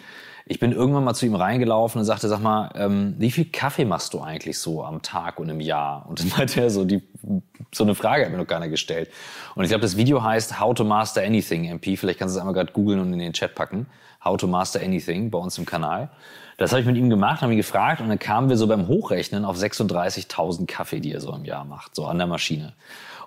ich 0.47 0.59
bin 0.59 0.71
irgendwann 0.71 1.03
mal 1.03 1.15
zu 1.15 1.25
ihm 1.25 1.33
reingelaufen 1.33 1.99
und 1.99 2.05
sagte, 2.05 2.27
sag 2.27 2.39
mal, 2.39 2.69
ähm, 2.75 3.15
wie 3.17 3.31
viel 3.31 3.45
Kaffee 3.45 3.85
machst 3.85 4.13
du 4.13 4.21
eigentlich 4.21 4.59
so 4.59 4.83
am 4.83 5.01
Tag 5.01 5.39
und 5.39 5.49
im 5.49 5.59
Jahr? 5.59 6.05
Und 6.07 6.19
dann 6.19 6.29
meinte 6.37 6.61
er 6.61 6.69
so, 6.69 6.85
die, 6.85 7.01
so 7.73 7.83
eine 7.83 7.95
Frage 7.95 8.25
hat 8.25 8.31
mir 8.31 8.37
noch 8.37 8.45
keiner 8.45 8.69
gestellt. 8.69 9.09
Und 9.55 9.63
ich 9.63 9.69
glaube, 9.69 9.81
das 9.81 9.97
Video 9.97 10.21
heißt 10.21 10.59
How 10.59 10.75
to 10.75 10.83
Master 10.83 11.23
Anything, 11.23 11.65
MP. 11.65 11.97
Vielleicht 11.97 12.19
kannst 12.19 12.35
du 12.35 12.37
es 12.37 12.41
einmal 12.41 12.53
gerade 12.53 12.73
googeln 12.73 12.99
und 12.99 13.11
in 13.11 13.19
den 13.19 13.33
Chat 13.33 13.55
packen. 13.55 13.87
How 14.23 14.37
to 14.37 14.45
Master 14.45 14.81
Anything 14.81 15.31
bei 15.31 15.39
uns 15.39 15.57
im 15.57 15.65
Kanal. 15.65 16.11
Das 16.57 16.71
habe 16.71 16.81
ich 16.81 16.87
mit 16.87 16.95
ihm 16.95 17.09
gemacht, 17.09 17.41
habe 17.41 17.51
ihn 17.51 17.57
gefragt 17.57 17.99
und 17.99 18.09
dann 18.09 18.19
kamen 18.19 18.47
wir 18.47 18.55
so 18.55 18.67
beim 18.67 18.87
Hochrechnen 18.87 19.45
auf 19.45 19.57
36.000 19.57 20.67
Kaffee, 20.67 20.99
die 20.99 21.11
er 21.11 21.21
so 21.21 21.33
im 21.33 21.43
Jahr 21.43 21.65
macht, 21.65 21.95
so 21.95 22.05
an 22.05 22.17
der 22.17 22.27
Maschine. 22.27 22.73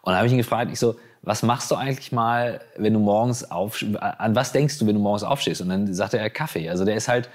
Und 0.03 0.13
dann 0.13 0.17
habe 0.17 0.27
ich 0.27 0.33
ihn 0.33 0.39
gefragt, 0.39 0.71
ich 0.73 0.79
so, 0.79 0.95
was 1.29 1.43
machst 1.43 1.71
du 1.71 1.75
eigentlich 1.75 2.11
mal, 2.11 2.63
wenn 2.79 2.95
du 2.95 3.01
morgens 3.01 3.51
auf, 3.51 3.85
an 4.01 4.35
was 4.35 4.53
denkst 4.53 4.79
du, 4.79 4.87
wenn 4.87 4.95
du 4.95 5.01
morgens 5.03 5.25
aufstehst? 5.25 5.61
Und 5.61 5.69
dann 5.69 5.93
sagte 5.93 6.17
er 6.17 6.31
Kaffee. 6.31 6.71
Also 6.71 6.87
der 6.87 6.97
ist 6.97 7.07
halt, 7.07 7.29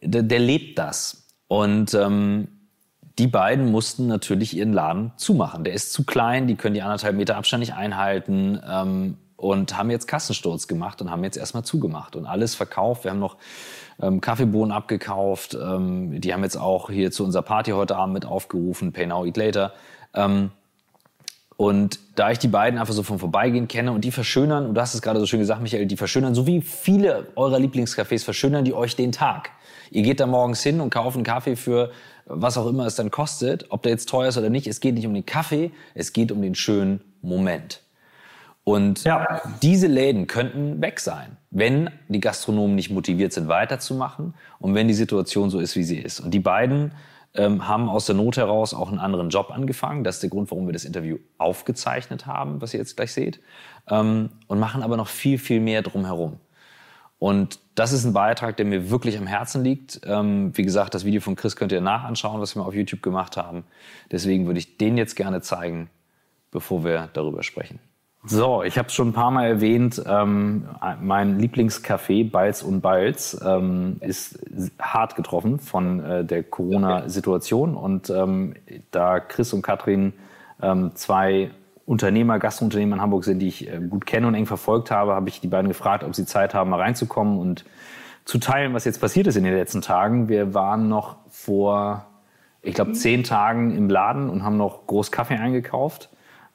der, 0.00 0.22
der 0.22 0.38
lebt 0.38 0.78
das. 0.78 1.26
Und 1.46 1.92
ähm, 1.92 2.48
die 3.18 3.26
beiden 3.26 3.70
mussten 3.70 4.06
natürlich 4.06 4.56
ihren 4.56 4.72
Laden 4.72 5.12
zumachen. 5.16 5.64
Der 5.64 5.74
ist 5.74 5.92
zu 5.92 6.04
klein, 6.04 6.46
die 6.46 6.54
können 6.54 6.72
die 6.72 6.80
anderthalb 6.80 7.14
Meter 7.14 7.36
Abstand 7.36 7.60
nicht 7.60 7.74
einhalten 7.74 8.58
ähm, 8.66 9.18
und 9.36 9.76
haben 9.76 9.90
jetzt 9.90 10.08
Kassensturz 10.08 10.66
gemacht 10.66 11.02
und 11.02 11.10
haben 11.10 11.22
jetzt 11.22 11.36
erstmal 11.36 11.62
zugemacht 11.62 12.16
und 12.16 12.24
alles 12.24 12.54
verkauft. 12.54 13.04
Wir 13.04 13.10
haben 13.10 13.18
noch 13.20 13.36
ähm, 14.00 14.22
Kaffeebohnen 14.22 14.72
abgekauft. 14.72 15.52
Ähm, 15.52 16.22
die 16.22 16.32
haben 16.32 16.42
jetzt 16.42 16.56
auch 16.56 16.88
hier 16.88 17.10
zu 17.10 17.24
unserer 17.24 17.42
Party 17.42 17.72
heute 17.72 17.96
Abend 17.96 18.14
mit 18.14 18.24
aufgerufen, 18.24 18.94
Pay 18.94 19.08
Now, 19.08 19.26
Eat 19.26 19.36
Later. 19.36 19.74
Ähm, 20.14 20.52
und 21.60 21.98
da 22.14 22.30
ich 22.30 22.38
die 22.38 22.48
beiden 22.48 22.80
einfach 22.80 22.94
so 22.94 23.02
vom 23.02 23.18
Vorbeigehen 23.18 23.68
kenne 23.68 23.92
und 23.92 24.02
die 24.02 24.12
verschönern, 24.12 24.64
und 24.64 24.74
du 24.76 24.80
hast 24.80 24.94
es 24.94 25.02
gerade 25.02 25.20
so 25.20 25.26
schön 25.26 25.40
gesagt, 25.40 25.60
Michael, 25.60 25.84
die 25.84 25.98
verschönern, 25.98 26.34
so 26.34 26.46
wie 26.46 26.62
viele 26.62 27.26
eurer 27.36 27.58
Lieblingscafés 27.58 28.24
verschönern 28.24 28.64
die 28.64 28.72
euch 28.72 28.96
den 28.96 29.12
Tag. 29.12 29.50
Ihr 29.90 30.00
geht 30.00 30.20
da 30.20 30.26
morgens 30.26 30.62
hin 30.62 30.80
und 30.80 30.88
kauft 30.88 31.16
einen 31.16 31.24
Kaffee 31.24 31.56
für 31.56 31.90
was 32.24 32.56
auch 32.56 32.66
immer 32.66 32.86
es 32.86 32.94
dann 32.94 33.10
kostet, 33.10 33.66
ob 33.68 33.82
der 33.82 33.92
jetzt 33.92 34.08
teuer 34.08 34.28
ist 34.28 34.38
oder 34.38 34.48
nicht, 34.48 34.66
es 34.68 34.80
geht 34.80 34.94
nicht 34.94 35.06
um 35.06 35.12
den 35.12 35.26
Kaffee, 35.26 35.70
es 35.92 36.14
geht 36.14 36.32
um 36.32 36.40
den 36.40 36.54
schönen 36.54 37.02
Moment. 37.20 37.82
Und 38.64 39.04
ja. 39.04 39.42
diese 39.60 39.86
Läden 39.86 40.28
könnten 40.28 40.80
weg 40.80 40.98
sein, 40.98 41.36
wenn 41.50 41.90
die 42.08 42.20
Gastronomen 42.20 42.74
nicht 42.74 42.90
motiviert 42.90 43.34
sind, 43.34 43.48
weiterzumachen 43.48 44.32
und 44.60 44.74
wenn 44.74 44.88
die 44.88 44.94
Situation 44.94 45.50
so 45.50 45.60
ist, 45.60 45.76
wie 45.76 45.84
sie 45.84 45.98
ist. 45.98 46.20
Und 46.20 46.30
die 46.30 46.40
beiden 46.40 46.92
ähm, 47.34 47.68
haben 47.68 47.88
aus 47.88 48.06
der 48.06 48.14
Not 48.14 48.36
heraus 48.36 48.74
auch 48.74 48.88
einen 48.88 48.98
anderen 48.98 49.30
Job 49.30 49.50
angefangen. 49.50 50.04
Das 50.04 50.16
ist 50.16 50.22
der 50.22 50.30
Grund, 50.30 50.50
warum 50.50 50.66
wir 50.66 50.72
das 50.72 50.84
Interview 50.84 51.18
aufgezeichnet 51.38 52.26
haben, 52.26 52.60
was 52.60 52.74
ihr 52.74 52.80
jetzt 52.80 52.96
gleich 52.96 53.12
seht. 53.12 53.40
Ähm, 53.88 54.30
und 54.48 54.58
machen 54.58 54.82
aber 54.82 54.96
noch 54.96 55.08
viel, 55.08 55.38
viel 55.38 55.60
mehr 55.60 55.82
drumherum. 55.82 56.38
Und 57.18 57.60
das 57.74 57.92
ist 57.92 58.04
ein 58.04 58.14
Beitrag, 58.14 58.56
der 58.56 58.64
mir 58.64 58.90
wirklich 58.90 59.18
am 59.18 59.26
Herzen 59.26 59.62
liegt. 59.62 60.00
Ähm, 60.04 60.56
wie 60.56 60.62
gesagt, 60.62 60.94
das 60.94 61.04
Video 61.04 61.20
von 61.20 61.36
Chris 61.36 61.54
könnt 61.54 61.70
ihr 61.70 61.82
nachanschauen, 61.82 62.40
was 62.40 62.56
wir 62.56 62.64
auf 62.64 62.74
YouTube 62.74 63.02
gemacht 63.02 63.36
haben. 63.36 63.64
Deswegen 64.10 64.46
würde 64.46 64.58
ich 64.58 64.78
den 64.78 64.96
jetzt 64.96 65.16
gerne 65.16 65.42
zeigen, 65.42 65.90
bevor 66.50 66.82
wir 66.82 67.10
darüber 67.12 67.42
sprechen. 67.42 67.78
So, 68.22 68.62
ich 68.62 68.76
habe 68.76 68.88
es 68.88 68.94
schon 68.94 69.08
ein 69.08 69.12
paar 69.14 69.30
Mal 69.30 69.46
erwähnt. 69.46 70.02
Ähm, 70.06 70.68
mein 71.00 71.40
Lieblingscafé 71.40 72.30
Balz 72.30 72.60
und 72.60 72.82
Balz 72.82 73.40
ähm, 73.42 73.96
ist 74.00 74.38
hart 74.78 75.16
getroffen 75.16 75.58
von 75.58 76.04
äh, 76.04 76.24
der 76.24 76.42
Corona-Situation. 76.42 77.74
Und 77.74 78.10
ähm, 78.10 78.54
da 78.90 79.20
Chris 79.20 79.54
und 79.54 79.62
Katrin 79.62 80.12
ähm, 80.60 80.90
zwei 80.94 81.50
Unternehmer, 81.86 82.38
Gastunternehmer 82.38 82.96
in 82.96 83.02
Hamburg 83.02 83.24
sind, 83.24 83.38
die 83.38 83.48
ich 83.48 83.66
äh, 83.66 83.80
gut 83.88 84.04
kenne 84.04 84.26
und 84.26 84.34
eng 84.34 84.44
verfolgt 84.44 84.90
habe, 84.90 85.14
habe 85.14 85.30
ich 85.30 85.40
die 85.40 85.48
beiden 85.48 85.68
gefragt, 85.68 86.04
ob 86.04 86.14
sie 86.14 86.26
Zeit 86.26 86.52
haben, 86.52 86.68
mal 86.68 86.80
reinzukommen 86.80 87.38
und 87.38 87.64
zu 88.26 88.36
teilen, 88.36 88.74
was 88.74 88.84
jetzt 88.84 89.00
passiert 89.00 89.28
ist 89.28 89.36
in 89.36 89.44
den 89.44 89.54
letzten 89.54 89.80
Tagen. 89.80 90.28
Wir 90.28 90.52
waren 90.52 90.90
noch 90.90 91.16
vor, 91.30 92.04
ich 92.60 92.74
glaube, 92.74 92.92
zehn 92.92 93.24
Tagen 93.24 93.74
im 93.74 93.88
Laden 93.88 94.28
und 94.28 94.44
haben 94.44 94.58
noch 94.58 94.86
groß 94.86 95.10
Kaffee 95.10 95.36
eingekauft 95.36 96.10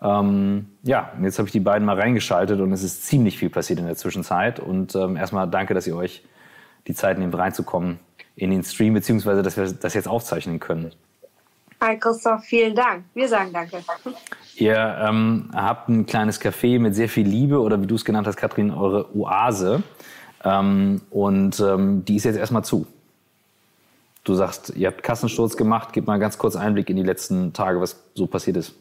ähm, 0.06 0.68
ja, 0.84 1.12
und 1.18 1.24
jetzt 1.24 1.40
habe 1.40 1.48
ich 1.48 1.52
die 1.52 1.60
beiden 1.60 1.86
mal 1.86 2.00
reingeschaltet 2.00 2.60
und 2.60 2.72
es 2.72 2.84
ist 2.84 3.08
ziemlich 3.08 3.40
viel 3.40 3.50
passiert 3.50 3.80
in 3.80 3.88
der 3.88 3.96
Zwischenzeit. 3.96 4.60
Und 4.60 4.96
ähm, 4.96 5.18
erstmal 5.18 5.50
danke, 5.50 5.74
dass 5.74 5.88
ihr 5.88 5.96
euch 5.96 6.24
die 6.88 6.94
Zeit 6.94 7.18
nehmt, 7.18 7.36
reinzukommen 7.36 8.00
in 8.36 8.52
den 8.52 8.64
Stream, 8.64 8.94
beziehungsweise 8.94 9.42
dass 9.42 9.58
wir 9.58 9.72
das 9.72 9.94
jetzt 9.96 10.08
aufzeichnen 10.08 10.60
können. 10.60 10.92
Hi 11.82 11.98
Christoph, 11.98 12.44
vielen 12.44 12.76
Dank. 12.76 13.04
Wir 13.16 13.28
sagen 13.28 13.50
danke. 13.52 13.78
Ihr 14.56 14.98
ähm, 15.02 15.50
habt 15.54 15.90
ein 15.90 16.06
kleines 16.06 16.40
Café 16.40 16.80
mit 16.80 16.94
sehr 16.94 17.10
viel 17.10 17.28
Liebe 17.28 17.60
oder 17.60 17.82
wie 17.82 17.88
du 17.88 17.96
es 17.96 18.06
genannt 18.06 18.28
hast, 18.28 18.38
Katrin, 18.38 18.72
eure 18.72 19.16
Oase. 19.16 19.82
Ähm, 20.44 21.02
und 21.10 21.60
ähm, 21.60 22.06
die 22.06 22.18
ist 22.18 22.26
jetzt 22.26 22.38
erstmal 22.38 22.64
zu. 22.64 22.86
Du 24.24 24.36
sagst, 24.36 24.74
ihr 24.76 24.88
habt 24.88 25.02
Kassensturz 25.02 25.58
gemacht. 25.58 25.90
Gib 25.94 26.06
mal 26.06 26.20
ganz 26.20 26.38
kurz 26.38 26.56
Einblick 26.56 26.90
in 26.90 26.96
die 26.96 27.04
letzten 27.04 27.54
Tage, 27.54 27.82
was 27.82 28.04
so 28.14 28.28
passiert 28.28 28.58
ist. 28.58 28.76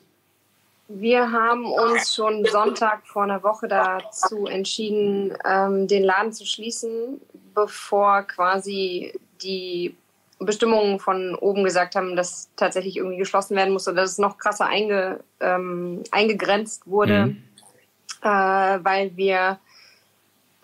Wir 0.88 1.32
haben 1.32 1.64
uns 1.64 2.14
schon 2.14 2.44
Sonntag 2.44 3.06
vor 3.06 3.22
einer 3.22 3.42
Woche 3.42 3.68
dazu 3.68 4.46
entschieden, 4.46 5.36
ähm, 5.44 5.88
den 5.88 6.04
Laden 6.04 6.32
zu 6.32 6.44
schließen, 6.44 7.20
bevor 7.54 8.22
quasi 8.22 9.18
die 9.42 9.96
Bestimmungen 10.38 10.98
von 11.00 11.34
oben 11.36 11.64
gesagt 11.64 11.94
haben, 11.94 12.16
dass 12.16 12.50
tatsächlich 12.56 12.98
irgendwie 12.98 13.16
geschlossen 13.16 13.56
werden 13.56 13.72
muss 13.72 13.88
oder 13.88 14.02
dass 14.02 14.12
es 14.12 14.18
noch 14.18 14.36
krasser 14.36 14.66
einge, 14.66 15.20
ähm, 15.40 16.02
eingegrenzt 16.10 16.86
wurde, 16.86 17.26
mhm. 17.26 17.44
äh, 18.22 18.28
weil 18.84 19.16
wir 19.16 19.58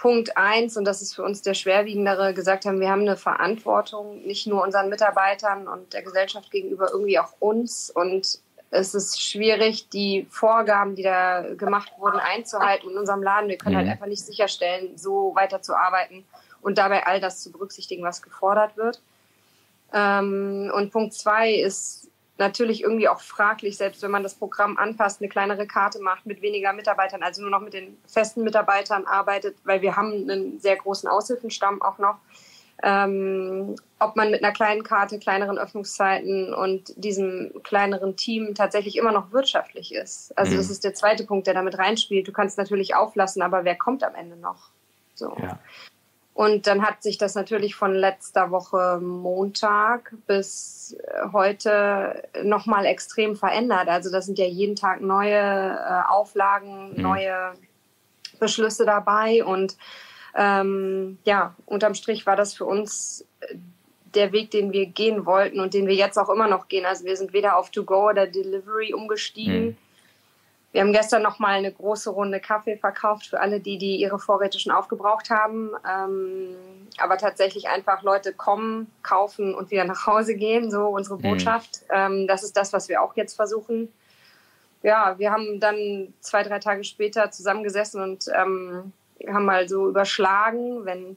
Punkt 0.01 0.37
eins, 0.37 0.79
und 0.79 0.87
das 0.87 1.03
ist 1.03 1.15
für 1.15 1.23
uns 1.23 1.43
der 1.43 1.53
schwerwiegendere, 1.53 2.33
gesagt 2.33 2.65
haben, 2.65 2.81
wir 2.81 2.91
haben 2.91 3.03
eine 3.03 3.19
Verantwortung, 3.19 4.23
nicht 4.23 4.47
nur 4.47 4.63
unseren 4.63 4.89
Mitarbeitern 4.89 5.69
und 5.69 5.93
der 5.93 6.03
Gesellschaft 6.03 6.51
gegenüber, 6.51 6.89
irgendwie 6.91 7.19
auch 7.19 7.35
uns. 7.39 7.91
Und 7.91 8.41
es 8.71 8.95
ist 8.95 9.21
schwierig, 9.21 9.89
die 9.89 10.27
Vorgaben, 10.31 10.95
die 10.95 11.03
da 11.03 11.55
gemacht 11.55 11.93
wurden, 11.99 12.19
einzuhalten 12.19 12.91
in 12.91 12.99
unserem 12.99 13.23
Laden. 13.23 13.49
Wir 13.49 13.59
können 13.59 13.77
halt 13.77 13.87
mhm. 13.87 13.91
halt 13.91 13.99
einfach 13.99 14.09
nicht 14.09 14.25
sicherstellen, 14.25 14.97
so 14.97 15.33
weiterzuarbeiten 15.35 16.25
und 16.63 16.79
dabei 16.79 17.07
all 17.07 17.21
das 17.21 17.43
zu 17.43 17.51
berücksichtigen, 17.51 18.05
was 18.05 18.23
gefordert 18.23 18.77
wird. 18.77 19.03
Ähm, 19.93 20.71
und 20.73 20.93
Punkt 20.93 21.15
zwei 21.15 21.53
ist 21.53 22.09
natürlich 22.39 22.83
irgendwie 22.83 23.09
auch 23.09 23.21
fraglich, 23.21 23.77
selbst 23.77 24.03
wenn 24.03 24.11
man 24.11 24.23
das 24.23 24.35
Programm 24.35 24.79
anpasst, 24.79 25.21
eine 25.21 25.29
kleinere 25.29 25.67
Karte 25.67 26.01
macht 26.01 26.25
mit 26.25 26.41
weniger 26.41 26.73
Mitarbeitern, 26.73 27.23
also 27.23 27.43
nur 27.43 27.51
noch 27.51 27.61
mit 27.61 27.75
den 27.75 27.99
festen 28.07 28.45
Mitarbeitern 28.45 29.05
arbeitet, 29.05 29.57
weil 29.65 29.83
wir 29.83 29.97
haben 29.97 30.13
einen 30.13 30.59
sehr 30.59 30.77
großen 30.77 31.09
Aushilfenstamm 31.09 31.83
auch 31.83 31.99
noch 31.99 32.17
ähm, 32.83 33.77
ob 33.99 34.17
man 34.17 34.31
mit 34.31 34.43
einer 34.43 34.53
kleinen 34.53 34.83
Karte, 34.83 35.19
kleineren 35.19 35.59
Öffnungszeiten 35.59 36.55
und 36.55 36.93
diesem 36.97 37.53
kleineren 37.63 38.17
Team 38.17 38.55
tatsächlich 38.55 38.97
immer 38.97 39.13
noch 39.13 39.33
wirtschaftlich 39.33 39.95
ist. 39.95 40.37
Also 40.39 40.53
mhm. 40.53 40.57
das 40.57 40.71
ist 40.71 40.85
der 40.85 40.95
zweite 40.95 41.25
Punkt, 41.25 41.47
der 41.47 41.55
damit 41.55 41.79
reinspielt. 41.79 42.27
Du 42.27 42.33
kannst 42.33 42.59
natürlich 42.59 42.95
auflassen, 42.95 43.43
aber 43.43 43.65
wer 43.65 43.77
kommt 43.77 44.03
am 44.03 44.15
Ende 44.15 44.37
noch? 44.37 44.71
So. 45.15 45.37
Ja. 45.43 45.59
Und 46.33 46.67
dann 46.67 46.81
hat 46.81 47.03
sich 47.03 47.19
das 47.19 47.35
natürlich 47.35 47.75
von 47.75 47.93
letzter 47.93 48.51
Woche 48.51 48.99
Montag 49.03 50.15
bis 50.27 50.97
heute 51.33 52.23
nochmal 52.43 52.87
extrem 52.87 53.37
verändert. 53.37 53.89
Also 53.89 54.11
das 54.11 54.25
sind 54.25 54.39
ja 54.39 54.47
jeden 54.47 54.77
Tag 54.77 55.03
neue 55.03 55.37
äh, 55.37 56.09
Auflagen, 56.09 56.95
mhm. 56.95 57.03
neue 57.03 57.53
Beschlüsse 58.39 58.87
dabei 58.87 59.45
und 59.45 59.77
ähm, 60.35 61.19
ja, 61.25 61.55
unterm 61.67 61.95
Strich 61.95 62.27
war 62.27 62.37
das 62.37 62.55
für 62.55 62.65
uns 62.65 63.27
äh, 63.41 63.57
der 64.15 64.33
Weg, 64.33 64.51
den 64.51 64.73
wir 64.73 64.87
gehen 64.87 65.27
wollten 65.27 65.61
und 65.61 65.75
den 65.75 65.87
wir 65.87 65.95
jetzt 65.95 66.19
auch 66.19 66.31
immer 66.31 66.49
noch 66.49 66.69
gehen. 66.69 66.85
Also 66.85 67.05
wir 67.05 67.17
sind 67.17 67.33
weder 67.33 67.57
auf 67.57 67.71
To-Go 67.71 68.09
oder 68.11 68.27
Delivery 68.27 68.93
umgestiegen. 68.93 69.67
Mhm. 69.67 69.77
Wir 70.73 70.83
haben 70.83 70.93
gestern 70.93 71.23
noch 71.23 71.41
mal 71.41 71.55
eine 71.55 71.73
große 71.73 72.11
Runde 72.11 72.39
Kaffee 72.39 72.77
verkauft 72.77 73.27
für 73.27 73.41
alle, 73.41 73.59
die, 73.59 73.77
die 73.77 73.97
ihre 73.97 74.21
Vorräte 74.21 74.61
schon 74.61 74.73
aufgebraucht 74.73 75.29
haben. 75.31 75.71
Ähm, 75.89 76.55
aber 76.99 77.19
tatsächlich 77.19 77.69
einfach 77.69 78.03
Leute 78.03 78.33
kommen, 78.33 78.91
kaufen 79.03 79.55
und 79.55 79.71
wieder 79.71 79.85
nach 79.85 80.07
Hause 80.07 80.37
gehen, 80.37 80.71
so 80.71 80.87
unsere 80.87 81.17
mhm. 81.17 81.23
Botschaft. 81.23 81.81
Ähm, 81.91 82.29
das 82.29 82.45
ist 82.45 82.57
das, 82.57 82.73
was 82.73 82.89
wir 82.89 83.03
auch 83.03 83.17
jetzt 83.17 83.35
versuchen. 83.35 83.93
Ja, 84.83 85.19
wir 85.19 85.31
haben 85.31 85.61
dann 85.61 86.15
zwei, 86.21 86.43
drei 86.43 86.59
Tage 86.59 86.85
später 86.85 87.31
zusammengesessen 87.31 88.01
und 88.01 88.27
ähm, 88.35 88.93
haben 89.29 89.45
mal 89.45 89.69
so 89.69 89.89
überschlagen, 89.89 90.85
wenn 90.85 91.17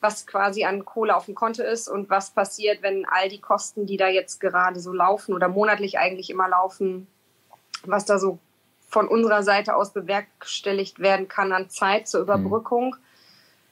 was 0.00 0.26
quasi 0.26 0.64
an 0.64 0.84
Kohle 0.84 1.16
auf 1.16 1.26
dem 1.26 1.34
Konto 1.34 1.62
ist 1.62 1.88
und 1.88 2.10
was 2.10 2.30
passiert, 2.32 2.82
wenn 2.82 3.06
all 3.06 3.28
die 3.28 3.40
Kosten, 3.40 3.86
die 3.86 3.96
da 3.96 4.08
jetzt 4.08 4.40
gerade 4.40 4.80
so 4.80 4.92
laufen 4.92 5.32
oder 5.32 5.48
monatlich 5.48 5.98
eigentlich 5.98 6.28
immer 6.28 6.48
laufen, 6.48 7.06
was 7.84 8.04
da 8.04 8.18
so 8.18 8.38
von 8.88 9.08
unserer 9.08 9.42
Seite 9.42 9.76
aus 9.76 9.92
bewerkstelligt 9.92 10.98
werden 10.98 11.28
kann 11.28 11.52
an 11.52 11.70
Zeit 11.70 12.08
zur 12.08 12.20
Überbrückung. 12.20 12.96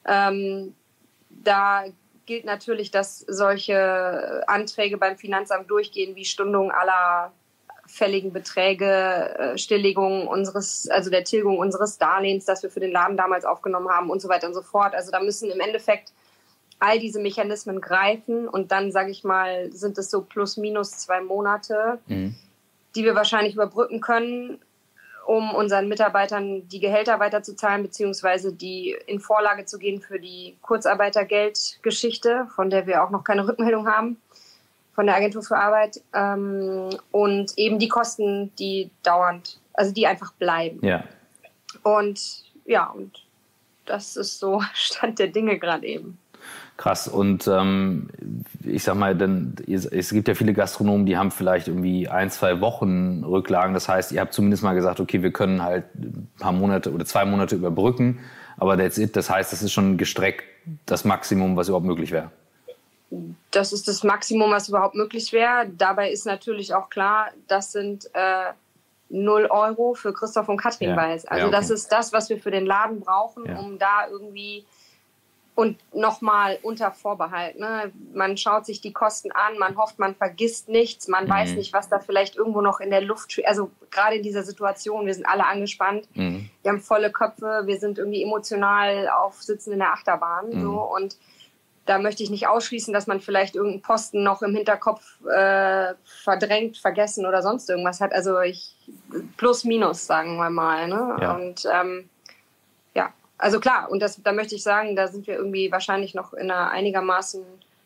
Mhm. 0.05 0.07
Ähm, 0.07 0.75
da 1.29 1.85
gilt 2.27 2.45
natürlich, 2.45 2.91
dass 2.91 3.18
solche 3.18 4.45
Anträge 4.47 4.99
beim 4.99 5.16
Finanzamt 5.16 5.68
durchgehen 5.71 6.14
wie 6.14 6.25
Stundung 6.25 6.71
aller 6.71 7.33
fälligen 7.91 8.32
Beträge, 8.32 8.86
äh, 8.86 9.59
Stilllegung 9.59 10.26
unseres, 10.26 10.88
also 10.88 11.11
der 11.11 11.24
Tilgung 11.24 11.59
unseres 11.59 11.99
Darlehens, 11.99 12.45
das 12.45 12.62
wir 12.62 12.70
für 12.70 12.80
den 12.80 12.93
Laden 12.93 13.16
damals 13.16 13.45
aufgenommen 13.45 13.88
haben 13.88 14.11
und 14.11 14.20
so 14.22 14.28
weiter 14.28 14.47
und 14.47 14.55
so 14.55 14.62
fort. 14.62 14.95
Also 14.95 15.11
da 15.11 15.20
müssen 15.20 15.51
im 15.51 15.61
Endeffekt 15.61 16.12
all 16.78 16.99
diese 16.99 17.20
Mechanismen 17.20 17.80
greifen 17.80 18.49
und 18.49 18.72
dann, 18.72 18.91
sage 18.91 19.11
ich 19.11 19.24
mal, 19.24 19.70
sind 19.72 19.99
es 19.99 20.11
so 20.11 20.22
plus 20.22 20.57
minus 20.57 20.93
zwei 20.93 21.20
Monate, 21.20 21.99
mhm. 22.07 22.34
die 22.95 23.05
wir 23.05 23.14
wahrscheinlich 23.14 23.55
überbrücken 23.55 24.01
können, 24.01 24.61
um 25.26 25.55
unseren 25.55 25.88
Mitarbeitern 25.88 26.66
die 26.68 26.80
Gehälter 26.80 27.20
weiterzuzahlen, 27.20 27.82
beziehungsweise 27.82 28.53
die 28.53 28.97
in 29.07 29.20
Vorlage 29.20 29.66
zu 29.66 29.78
gehen 29.78 30.01
für 30.01 30.18
die 30.18 30.57
Kurzarbeitergeldgeschichte, 30.62 32.47
von 32.55 32.70
der 32.70 32.86
wir 32.86 33.05
auch 33.05 33.11
noch 33.11 33.24
keine 33.24 33.47
Rückmeldung 33.47 33.86
haben 33.86 34.16
von 34.93 35.07
der 35.07 35.16
Agentur 35.16 35.43
für 35.43 35.57
Arbeit 35.57 36.01
ähm, 36.14 36.91
und 37.11 37.53
eben 37.57 37.78
die 37.78 37.88
Kosten, 37.88 38.53
die 38.59 38.91
dauernd, 39.03 39.59
also 39.72 39.93
die 39.93 40.07
einfach 40.07 40.32
bleiben. 40.34 40.84
Ja. 40.84 41.05
Und 41.82 42.45
ja, 42.66 42.86
und 42.86 43.24
das 43.86 44.16
ist 44.16 44.38
so 44.38 44.62
Stand 44.74 45.18
der 45.18 45.28
Dinge 45.28 45.59
gerade 45.59 45.86
eben. 45.86 46.18
Krass. 46.76 47.09
Und 47.09 47.47
ähm, 47.47 48.09
ich 48.64 48.84
sag 48.84 48.95
mal, 48.95 49.14
denn 49.14 49.55
es 49.68 50.11
gibt 50.11 50.28
ja 50.28 50.34
viele 50.34 50.55
Gastronomen, 50.55 51.05
die 51.05 51.18
haben 51.18 51.30
vielleicht 51.30 51.68
irgendwie 51.68 52.09
ein, 52.09 52.30
zwei 52.30 52.62
Wochen 52.62 53.22
Rücklagen. 53.22 53.74
Das 53.74 53.86
heißt, 53.86 54.12
ihr 54.12 54.20
habt 54.20 54.32
zumindest 54.32 54.62
mal 54.62 54.74
gesagt, 54.74 54.99
okay, 54.99 55.22
wir 55.22 55.30
können 55.30 55.62
halt 55.62 55.84
ein 55.95 56.30
paar 56.38 56.53
Monate 56.53 56.91
oder 56.93 57.05
zwei 57.05 57.26
Monate 57.26 57.57
überbrücken. 57.57 58.20
Aber 58.57 58.78
that's 58.78 58.97
it. 58.97 59.14
Das 59.14 59.28
heißt, 59.28 59.53
das 59.53 59.62
ist 59.62 59.72
schon 59.72 59.99
gestreckt 59.99 60.45
das 60.86 61.05
Maximum, 61.05 61.57
was 61.57 61.68
überhaupt 61.68 61.86
möglich 61.86 62.12
wäre 62.12 62.30
das 63.50 63.72
ist 63.72 63.88
das 63.88 64.04
Maximum, 64.04 64.50
was 64.52 64.68
überhaupt 64.68 64.94
möglich 64.94 65.32
wäre. 65.32 65.68
Dabei 65.68 66.11
ist 66.11 66.26
natürlich 66.26 66.74
auch 66.74 66.88
klar, 66.90 67.30
das 67.48 67.72
sind 67.72 68.08
äh, 68.14 68.52
0 69.08 69.46
Euro 69.50 69.94
für 69.94 70.12
Christoph 70.12 70.48
und 70.48 70.56
Katrin 70.56 70.90
ja. 70.90 70.96
Weiß. 70.96 71.26
Also 71.26 71.40
ja, 71.40 71.46
okay. 71.48 71.56
das 71.56 71.70
ist 71.70 71.90
das, 71.90 72.12
was 72.12 72.28
wir 72.30 72.38
für 72.38 72.50
den 72.50 72.66
Laden 72.66 73.00
brauchen, 73.00 73.44
ja. 73.46 73.58
um 73.58 73.78
da 73.78 74.06
irgendwie 74.08 74.64
und 75.56 75.76
nochmal 75.92 76.58
unter 76.62 76.90
Vorbehalt. 76.90 77.58
Ne? 77.58 77.92
Man 78.14 78.36
schaut 78.36 78.64
sich 78.64 78.80
die 78.80 78.92
Kosten 78.92 79.30
an, 79.32 79.58
man 79.58 79.76
hofft, 79.76 79.98
man 79.98 80.14
vergisst 80.14 80.68
nichts, 80.68 81.06
man 81.06 81.24
mhm. 81.24 81.30
weiß 81.30 81.50
nicht, 81.52 81.72
was 81.74 81.88
da 81.88 81.98
vielleicht 81.98 82.36
irgendwo 82.36 82.62
noch 82.62 82.80
in 82.80 82.90
der 82.90 83.02
Luft, 83.02 83.38
also 83.44 83.70
gerade 83.90 84.16
in 84.16 84.22
dieser 84.22 84.42
Situation, 84.42 85.04
wir 85.06 85.12
sind 85.12 85.26
alle 85.26 85.44
angespannt, 85.44 86.08
mhm. 86.14 86.48
wir 86.62 86.70
haben 86.70 86.80
volle 86.80 87.11
Köpfe, 87.11 87.64
wir 87.66 87.78
sind 87.78 87.98
irgendwie 87.98 88.22
emotional 88.22 89.08
auf 89.08 89.42
Sitzen 89.42 89.72
in 89.72 89.80
der 89.80 89.92
Achterbahn. 89.92 90.50
Mhm. 90.50 90.62
So, 90.62 90.80
und 90.80 91.18
da 91.91 91.99
möchte 91.99 92.22
ich 92.22 92.30
nicht 92.30 92.47
ausschließen, 92.47 92.95
dass 92.95 93.07
man 93.07 93.20
vielleicht 93.20 93.57
irgendeinen 93.57 93.82
Posten 93.82 94.22
noch 94.22 94.43
im 94.43 94.55
Hinterkopf 94.55 95.03
äh, 95.26 95.95
verdrängt, 96.05 96.78
vergessen 96.78 97.26
oder 97.26 97.43
sonst 97.43 97.68
irgendwas 97.68 98.01
hat. 98.01 98.12
Also 98.12 98.41
ich 98.41 98.74
plus 99.36 99.64
minus, 99.64 100.07
sagen 100.07 100.36
wir 100.36 100.51
mal. 100.51 100.88
Ne? 100.88 101.16
Ja. 101.20 101.34
Und 101.34 101.66
ähm, 101.72 102.09
also 103.41 103.59
klar, 103.59 103.91
und 103.91 104.01
das, 104.03 104.22
da 104.22 104.32
möchte 104.32 104.55
ich 104.55 104.62
sagen, 104.62 104.97
da 104.97 105.09
sind 105.09 105.26
wir 105.26 105.34
irgendwie 105.34 105.72
wahrscheinlich 105.72 106.14
noch 106.14 106.34
in 106.34 106.51
einer 106.51 106.70
einigermaßen 106.70 107.43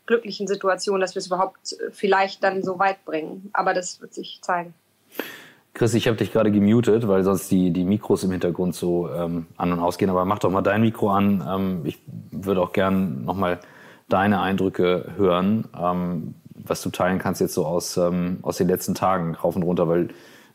glücklichen 0.07 0.46
Situation, 0.46 1.00
dass 1.00 1.14
wir 1.14 1.20
es 1.20 1.28
überhaupt 1.28 1.72
äh, 1.72 1.90
vielleicht 1.92 2.42
dann 2.42 2.62
so 2.62 2.78
weit 2.78 3.05
bringen. 3.05 3.50
Aber 3.52 3.72
das 3.72 4.00
wird 4.00 4.12
sich 4.12 4.40
zeigen. 4.42 4.74
Chris, 5.72 5.94
ich 5.94 6.07
habe 6.07 6.16
dich 6.16 6.32
gerade 6.32 6.50
gemutet, 6.50 7.07
weil 7.09 7.22
sonst 7.22 7.50
die, 7.50 7.70
die 7.70 7.84
Mikros 7.84 8.24
im 8.24 8.32
Hintergrund 8.32 8.74
so 8.74 9.09
ähm, 9.11 9.46
an 9.57 9.72
und 9.72 9.78
ausgehen. 9.78 10.11
Aber 10.11 10.24
mach 10.24 10.40
doch 10.40 10.50
mal 10.50 10.62
dein 10.62 10.82
Mikro 10.82 11.11
an. 11.11 11.44
Ähm, 11.48 11.80
ich 11.84 11.98
würde 12.32 12.61
auch 12.61 12.72
gern 12.72 13.24
nochmal 13.24 13.61
deine 14.14 14.40
Eindrücke 14.40 15.12
hören, 15.16 15.64
ähm, 15.78 16.34
was 16.54 16.80
du 16.82 16.90
teilen 16.90 17.18
kannst 17.18 17.40
jetzt 17.40 17.54
so 17.54 17.66
aus, 17.66 17.96
ähm, 17.96 18.38
aus 18.42 18.56
den 18.56 18.68
letzten 18.68 18.94
Tagen 18.94 19.34
rauf 19.34 19.56
und 19.56 19.62
runter, 19.62 19.88
weil 19.88 20.08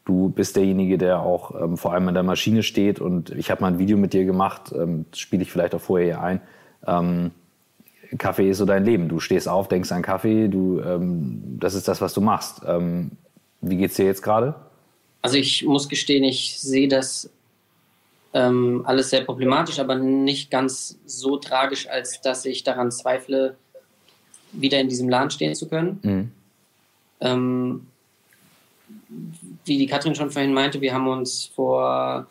Du 0.09 0.29
bist 0.29 0.55
derjenige, 0.55 0.97
der 0.97 1.19
auch 1.19 1.53
ähm, 1.61 1.77
vor 1.77 1.93
allem 1.93 2.07
an 2.07 2.15
der 2.15 2.23
Maschine 2.23 2.63
steht 2.63 2.99
und 2.99 3.29
ich 3.29 3.51
habe 3.51 3.61
mal 3.61 3.67
ein 3.67 3.77
Video 3.77 3.95
mit 3.95 4.13
dir 4.13 4.25
gemacht, 4.25 4.73
ähm, 4.73 5.05
spiele 5.13 5.43
ich 5.43 5.51
vielleicht 5.51 5.75
auch 5.75 5.81
vorher 5.81 6.07
hier 6.07 6.21
ein. 6.21 6.41
Ähm, 6.87 7.31
Kaffee 8.17 8.49
ist 8.49 8.57
so 8.57 8.65
dein 8.65 8.85
Leben. 8.85 9.07
Du 9.07 9.19
stehst 9.19 9.47
auf, 9.47 9.67
denkst 9.67 9.91
an 9.91 10.01
Kaffee, 10.01 10.47
du, 10.47 10.79
ähm, 10.79 11.59
das 11.59 11.75
ist 11.75 11.87
das, 11.87 12.01
was 12.01 12.15
du 12.15 12.21
machst. 12.21 12.63
Ähm, 12.65 13.11
wie 13.61 13.77
geht's 13.77 13.97
dir 13.97 14.05
jetzt 14.05 14.23
gerade? 14.23 14.55
Also 15.21 15.37
ich 15.37 15.63
muss 15.63 15.87
gestehen, 15.87 16.23
ich 16.23 16.59
sehe 16.59 16.87
das 16.87 17.29
ähm, 18.33 18.83
alles 18.85 19.09
sehr 19.09 19.21
problematisch, 19.21 19.79
aber 19.79 19.95
nicht 19.95 20.51
ganz 20.51 20.99
so 21.05 21.37
tragisch, 21.37 21.89
als 21.89 22.21
dass 22.21 22.45
ich 22.45 22.63
daran 22.63 22.91
zweifle, 22.91 23.55
wieder 24.51 24.79
in 24.79 24.89
diesem 24.89 25.09
Laden 25.09 25.29
stehen 25.29 25.55
zu 25.55 25.67
können. 25.67 25.99
Mhm. 26.01 26.31
Ähm, 27.21 27.87
wie 29.65 29.77
die 29.77 29.87
Katrin 29.87 30.15
schon 30.15 30.31
vorhin 30.31 30.53
meinte, 30.53 30.81
wir 30.81 30.93
haben 30.93 31.07
uns 31.07 31.45
vor 31.45 32.27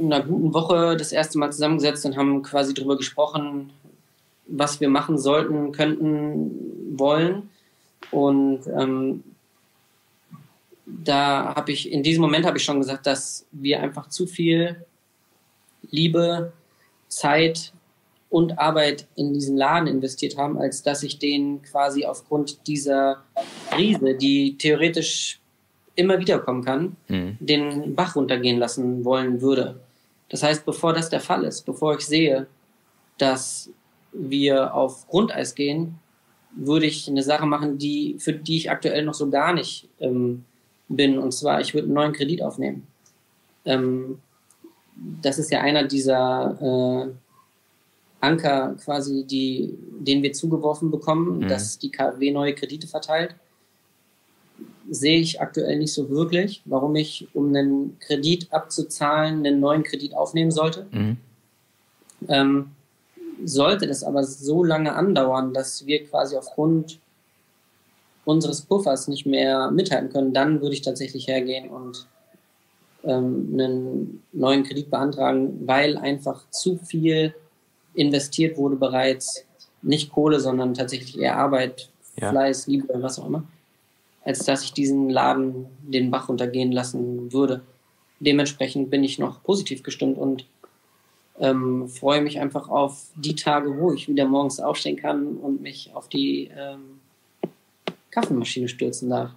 einer 0.00 0.22
guten 0.22 0.54
Woche 0.54 0.96
das 0.96 1.12
erste 1.12 1.38
Mal 1.38 1.52
zusammengesetzt 1.52 2.04
und 2.06 2.16
haben 2.16 2.42
quasi 2.42 2.74
darüber 2.74 2.96
gesprochen, 2.96 3.70
was 4.46 4.80
wir 4.80 4.88
machen 4.88 5.18
sollten, 5.18 5.72
könnten, 5.72 6.98
wollen. 6.98 7.50
Und 8.10 8.60
ähm, 8.66 9.24
da 10.86 11.54
habe 11.54 11.72
ich, 11.72 11.90
in 11.90 12.02
diesem 12.02 12.22
Moment 12.22 12.46
habe 12.46 12.58
ich 12.58 12.64
schon 12.64 12.80
gesagt, 12.80 13.06
dass 13.06 13.46
wir 13.52 13.80
einfach 13.80 14.08
zu 14.08 14.26
viel 14.26 14.84
Liebe, 15.90 16.52
Zeit 17.08 17.72
und 18.28 18.58
Arbeit 18.58 19.06
in 19.14 19.32
diesen 19.32 19.56
Laden 19.56 19.86
investiert 19.86 20.36
haben, 20.36 20.58
als 20.58 20.82
dass 20.82 21.02
ich 21.02 21.18
den 21.18 21.62
quasi 21.62 22.04
aufgrund 22.04 22.66
dieser 22.66 23.22
Krise, 23.70 24.14
die 24.16 24.58
theoretisch 24.58 25.40
immer 25.94 26.18
wieder 26.18 26.40
kommen 26.40 26.64
kann, 26.64 26.96
mhm. 27.08 27.36
den 27.38 27.94
Bach 27.94 28.16
runtergehen 28.16 28.58
lassen 28.58 29.04
wollen 29.04 29.40
würde. 29.40 29.80
Das 30.28 30.42
heißt, 30.42 30.66
bevor 30.66 30.92
das 30.92 31.10
der 31.10 31.20
Fall 31.20 31.44
ist, 31.44 31.64
bevor 31.64 31.94
ich 31.94 32.06
sehe, 32.06 32.46
dass 33.18 33.70
wir 34.12 34.74
auf 34.74 35.06
Grundeis 35.06 35.54
gehen, 35.54 36.00
würde 36.56 36.86
ich 36.86 37.08
eine 37.08 37.22
Sache 37.22 37.46
machen, 37.46 37.78
die, 37.78 38.16
für 38.18 38.32
die 38.32 38.56
ich 38.56 38.70
aktuell 38.70 39.04
noch 39.04 39.14
so 39.14 39.30
gar 39.30 39.52
nicht 39.52 39.88
ähm, 40.00 40.44
bin. 40.88 41.18
Und 41.18 41.32
zwar, 41.32 41.60
ich 41.60 41.74
würde 41.74 41.86
einen 41.86 41.94
neuen 41.94 42.12
Kredit 42.12 42.42
aufnehmen. 42.42 42.86
Ähm, 43.64 44.18
das 45.22 45.38
ist 45.38 45.50
ja 45.50 45.60
einer 45.60 45.84
dieser 45.84 46.58
äh, 46.60 47.12
Anker 48.20 48.76
quasi, 48.82 49.24
die, 49.24 49.76
den 49.98 50.22
wir 50.22 50.32
zugeworfen 50.32 50.90
bekommen, 50.90 51.40
mhm. 51.40 51.48
dass 51.48 51.78
die 51.78 51.90
KfW 51.90 52.30
neue 52.30 52.54
Kredite 52.54 52.86
verteilt, 52.86 53.34
sehe 54.88 55.18
ich 55.18 55.40
aktuell 55.40 55.78
nicht 55.78 55.92
so 55.92 56.10
wirklich, 56.10 56.62
warum 56.64 56.94
ich, 56.96 57.28
um 57.34 57.48
einen 57.48 57.98
Kredit 58.00 58.52
abzuzahlen, 58.52 59.46
einen 59.46 59.60
neuen 59.60 59.82
Kredit 59.82 60.14
aufnehmen 60.14 60.50
sollte. 60.50 60.86
Mhm. 60.90 61.16
Ähm, 62.28 62.70
sollte 63.44 63.86
das 63.86 64.04
aber 64.04 64.24
so 64.24 64.62
lange 64.62 64.94
andauern, 64.94 65.52
dass 65.52 65.86
wir 65.86 66.04
quasi 66.04 66.36
aufgrund 66.36 66.98
unseres 68.24 68.62
Puffers 68.62 69.08
nicht 69.08 69.26
mehr 69.26 69.70
mithalten 69.70 70.10
können, 70.10 70.32
dann 70.32 70.60
würde 70.60 70.74
ich 70.74 70.82
tatsächlich 70.82 71.28
hergehen 71.28 71.68
und 71.70 72.06
ähm, 73.04 73.50
einen 73.52 74.22
neuen 74.32 74.64
Kredit 74.64 74.90
beantragen, 74.90 75.66
weil 75.66 75.96
einfach 75.96 76.48
zu 76.50 76.78
viel 76.78 77.34
investiert 77.94 78.56
wurde 78.56 78.76
bereits, 78.76 79.44
nicht 79.82 80.10
Kohle, 80.10 80.40
sondern 80.40 80.74
tatsächlich 80.74 81.18
eher 81.18 81.36
Arbeit, 81.36 81.90
ja. 82.18 82.30
Fleiß, 82.30 82.66
Liebe, 82.66 82.88
was 83.02 83.18
auch 83.18 83.26
immer, 83.26 83.44
als 84.24 84.44
dass 84.44 84.64
ich 84.64 84.72
diesen 84.72 85.10
Laden 85.10 85.66
den 85.82 86.10
Bach 86.10 86.28
runtergehen 86.28 86.72
lassen 86.72 87.32
würde. 87.32 87.60
Dementsprechend 88.20 88.90
bin 88.90 89.04
ich 89.04 89.18
noch 89.18 89.42
positiv 89.42 89.82
gestimmt 89.82 90.16
und 90.16 90.46
ähm, 91.38 91.88
freue 91.88 92.22
mich 92.22 92.40
einfach 92.40 92.68
auf 92.68 93.08
die 93.16 93.34
Tage, 93.34 93.76
wo 93.78 93.92
ich 93.92 94.08
wieder 94.08 94.26
morgens 94.26 94.60
aufstehen 94.60 94.96
kann 94.96 95.36
und 95.36 95.60
mich 95.60 95.90
auf 95.92 96.08
die 96.08 96.50
ähm, 96.56 97.00
Kaffeemaschine 98.14 98.68
stürzen 98.68 99.10
darf. 99.10 99.30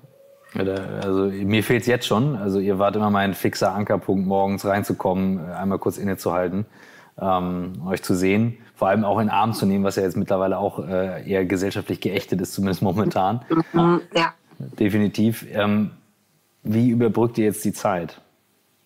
Also 0.55 1.25
mir 1.25 1.63
fehlt 1.63 1.81
es 1.81 1.87
jetzt 1.87 2.07
schon. 2.07 2.35
Also 2.35 2.59
ihr 2.59 2.79
wart 2.79 2.95
immer 2.95 3.09
mein 3.09 3.33
fixer 3.33 3.73
Ankerpunkt, 3.73 4.25
morgens 4.25 4.65
reinzukommen, 4.65 5.51
einmal 5.51 5.77
kurz 5.79 5.97
innezuhalten 5.97 6.65
ähm, 7.19 7.81
euch 7.85 8.03
zu 8.03 8.15
sehen, 8.15 8.57
vor 8.75 8.89
allem 8.89 9.03
auch 9.03 9.19
in 9.19 9.29
Arm 9.29 9.53
zu 9.53 9.65
nehmen, 9.65 9.83
was 9.83 9.95
ja 9.95 10.03
jetzt 10.03 10.17
mittlerweile 10.17 10.57
auch 10.57 10.87
äh, 10.87 11.27
eher 11.29 11.45
gesellschaftlich 11.45 11.99
geächtet 11.99 12.41
ist, 12.41 12.53
zumindest 12.53 12.81
momentan. 12.81 13.43
Mhm, 13.73 14.01
ja. 14.15 14.33
Definitiv. 14.79 15.45
Ähm, 15.51 15.91
wie 16.63 16.89
überbrückt 16.89 17.37
ihr 17.37 17.45
jetzt 17.45 17.63
die 17.65 17.73
Zeit? 17.73 18.21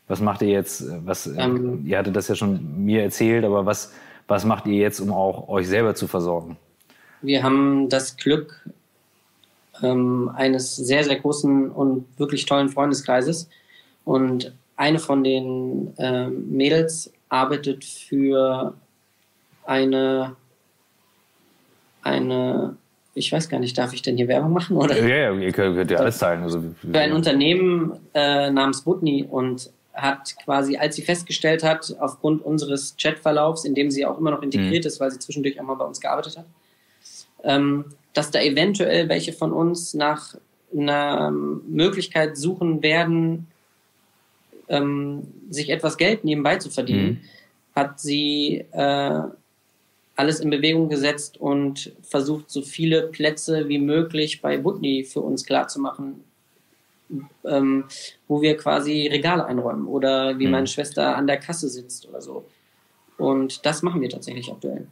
Was 0.07 0.21
macht 0.21 0.41
ihr 0.41 0.49
jetzt? 0.49 0.83
Was, 1.05 1.27
ähm, 1.27 1.85
ihr 1.85 1.97
hattet 1.97 2.15
das 2.15 2.27
ja 2.27 2.35
schon 2.35 2.83
mir 2.83 3.01
erzählt, 3.01 3.45
aber 3.45 3.65
was, 3.65 3.93
was 4.27 4.45
macht 4.45 4.65
ihr 4.65 4.75
jetzt, 4.75 4.99
um 4.99 5.11
auch 5.11 5.47
euch 5.47 5.67
selber 5.67 5.95
zu 5.95 6.07
versorgen? 6.07 6.57
Wir 7.21 7.43
haben 7.43 7.87
das 7.87 8.17
Glück 8.17 8.67
ähm, 9.81 10.31
eines 10.33 10.75
sehr, 10.75 11.03
sehr 11.03 11.17
großen 11.19 11.69
und 11.69 12.05
wirklich 12.17 12.45
tollen 12.45 12.69
Freundeskreises. 12.69 13.49
Und 14.05 14.53
eine 14.75 14.99
von 14.99 15.23
den 15.23 15.93
ähm, 15.97 16.49
Mädels 16.51 17.11
arbeitet 17.29 17.85
für 17.85 18.73
eine, 19.65 20.35
eine, 22.01 22.75
ich 23.13 23.31
weiß 23.31 23.49
gar 23.49 23.59
nicht, 23.59 23.77
darf 23.77 23.93
ich 23.93 24.01
denn 24.01 24.17
hier 24.17 24.27
Werbung 24.27 24.53
machen? 24.53 24.75
Oder? 24.77 24.97
Ja, 24.99 25.31
ja 25.31 25.33
ihr 25.33 25.51
könnt, 25.51 25.75
könnt 25.75 25.91
ja 25.91 25.97
alles 25.97 26.17
teilen. 26.17 26.43
Also, 26.43 26.63
für 26.79 26.99
ein 26.99 27.13
Unternehmen 27.13 27.93
äh, 28.13 28.49
namens 28.49 28.81
Butni 28.81 29.25
und 29.29 29.69
hat 29.93 30.35
quasi, 30.43 30.77
als 30.77 30.95
sie 30.95 31.01
festgestellt 31.01 31.63
hat, 31.63 31.95
aufgrund 31.99 32.43
unseres 32.43 32.95
Chatverlaufs, 32.97 33.65
in 33.65 33.75
dem 33.75 33.91
sie 33.91 34.05
auch 34.05 34.17
immer 34.17 34.31
noch 34.31 34.41
integriert 34.41 34.83
mhm. 34.83 34.87
ist, 34.87 34.99
weil 34.99 35.11
sie 35.11 35.19
zwischendurch 35.19 35.59
auch 35.59 35.65
mal 35.65 35.75
bei 35.75 35.85
uns 35.85 35.99
gearbeitet 35.99 36.37
hat, 36.37 36.45
ähm, 37.43 37.85
dass 38.13 38.31
da 38.31 38.41
eventuell 38.41 39.09
welche 39.09 39.33
von 39.33 39.53
uns 39.53 39.93
nach 39.93 40.35
einer 40.73 41.31
Möglichkeit 41.31 42.37
suchen 42.37 42.81
werden, 42.81 43.47
ähm, 44.69 45.27
sich 45.49 45.69
etwas 45.69 45.97
Geld 45.97 46.23
nebenbei 46.23 46.57
zu 46.57 46.69
verdienen, 46.69 47.07
mhm. 47.07 47.19
hat 47.75 47.99
sie 47.99 48.65
äh, 48.71 49.21
alles 50.15 50.39
in 50.39 50.49
Bewegung 50.49 50.89
gesetzt 50.89 51.39
und 51.39 51.93
versucht, 52.03 52.49
so 52.49 52.61
viele 52.61 53.03
Plätze 53.07 53.67
wie 53.67 53.79
möglich 53.79 54.41
bei 54.41 54.57
Butni 54.57 55.03
für 55.03 55.21
uns 55.21 55.45
klarzumachen, 55.45 56.23
ähm, 57.45 57.85
wo 58.27 58.41
wir 58.41 58.55
quasi 58.57 59.07
Regale 59.07 59.45
einräumen 59.45 59.87
oder 59.87 60.37
wie 60.39 60.45
mhm. 60.45 60.51
meine 60.51 60.67
Schwester 60.67 61.15
an 61.15 61.27
der 61.27 61.37
Kasse 61.37 61.69
sitzt 61.69 62.07
oder 62.07 62.21
so. 62.21 62.45
Und 63.17 63.65
das 63.65 63.81
machen 63.81 64.01
wir 64.01 64.09
tatsächlich 64.09 64.51
aktuell. 64.51 64.87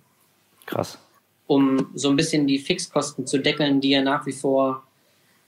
Krass. 0.66 1.00
Um 1.50 1.90
so 1.96 2.10
ein 2.10 2.16
bisschen 2.16 2.46
die 2.46 2.60
Fixkosten 2.60 3.26
zu 3.26 3.40
deckeln, 3.40 3.82
die 3.82 3.90
ja 3.90 4.04
nach 4.04 4.24
wie 4.28 4.34
vor 4.34 4.84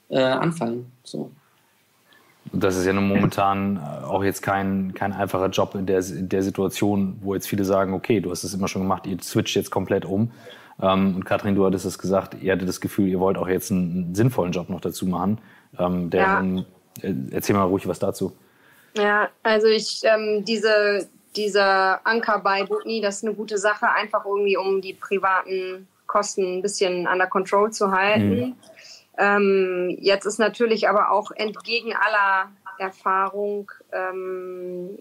äh, 0.10 0.20
anfallen. 0.20 0.91
So. 1.04 1.30
Das 2.52 2.76
ist 2.76 2.88
ja 2.88 2.93
nun 2.93 3.08
momentan 3.08 3.78
äh, 3.78 4.04
auch 4.04 4.24
jetzt 4.24 4.41
kein, 4.41 4.95
kein 4.95 5.14
einfacher 5.14 5.49
Job 5.49 5.76
in 5.76 5.86
der, 5.86 5.99
in 5.99 6.28
der 6.28 6.41
Situation, 6.41 7.20
wo 7.22 7.36
jetzt 7.36 7.47
viele 7.47 7.64
sagen, 7.64 7.93
okay, 7.93 8.20
du 8.20 8.32
hast 8.32 8.43
es 8.43 8.56
immer 8.56 8.68
schon 8.68 8.82
gemacht, 8.82 9.06
ihr 9.06 9.22
switcht 9.22 9.56
jetzt 9.56 9.70
komplett 9.70 10.04
um. 10.06 10.32
Ähm, 10.82 11.16
und 11.18 11.26
Katrin, 11.26 11.54
du 11.54 11.66
hattest 11.68 11.86
es 11.86 11.99
gesagt, 11.99 12.36
ihr 12.41 12.52
hattet 12.52 12.68
das 12.68 12.82
Gefühl, 12.82 13.08
ihr 13.08 13.20
wollt 13.20 13.38
auch 13.38 13.47
jetzt 13.47 13.72
einen, 13.72 13.91
einen 13.91 14.16
sinnvollen 14.16 14.54
Job 14.54 14.70
noch 14.70 14.82
dazu 14.82 15.06
machen. 15.06 15.38
Ähm, 15.78 16.10
der, 16.10 16.22
ja. 16.22 16.64
äh, 17.04 17.14
erzähl 17.30 17.56
mal 17.56 17.64
ruhig 17.66 17.88
was 17.88 17.99
dazu. 17.99 18.34
Ja, 18.97 19.30
also 19.43 19.68
ich, 19.68 20.02
ähm, 20.04 20.43
diese 20.43 21.08
dieser 21.36 22.06
Anker 22.06 22.39
bei 22.39 22.64
Butni, 22.64 23.02
das 23.02 23.18
ist 23.18 23.24
eine 23.26 23.34
gute 23.34 23.58
Sache, 23.58 23.89
einfach 23.89 24.26
irgendwie, 24.26 24.58
um 24.58 24.82
die 24.82 24.93
privaten 24.93 25.88
Kosten 26.12 26.57
ein 26.57 26.62
bisschen 26.62 27.07
under 27.07 27.26
control 27.26 27.72
zu 27.72 27.93
halten. 27.93 28.39
Mhm. 28.39 28.55
Ähm, 29.18 29.97
jetzt 30.01 30.26
ist 30.26 30.39
natürlich 30.39 30.89
aber 30.89 31.12
auch 31.12 31.32
entgegen 31.32 31.93
aller 31.95 32.51
Erfahrung 32.80 33.72
ähm, 33.93 34.97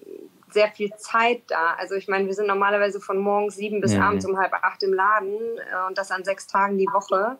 sehr 0.50 0.68
viel 0.68 0.92
Zeit 0.96 1.42
da. 1.48 1.74
Also 1.78 1.96
ich 1.96 2.06
meine, 2.06 2.26
wir 2.26 2.34
sind 2.34 2.46
normalerweise 2.46 3.00
von 3.00 3.18
morgens 3.18 3.56
sieben 3.56 3.80
bis 3.80 3.94
mhm. 3.94 4.02
abends 4.02 4.24
um 4.24 4.38
halb 4.38 4.52
acht 4.52 4.82
im 4.84 4.92
Laden 4.92 5.36
äh, 5.58 5.88
und 5.88 5.98
das 5.98 6.12
an 6.12 6.22
sechs 6.22 6.46
Tagen 6.46 6.78
die 6.78 6.86
Woche. 6.86 7.38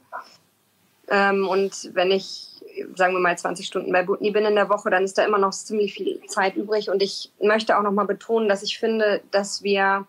Ähm, 1.08 1.46
und 1.46 1.90
wenn 1.94 2.10
ich, 2.10 2.62
sagen 2.96 3.12
wir 3.12 3.20
mal, 3.20 3.38
20 3.38 3.66
Stunden 3.66 3.92
bei 3.92 4.02
Butni 4.02 4.32
bin 4.32 4.44
in 4.44 4.56
der 4.56 4.68
Woche, 4.68 4.90
dann 4.90 5.04
ist 5.04 5.16
da 5.16 5.24
immer 5.24 5.38
noch 5.38 5.52
ziemlich 5.52 5.94
viel 5.94 6.20
Zeit 6.26 6.56
übrig. 6.56 6.90
Und 6.90 7.04
ich 7.04 7.30
möchte 7.40 7.78
auch 7.78 7.82
noch 7.82 7.92
mal 7.92 8.06
betonen, 8.06 8.48
dass 8.48 8.64
ich 8.64 8.78
finde, 8.78 9.20
dass 9.30 9.62
wir 9.62 10.06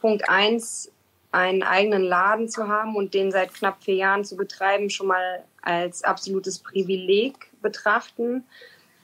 Punkt 0.00 0.28
eins 0.28 0.92
einen 1.34 1.62
eigenen 1.62 2.02
Laden 2.02 2.48
zu 2.48 2.68
haben 2.68 2.96
und 2.96 3.14
den 3.14 3.30
seit 3.30 3.52
knapp 3.52 3.82
vier 3.82 3.96
Jahren 3.96 4.24
zu 4.24 4.36
betreiben, 4.36 4.90
schon 4.90 5.08
mal 5.08 5.44
als 5.62 6.04
absolutes 6.04 6.58
Privileg 6.58 7.50
betrachten 7.60 8.44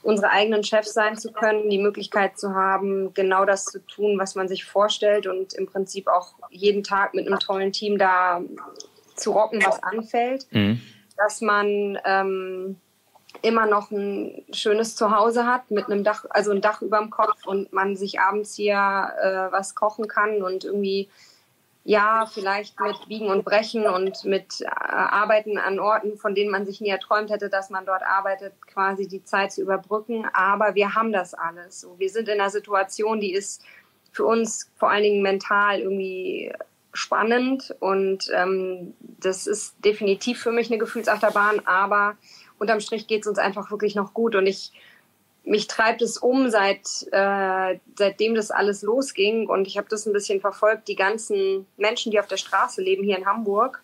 unsere 0.02 0.30
eigenen 0.30 0.64
Chefs 0.64 0.94
sein 0.94 1.16
zu 1.16 1.32
können, 1.32 1.68
die 1.68 1.78
Möglichkeit 1.78 2.38
zu 2.38 2.54
haben, 2.54 3.12
genau 3.14 3.44
das 3.44 3.64
zu 3.64 3.80
tun, 3.86 4.18
was 4.18 4.34
man 4.34 4.48
sich 4.48 4.64
vorstellt 4.64 5.26
und 5.26 5.52
im 5.54 5.66
Prinzip 5.66 6.08
auch 6.08 6.34
jeden 6.50 6.82
Tag 6.82 7.14
mit 7.14 7.26
einem 7.26 7.38
tollen 7.38 7.72
Team 7.72 7.98
da 7.98 8.40
zu 9.14 9.32
rocken, 9.32 9.62
was 9.64 9.82
anfällt. 9.82 10.46
Mhm. 10.52 10.80
Dass 11.16 11.42
man 11.42 11.98
ähm, 12.06 12.76
immer 13.42 13.66
noch 13.66 13.90
ein 13.90 14.44
schönes 14.52 14.96
Zuhause 14.96 15.46
hat 15.46 15.70
mit 15.70 15.86
einem 15.86 16.02
Dach, 16.02 16.24
also 16.30 16.50
ein 16.50 16.62
Dach 16.62 16.80
über 16.80 16.98
dem 16.98 17.10
Kopf 17.10 17.46
und 17.46 17.72
man 17.72 17.94
sich 17.96 18.20
abends 18.20 18.54
hier 18.54 18.74
äh, 18.76 19.52
was 19.52 19.74
kochen 19.74 20.08
kann 20.08 20.42
und 20.42 20.64
irgendwie 20.64 21.10
ja, 21.84 22.26
vielleicht 22.26 22.78
mit 22.78 23.08
Biegen 23.08 23.28
und 23.28 23.44
Brechen 23.44 23.86
und 23.86 24.24
mit 24.24 24.60
äh, 24.60 24.66
Arbeiten 24.66 25.56
an 25.56 25.78
Orten, 25.78 26.18
von 26.18 26.34
denen 26.34 26.50
man 26.50 26.66
sich 26.66 26.80
nie 26.80 26.90
erträumt 26.90 27.30
hätte, 27.30 27.48
dass 27.48 27.70
man 27.70 27.86
dort 27.86 28.02
arbeitet, 28.02 28.52
quasi 28.66 29.08
die 29.08 29.24
Zeit 29.24 29.52
zu 29.52 29.62
überbrücken. 29.62 30.26
Aber 30.32 30.74
wir 30.74 30.94
haben 30.94 31.12
das 31.12 31.32
alles. 31.32 31.86
Wir 31.96 32.10
sind 32.10 32.28
in 32.28 32.40
einer 32.40 32.50
Situation, 32.50 33.20
die 33.20 33.32
ist 33.32 33.62
für 34.12 34.26
uns 34.26 34.70
vor 34.76 34.90
allen 34.90 35.04
Dingen 35.04 35.22
mental 35.22 35.80
irgendwie 35.80 36.52
spannend 36.92 37.74
und 37.78 38.28
ähm, 38.34 38.94
das 39.00 39.46
ist 39.46 39.76
definitiv 39.84 40.40
für 40.40 40.50
mich 40.50 40.68
eine 40.70 40.78
Gefühlsachterbahn, 40.78 41.64
aber 41.64 42.16
unterm 42.58 42.80
Strich 42.80 43.06
geht 43.06 43.22
es 43.22 43.28
uns 43.28 43.38
einfach 43.38 43.70
wirklich 43.70 43.94
noch 43.94 44.12
gut 44.12 44.34
und 44.34 44.46
ich 44.46 44.72
mich 45.50 45.66
treibt 45.66 46.00
es 46.00 46.16
um, 46.16 46.48
seit, 46.48 46.86
äh, 47.10 47.78
seitdem 47.98 48.36
das 48.36 48.52
alles 48.52 48.82
losging. 48.82 49.48
Und 49.48 49.66
ich 49.66 49.76
habe 49.76 49.88
das 49.90 50.06
ein 50.06 50.12
bisschen 50.12 50.40
verfolgt. 50.40 50.86
Die 50.86 50.94
ganzen 50.94 51.66
Menschen, 51.76 52.12
die 52.12 52.20
auf 52.20 52.28
der 52.28 52.36
Straße 52.36 52.80
leben 52.80 53.02
hier 53.02 53.18
in 53.18 53.26
Hamburg, 53.26 53.82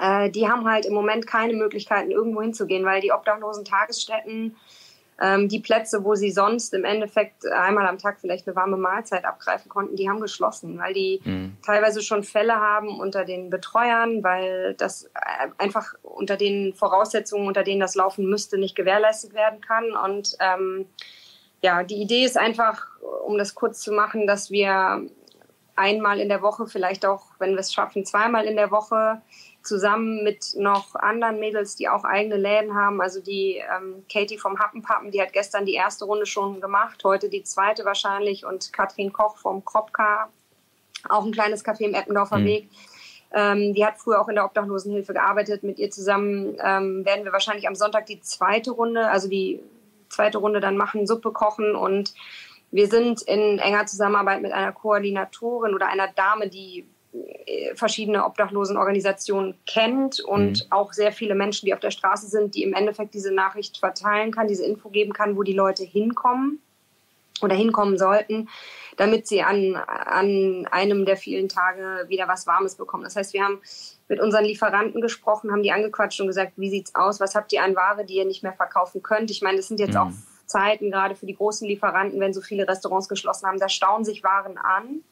äh, 0.00 0.28
die 0.30 0.48
haben 0.48 0.68
halt 0.68 0.84
im 0.84 0.92
Moment 0.92 1.28
keine 1.28 1.52
Möglichkeiten, 1.52 2.10
irgendwo 2.10 2.42
hinzugehen, 2.42 2.84
weil 2.84 3.00
die 3.00 3.12
obdachlosen 3.12 3.64
Tagesstätten 3.64 4.56
ähm, 5.22 5.48
die 5.48 5.60
Plätze, 5.60 6.04
wo 6.04 6.16
sie 6.16 6.32
sonst 6.32 6.74
im 6.74 6.84
Endeffekt 6.84 7.46
einmal 7.46 7.86
am 7.86 7.98
Tag 7.98 8.18
vielleicht 8.20 8.46
eine 8.48 8.56
warme 8.56 8.76
Mahlzeit 8.76 9.24
abgreifen 9.24 9.68
konnten, 9.68 9.94
die 9.94 10.10
haben 10.10 10.20
geschlossen, 10.20 10.78
weil 10.78 10.92
die 10.92 11.20
mhm. 11.24 11.56
teilweise 11.64 12.02
schon 12.02 12.24
Fälle 12.24 12.56
haben 12.56 12.98
unter 12.98 13.24
den 13.24 13.48
Betreuern, 13.48 14.24
weil 14.24 14.74
das 14.74 15.04
äh, 15.14 15.48
einfach 15.58 15.94
unter 16.02 16.36
den 16.36 16.74
Voraussetzungen, 16.74 17.46
unter 17.46 17.62
denen 17.62 17.80
das 17.80 17.94
laufen 17.94 18.28
müsste, 18.28 18.58
nicht 18.58 18.74
gewährleistet 18.74 19.32
werden 19.32 19.60
kann. 19.60 19.92
Und 19.92 20.36
ähm, 20.40 20.86
ja, 21.62 21.84
die 21.84 22.02
Idee 22.02 22.24
ist 22.24 22.36
einfach, 22.36 22.86
um 23.24 23.38
das 23.38 23.54
kurz 23.54 23.80
zu 23.80 23.92
machen, 23.92 24.26
dass 24.26 24.50
wir 24.50 25.06
einmal 25.76 26.18
in 26.18 26.28
der 26.28 26.42
Woche, 26.42 26.66
vielleicht 26.66 27.06
auch, 27.06 27.26
wenn 27.38 27.52
wir 27.52 27.60
es 27.60 27.72
schaffen, 27.72 28.04
zweimal 28.04 28.44
in 28.46 28.56
der 28.56 28.72
Woche 28.72 29.22
zusammen 29.62 30.24
mit 30.24 30.54
noch 30.56 30.94
anderen 30.94 31.38
Mädels, 31.38 31.76
die 31.76 31.88
auch 31.88 32.04
eigene 32.04 32.36
Läden 32.36 32.74
haben. 32.74 33.00
Also 33.00 33.20
die 33.20 33.56
ähm, 33.56 34.04
Katie 34.12 34.38
vom 34.38 34.58
Happenpappen, 34.58 35.10
die 35.10 35.20
hat 35.20 35.32
gestern 35.32 35.64
die 35.66 35.74
erste 35.74 36.04
Runde 36.04 36.26
schon 36.26 36.60
gemacht, 36.60 37.02
heute 37.04 37.28
die 37.28 37.42
zweite 37.42 37.84
wahrscheinlich 37.84 38.44
und 38.44 38.72
Katrin 38.72 39.12
Koch 39.12 39.36
vom 39.36 39.64
Kropka, 39.64 40.28
auch 41.08 41.24
ein 41.24 41.32
kleines 41.32 41.64
Café 41.64 41.82
im 41.82 41.94
Eppendorfer 41.94 42.38
mhm. 42.38 42.44
Weg. 42.44 42.68
Ähm, 43.34 43.72
die 43.72 43.84
hat 43.84 43.98
früher 43.98 44.20
auch 44.20 44.28
in 44.28 44.34
der 44.34 44.44
Obdachlosenhilfe 44.44 45.14
gearbeitet. 45.14 45.62
Mit 45.62 45.78
ihr 45.78 45.90
zusammen 45.90 46.56
ähm, 46.62 47.04
werden 47.04 47.24
wir 47.24 47.32
wahrscheinlich 47.32 47.66
am 47.66 47.74
Sonntag 47.74 48.06
die 48.06 48.20
zweite 48.20 48.72
Runde, 48.72 49.08
also 49.08 49.28
die 49.28 49.60
zweite 50.08 50.38
Runde 50.38 50.60
dann 50.60 50.76
machen, 50.76 51.06
Suppe 51.06 51.32
kochen 51.32 51.74
und 51.74 52.12
wir 52.70 52.88
sind 52.88 53.22
in 53.22 53.58
enger 53.58 53.86
Zusammenarbeit 53.86 54.40
mit 54.40 54.52
einer 54.52 54.72
Koordinatorin 54.72 55.74
oder 55.74 55.88
einer 55.88 56.08
Dame, 56.08 56.48
die 56.48 56.86
verschiedene 57.74 58.24
Obdachlosenorganisationen 58.24 59.54
kennt 59.66 60.20
und 60.20 60.64
mhm. 60.64 60.72
auch 60.72 60.92
sehr 60.92 61.12
viele 61.12 61.34
Menschen, 61.34 61.66
die 61.66 61.74
auf 61.74 61.80
der 61.80 61.90
Straße 61.90 62.26
sind, 62.26 62.54
die 62.54 62.62
im 62.62 62.72
Endeffekt 62.72 63.14
diese 63.14 63.32
Nachricht 63.32 63.78
verteilen 63.78 64.32
kann, 64.32 64.48
diese 64.48 64.64
Info 64.64 64.88
geben 64.88 65.12
kann, 65.12 65.36
wo 65.36 65.42
die 65.42 65.52
Leute 65.52 65.84
hinkommen 65.84 66.60
oder 67.42 67.54
hinkommen 67.54 67.98
sollten, 67.98 68.48
damit 68.96 69.26
sie 69.26 69.42
an, 69.42 69.74
an 69.74 70.66
einem 70.70 71.04
der 71.04 71.16
vielen 71.16 71.48
Tage 71.48 72.08
wieder 72.08 72.28
was 72.28 72.46
Warmes 72.46 72.76
bekommen. 72.76 73.04
Das 73.04 73.16
heißt, 73.16 73.34
wir 73.34 73.44
haben 73.44 73.60
mit 74.08 74.20
unseren 74.20 74.44
Lieferanten 74.44 75.00
gesprochen, 75.00 75.50
haben 75.50 75.62
die 75.62 75.72
angequatscht 75.72 76.20
und 76.20 76.28
gesagt, 76.28 76.52
wie 76.56 76.70
sieht's 76.70 76.94
aus? 76.94 77.20
Was 77.20 77.34
habt 77.34 77.52
ihr 77.52 77.62
an 77.62 77.74
Ware, 77.74 78.04
die 78.04 78.16
ihr 78.16 78.26
nicht 78.26 78.42
mehr 78.42 78.52
verkaufen 78.52 79.02
könnt? 79.02 79.30
Ich 79.30 79.42
meine, 79.42 79.58
das 79.58 79.68
sind 79.68 79.80
jetzt 79.80 79.94
mhm. 79.94 80.00
auch 80.00 80.10
Zeiten, 80.46 80.90
gerade 80.90 81.14
für 81.14 81.26
die 81.26 81.36
großen 81.36 81.66
Lieferanten, 81.66 82.20
wenn 82.20 82.32
so 82.32 82.40
viele 82.40 82.68
Restaurants 82.68 83.08
geschlossen 83.08 83.46
haben, 83.46 83.58
da 83.58 83.68
stauen 83.68 84.04
sich 84.04 84.22
Waren 84.22 84.56
an 84.56 85.02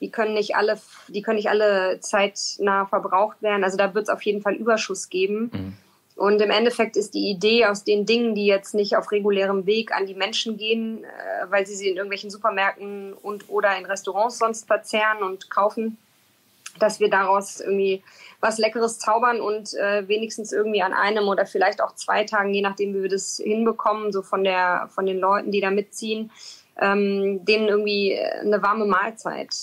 die 0.00 0.10
können 0.10 0.34
nicht 0.34 0.56
alle, 0.56 0.78
die 1.08 1.22
können 1.22 1.36
nicht 1.36 1.48
alle 1.48 2.00
zeitnah 2.00 2.86
verbraucht 2.86 3.42
werden. 3.42 3.64
Also 3.64 3.76
da 3.76 3.94
wird 3.94 4.04
es 4.04 4.10
auf 4.10 4.22
jeden 4.22 4.42
Fall 4.42 4.54
Überschuss 4.54 5.08
geben. 5.08 5.50
Mhm. 5.52 5.76
Und 6.16 6.40
im 6.40 6.50
Endeffekt 6.50 6.96
ist 6.96 7.14
die 7.14 7.28
Idee 7.28 7.66
aus 7.66 7.84
den 7.84 8.06
Dingen, 8.06 8.34
die 8.34 8.46
jetzt 8.46 8.74
nicht 8.74 8.96
auf 8.96 9.12
regulärem 9.12 9.66
Weg 9.66 9.92
an 9.92 10.06
die 10.06 10.14
Menschen 10.14 10.56
gehen, 10.56 11.04
äh, 11.04 11.50
weil 11.50 11.66
sie 11.66 11.74
sie 11.74 11.88
in 11.88 11.96
irgendwelchen 11.96 12.30
Supermärkten 12.30 13.12
und 13.12 13.48
oder 13.50 13.76
in 13.76 13.84
Restaurants 13.84 14.38
sonst 14.38 14.66
verzehren 14.66 15.22
und 15.22 15.50
kaufen, 15.50 15.98
dass 16.78 17.00
wir 17.00 17.10
daraus 17.10 17.60
irgendwie 17.60 18.02
was 18.40 18.58
Leckeres 18.58 18.98
zaubern 18.98 19.40
und 19.40 19.74
äh, 19.74 20.08
wenigstens 20.08 20.52
irgendwie 20.52 20.82
an 20.82 20.94
einem 20.94 21.28
oder 21.28 21.44
vielleicht 21.44 21.82
auch 21.82 21.94
zwei 21.94 22.24
Tagen, 22.24 22.52
je 22.52 22.62
nachdem, 22.62 22.94
wie 22.94 23.02
wir 23.02 23.10
das 23.10 23.40
hinbekommen, 23.42 24.10
so 24.10 24.22
von 24.22 24.42
der 24.42 24.88
von 24.94 25.04
den 25.04 25.18
Leuten, 25.18 25.50
die 25.50 25.60
da 25.60 25.70
mitziehen, 25.70 26.30
ähm, 26.80 27.44
denen 27.44 27.68
irgendwie 27.68 28.18
eine 28.18 28.62
warme 28.62 28.86
Mahlzeit 28.86 29.54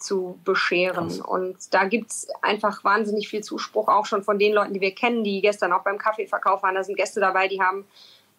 zu 0.00 0.38
bescheren. 0.44 1.08
Krass. 1.08 1.20
Und 1.20 1.74
da 1.74 1.84
gibt's 1.84 2.28
einfach 2.42 2.82
wahnsinnig 2.84 3.28
viel 3.28 3.42
Zuspruch, 3.42 3.88
auch 3.88 4.06
schon 4.06 4.22
von 4.22 4.38
den 4.38 4.52
Leuten, 4.52 4.74
die 4.74 4.80
wir 4.80 4.94
kennen, 4.94 5.24
die 5.24 5.40
gestern 5.40 5.72
auch 5.72 5.82
beim 5.82 5.98
Kaffeeverkauf 5.98 6.62
waren. 6.62 6.74
Da 6.74 6.82
sind 6.82 6.96
Gäste 6.96 7.20
dabei, 7.20 7.48
die 7.48 7.60
haben, 7.60 7.84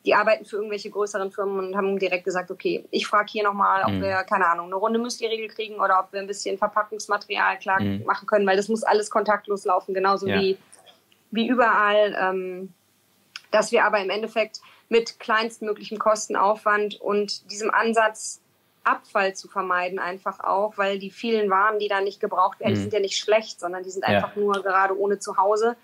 die 0.06 0.16
arbeiten 0.16 0.46
für 0.46 0.58
irgendwelche 0.58 0.90
größeren 0.90 1.32
Firmen 1.32 1.60
und 1.68 1.78
haben 1.78 2.00
direkt 2.00 2.26
gesagt, 2.26 2.52
okay, 2.52 2.86
ich 2.92 3.08
frage 3.08 3.32
hier 3.32 3.44
nochmal, 3.44 3.84
ob 3.84 3.92
mhm. 3.92 4.02
wir, 4.02 4.24
keine 4.24 4.48
Ahnung, 4.48 4.66
eine 4.68 4.76
Runde 4.76 5.00
Müsli-Riegel 5.00 5.48
kriegen 5.50 5.76
oder 5.76 6.00
ob 6.00 6.12
wir 6.12 6.20
ein 6.20 6.28
bisschen 6.28 6.58
Verpackungsmaterial 6.58 7.60
klar 7.60 7.82
mhm. 7.82 8.04
machen 8.06 8.28
können, 8.28 8.48
weil 8.48 8.58
das 8.58 8.68
muss 8.68 8.84
alles 8.84 9.10
kontaktlos 9.10 9.64
laufen, 9.66 9.94
genauso 9.94 10.28
ja. 10.28 10.40
wie, 10.40 10.58
wie 11.30 11.48
überall. 11.48 12.16
Ähm, 12.20 12.74
dass 13.52 13.72
wir 13.72 13.86
aber 13.86 14.00
im 14.00 14.10
Endeffekt 14.10 14.62
mit 14.90 15.20
kleinstmöglichem 15.20 16.00
Kostenaufwand 16.00 17.00
und 17.00 17.52
diesem 17.52 17.70
Ansatz, 17.70 18.42
Abfall 18.84 19.36
zu 19.36 19.48
vermeiden, 19.48 20.00
einfach 20.00 20.40
auch, 20.40 20.78
weil 20.78 21.00
die 21.00 21.12
vielen 21.12 21.50
Waren, 21.50 21.80
die 21.80 21.88
da 21.88 22.02
nicht 22.02 22.20
gebraucht 22.20 22.60
werden, 22.60 22.72
mhm. 22.72 22.76
die 22.76 22.82
sind 22.82 22.94
ja 22.94 23.00
nicht 23.00 23.18
schlecht, 23.18 23.60
sondern 23.60 23.84
die 23.84 23.92
sind 23.92 24.04
einfach 24.04 24.36
ja. 24.36 24.42
nur 24.42 24.54
gerade 24.62 24.98
ohne 24.98 25.20
Zuhause. 25.20 25.76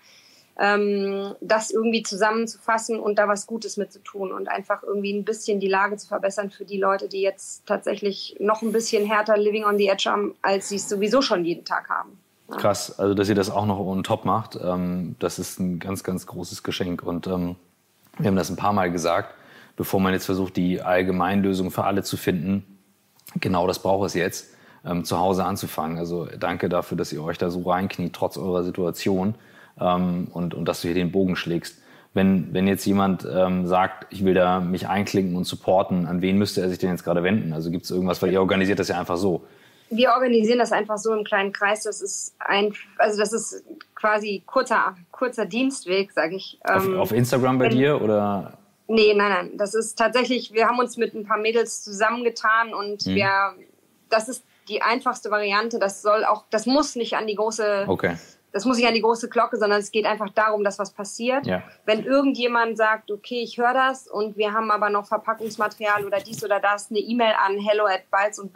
Ähm, 0.60 1.36
das 1.40 1.70
irgendwie 1.70 2.02
zusammenzufassen 2.02 2.98
und 2.98 3.16
da 3.16 3.28
was 3.28 3.46
Gutes 3.46 3.76
mit 3.76 3.92
zu 3.92 4.00
tun 4.02 4.32
und 4.32 4.48
einfach 4.48 4.82
irgendwie 4.82 5.12
ein 5.12 5.24
bisschen 5.24 5.60
die 5.60 5.68
Lage 5.68 5.96
zu 5.96 6.08
verbessern 6.08 6.50
für 6.50 6.64
die 6.64 6.80
Leute, 6.80 7.08
die 7.08 7.20
jetzt 7.20 7.64
tatsächlich 7.64 8.34
noch 8.40 8.62
ein 8.62 8.72
bisschen 8.72 9.06
härter 9.06 9.36
Living 9.36 9.64
on 9.64 9.78
the 9.78 9.86
Edge 9.86 10.10
haben, 10.10 10.34
als 10.42 10.68
sie 10.68 10.76
es 10.76 10.88
sowieso 10.88 11.22
schon 11.22 11.44
jeden 11.44 11.64
Tag 11.64 11.88
haben. 11.88 12.18
Ja. 12.50 12.56
Krass, 12.56 12.98
also 12.98 13.14
dass 13.14 13.28
ihr 13.28 13.36
das 13.36 13.50
auch 13.50 13.66
noch 13.66 13.78
on 13.78 14.02
top 14.02 14.24
macht, 14.24 14.58
ähm, 14.60 15.14
das 15.20 15.38
ist 15.38 15.60
ein 15.60 15.78
ganz, 15.78 16.02
ganz 16.02 16.26
großes 16.26 16.64
Geschenk 16.64 17.04
und 17.04 17.28
ähm, 17.28 17.54
wir 18.18 18.26
haben 18.26 18.36
das 18.36 18.50
ein 18.50 18.56
paar 18.56 18.72
Mal 18.72 18.90
gesagt, 18.90 19.34
bevor 19.76 20.00
man 20.00 20.12
jetzt 20.12 20.26
versucht, 20.26 20.56
die 20.56 20.82
Allgemeinlösung 20.82 21.70
für 21.70 21.84
alle 21.84 22.02
zu 22.02 22.16
finden, 22.16 22.77
genau 23.40 23.66
das 23.66 23.80
braucht 23.80 24.06
es 24.06 24.14
jetzt, 24.14 24.54
ähm, 24.84 25.04
zu 25.04 25.18
Hause 25.18 25.44
anzufangen. 25.44 25.98
Also 25.98 26.28
danke 26.38 26.68
dafür, 26.68 26.96
dass 26.96 27.12
ihr 27.12 27.22
euch 27.22 27.38
da 27.38 27.50
so 27.50 27.62
reinkniet, 27.62 28.12
trotz 28.12 28.36
eurer 28.36 28.64
Situation 28.64 29.34
ähm, 29.80 30.28
und, 30.32 30.54
und 30.54 30.66
dass 30.66 30.82
du 30.82 30.88
hier 30.88 30.94
den 30.94 31.12
Bogen 31.12 31.36
schlägst. 31.36 31.78
Wenn, 32.14 32.52
wenn 32.52 32.66
jetzt 32.66 32.84
jemand 32.86 33.26
ähm, 33.30 33.66
sagt, 33.66 34.06
ich 34.12 34.24
will 34.24 34.34
da 34.34 34.60
mich 34.60 34.88
einklinken 34.88 35.36
und 35.36 35.44
supporten, 35.44 36.06
an 36.06 36.22
wen 36.22 36.38
müsste 36.38 36.60
er 36.60 36.68
sich 36.68 36.78
denn 36.78 36.90
jetzt 36.90 37.04
gerade 37.04 37.22
wenden? 37.22 37.52
Also 37.52 37.70
gibt 37.70 37.84
es 37.84 37.90
irgendwas, 37.90 38.20
weil 38.22 38.32
ihr 38.32 38.40
organisiert 38.40 38.78
das 38.78 38.88
ja 38.88 38.98
einfach 38.98 39.18
so. 39.18 39.44
Wir 39.90 40.10
organisieren 40.10 40.58
das 40.58 40.72
einfach 40.72 40.98
so 40.98 41.14
im 41.14 41.24
kleinen 41.24 41.52
Kreis. 41.52 41.84
Das 41.84 42.00
ist 42.00 42.34
ein, 42.40 42.72
also 42.98 43.18
das 43.18 43.32
ist 43.32 43.64
quasi 43.94 44.42
kurzer, 44.46 44.96
kurzer 45.10 45.46
Dienstweg, 45.46 46.12
sage 46.12 46.36
ich. 46.36 46.58
Auf, 46.64 46.86
ähm, 46.86 46.98
auf 46.98 47.12
Instagram 47.12 47.58
bei 47.58 47.66
wenn, 47.66 47.76
dir 47.76 48.02
oder? 48.02 48.58
Nee, 48.88 49.14
nein, 49.14 49.30
nein. 49.30 49.58
Das 49.58 49.74
ist 49.74 49.98
tatsächlich, 49.98 50.52
wir 50.52 50.66
haben 50.66 50.78
uns 50.78 50.96
mit 50.96 51.14
ein 51.14 51.26
paar 51.26 51.38
Mädels 51.38 51.84
zusammengetan 51.84 52.74
und 52.74 53.06
mhm. 53.06 53.14
wir 53.14 53.54
das 54.08 54.28
ist 54.28 54.44
die 54.68 54.82
einfachste 54.82 55.30
Variante. 55.30 55.78
Das 55.78 56.02
soll 56.02 56.24
auch, 56.24 56.44
das 56.50 56.66
muss 56.66 56.96
nicht 56.96 57.16
an 57.16 57.26
die 57.26 57.34
große, 57.34 57.84
Okay. 57.86 58.16
das 58.52 58.64
muss 58.64 58.76
nicht 58.76 58.86
an 58.86 58.94
die 58.94 59.02
große 59.02 59.28
Glocke, 59.28 59.56
sondern 59.56 59.80
es 59.80 59.90
geht 59.90 60.06
einfach 60.06 60.30
darum, 60.30 60.64
dass 60.64 60.78
was 60.78 60.92
passiert. 60.92 61.46
Ja. 61.46 61.62
Wenn 61.84 62.04
irgendjemand 62.04 62.76
sagt, 62.76 63.10
okay, 63.10 63.40
ich 63.42 63.58
höre 63.58 63.74
das 63.74 64.08
und 64.08 64.36
wir 64.36 64.52
haben 64.52 64.70
aber 64.70 64.90
noch 64.90 65.06
Verpackungsmaterial 65.06 66.04
oder 66.04 66.18
dies 66.20 66.44
oder 66.44 66.60
das, 66.60 66.90
eine 66.90 67.00
E-Mail 67.00 67.34
an 67.44 67.58
hello 67.58 67.86
at 67.86 68.04
und 68.38 68.52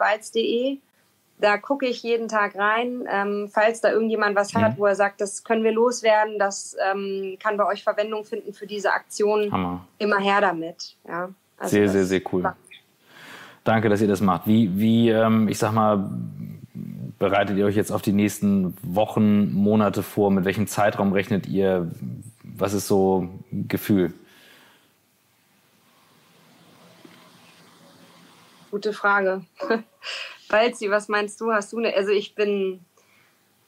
Da 1.39 1.57
gucke 1.57 1.85
ich 1.87 2.03
jeden 2.03 2.27
Tag 2.29 2.55
rein. 2.55 3.05
Ähm, 3.09 3.49
falls 3.51 3.81
da 3.81 3.91
irgendjemand 3.91 4.35
was 4.35 4.53
hat, 4.53 4.73
Mhm. 4.73 4.77
wo 4.77 4.85
er 4.85 4.95
sagt, 4.95 5.19
das 5.19 5.43
können 5.43 5.63
wir 5.63 5.71
loswerden, 5.73 6.39
das 6.39 6.75
ähm, 6.91 7.37
kann 7.41 7.57
bei 7.57 7.65
euch 7.65 7.83
Verwendung 7.83 8.23
finden 8.23 8.53
für 8.53 8.65
diese 8.67 8.93
Aktion, 8.93 9.51
Hammer. 9.51 9.85
immer 9.97 10.19
her 10.19 10.39
damit. 10.41 10.95
Ja. 11.07 11.29
Also 11.57 11.75
Sehr, 11.75 11.89
sehr, 11.89 12.05
sehr 12.05 12.21
cool. 12.31 12.53
Danke, 13.63 13.89
dass 13.89 14.01
ihr 14.01 14.07
das 14.07 14.21
macht. 14.21 14.47
Wie, 14.47 14.77
wie 14.77 15.09
ähm, 15.09 15.47
ich 15.47 15.57
sag 15.57 15.71
mal, 15.73 16.09
bereitet 17.19 17.57
ihr 17.57 17.65
euch 17.65 17.75
jetzt 17.75 17.91
auf 17.91 18.01
die 18.01 18.11
nächsten 18.13 18.75
Wochen, 18.83 19.53
Monate 19.53 20.03
vor? 20.03 20.31
Mit 20.31 20.45
welchem 20.45 20.67
Zeitraum 20.67 21.13
rechnet 21.13 21.47
ihr? 21.47 21.89
Was 22.43 22.73
ist 22.73 22.87
so 22.87 23.27
ein 23.51 23.67
Gefühl? 23.67 24.13
Gute 28.71 28.93
Frage. 28.93 29.43
Balzi, 30.53 30.91
was 30.91 31.07
meinst 31.07 31.41
du? 31.41 31.51
Hast 31.51 31.73
du 31.73 31.79
eine? 31.79 31.95
Also 31.95 32.11
ich 32.11 32.35
bin, 32.35 32.85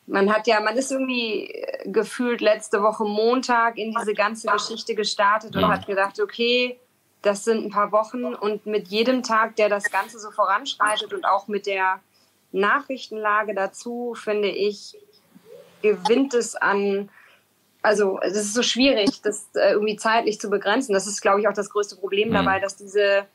man 0.05 0.31
hat 0.31 0.45
ja, 0.45 0.59
man 0.59 0.77
ist 0.77 0.91
irgendwie 0.91 1.49
äh, 1.49 1.89
gefühlt 1.89 2.41
letzte 2.41 2.83
Woche 2.83 3.05
Montag 3.05 3.77
in 3.79 3.91
diese 3.91 4.13
ganze 4.13 4.51
Geschichte 4.51 4.93
gestartet 4.93 5.55
und 5.55 5.63
Ja. 5.63 5.69
hat 5.69 5.87
gedacht, 5.87 6.19
okay, 6.19 6.79
das 7.23 7.43
sind 7.43 7.65
ein 7.65 7.71
paar 7.71 7.91
Wochen 7.91 8.35
und 8.35 8.67
mit 8.67 8.87
jedem 8.89 9.23
Tag, 9.23 9.55
der 9.55 9.67
das 9.67 9.89
Ganze 9.89 10.19
so 10.19 10.29
voranschreitet 10.29 11.11
und 11.11 11.25
auch 11.25 11.47
mit 11.47 11.65
der 11.65 12.01
Nachrichtenlage 12.51 13.55
dazu, 13.55 14.13
finde 14.15 14.49
ich, 14.49 14.95
gewinnt 15.81 16.35
es 16.35 16.55
an 16.55 17.09
also 17.81 18.19
es 18.21 18.33
ist 18.35 18.55
so 18.55 18.63
schwierig, 18.63 19.21
das 19.21 19.49
äh, 19.53 19.73
irgendwie 19.73 19.95
zeitlich 19.95 20.39
zu 20.39 20.49
begrenzen. 20.49 20.93
Das 20.93 21.05
ist, 21.05 21.21
glaube 21.21 21.39
ich, 21.41 21.47
auch 21.47 21.53
das 21.53 21.69
größte 21.69 21.95
Problem 21.95 22.29
Mhm. 22.29 22.33
dabei, 22.33 22.59
dass 22.59 22.77
diese, 22.77 23.27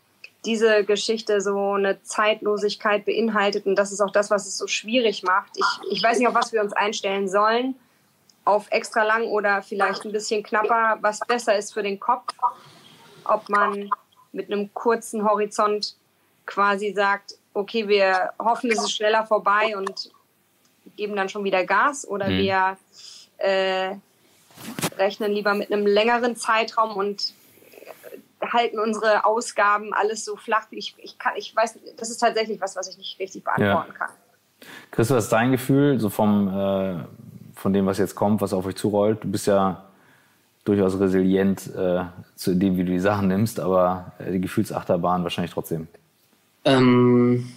diese 0.45 0.85
Geschichte 0.85 1.41
so 1.41 1.73
eine 1.73 2.03
Zeitlosigkeit 2.03 3.05
beinhaltet. 3.05 3.67
Und 3.67 3.77
das 3.77 3.93
ist 3.93 4.01
auch 4.01 4.11
das, 4.11 4.31
was 4.31 4.47
es 4.47 4.57
so 4.57 4.67
schwierig 4.67 5.23
macht. 5.23 5.51
Ich, 5.57 5.93
ich 5.99 6.03
weiß 6.03 6.19
nicht, 6.19 6.29
auf 6.29 6.35
was 6.35 6.53
wir 6.53 6.63
uns 6.63 6.73
einstellen 6.73 7.29
sollen. 7.29 7.75
Auf 8.45 8.67
extra 8.71 9.03
lang 9.03 9.25
oder 9.25 9.63
vielleicht 9.63 10.05
ein 10.05 10.13
bisschen 10.13 10.43
knapper, 10.43 10.99
was 11.03 11.21
besser 11.21 11.57
ist 11.57 11.75
für 11.75 11.83
den 11.83 12.01
Kopf. 12.01 12.33
Ob 13.25 13.49
man 13.49 13.91
mit 14.33 14.51
einem 14.51 14.73
kurzen 14.73 15.29
Horizont 15.29 15.95
quasi 16.47 16.93
sagt, 16.95 17.35
okay, 17.53 17.87
wir 17.87 18.31
hoffen, 18.39 18.71
es 18.71 18.79
ist 18.79 18.93
schneller 18.93 19.27
vorbei 19.27 19.77
und 19.77 20.11
geben 20.97 21.17
dann 21.17 21.29
schon 21.29 21.45
wieder 21.45 21.65
Gas 21.65 22.07
oder 22.09 22.29
Mhm. 22.29 22.39
wir 22.39 22.77
äh, 23.39 23.97
rechnen 24.97 25.33
lieber 25.33 25.55
mit 25.55 25.73
einem 25.73 25.87
längeren 25.87 26.37
Zeitraum 26.37 26.97
und 26.97 27.35
halten 28.53 28.79
unsere 28.79 29.25
Ausgaben 29.25 29.93
alles 29.95 30.25
so 30.25 30.37
flach. 30.37 30.67
Ich, 30.71 30.95
ich, 30.99 31.19
kann, 31.19 31.33
ich 31.37 31.55
weiß, 31.55 31.79
das 31.97 32.11
ist 32.11 32.19
tatsächlich 32.19 32.61
was, 32.61 32.77
was 32.77 32.89
ich 32.89 32.99
nicht 32.99 33.19
richtig 33.19 33.45
beantworten 33.45 33.95
kann. 33.95 34.11
Chris, 34.91 35.11
was 35.11 35.25
ist 35.25 35.33
dein 35.33 35.53
Gefühl 35.53 35.99
so 35.99 36.11
vom, 36.11 36.49
äh, 36.49 37.05
von 37.55 37.73
dem, 37.73 37.87
was 37.87 37.99
jetzt 37.99 38.15
kommt, 38.15 38.41
was 38.41 38.53
auf 38.53 38.67
euch 38.67 38.77
zurollt? 38.77 39.23
Du 39.25 39.29
bist 39.31 39.47
ja 39.47 39.85
durchaus 40.65 40.99
resilient 41.01 41.75
äh, 41.75 42.05
zu 42.37 42.55
dem, 42.55 42.77
wie 42.77 42.85
du 42.85 42.93
die 42.93 43.01
Sachen 43.01 43.29
nimmst, 43.29 43.59
aber 43.61 44.13
äh, 44.19 44.33
die 44.33 44.41
Gefühlsachterbahn 44.41 45.23
wahrscheinlich 45.23 45.53
trotzdem. 45.53 45.89
Ähm, 46.65 47.51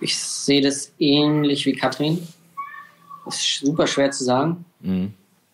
ich 0.00 0.18
sehe 0.18 0.62
das 0.62 0.92
ähnlich 0.98 1.66
wie 1.66 1.74
Katrin. 1.74 2.26
Ist 3.26 3.58
super 3.60 3.86
schwer 3.86 4.10
zu 4.10 4.24
sagen, 4.24 4.64
Mhm. 4.80 5.12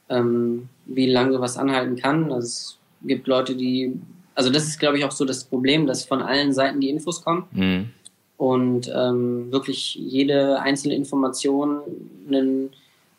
ähm, 0.09 0.68
wie 0.87 1.11
lange 1.11 1.32
sowas 1.32 1.57
anhalten 1.57 1.97
kann. 1.97 2.30
Also 2.30 2.47
es 2.47 2.78
gibt 3.03 3.26
Leute, 3.26 3.57
die, 3.57 3.99
also 4.35 4.51
das 4.51 4.64
ist, 4.64 4.78
glaube 4.78 4.99
ich, 4.99 5.05
auch 5.05 5.12
so 5.12 5.24
das 5.24 5.45
Problem, 5.45 5.87
dass 5.87 6.05
von 6.05 6.20
allen 6.22 6.53
Seiten 6.53 6.80
die 6.80 6.91
Infos 6.91 7.22
kommen 7.22 7.47
Mhm. 7.53 7.91
und 8.37 8.93
ähm, 8.95 9.53
wirklich 9.53 9.95
jede 9.95 10.61
einzelne 10.61 10.95
Information 10.95 11.80
einen 12.28 12.70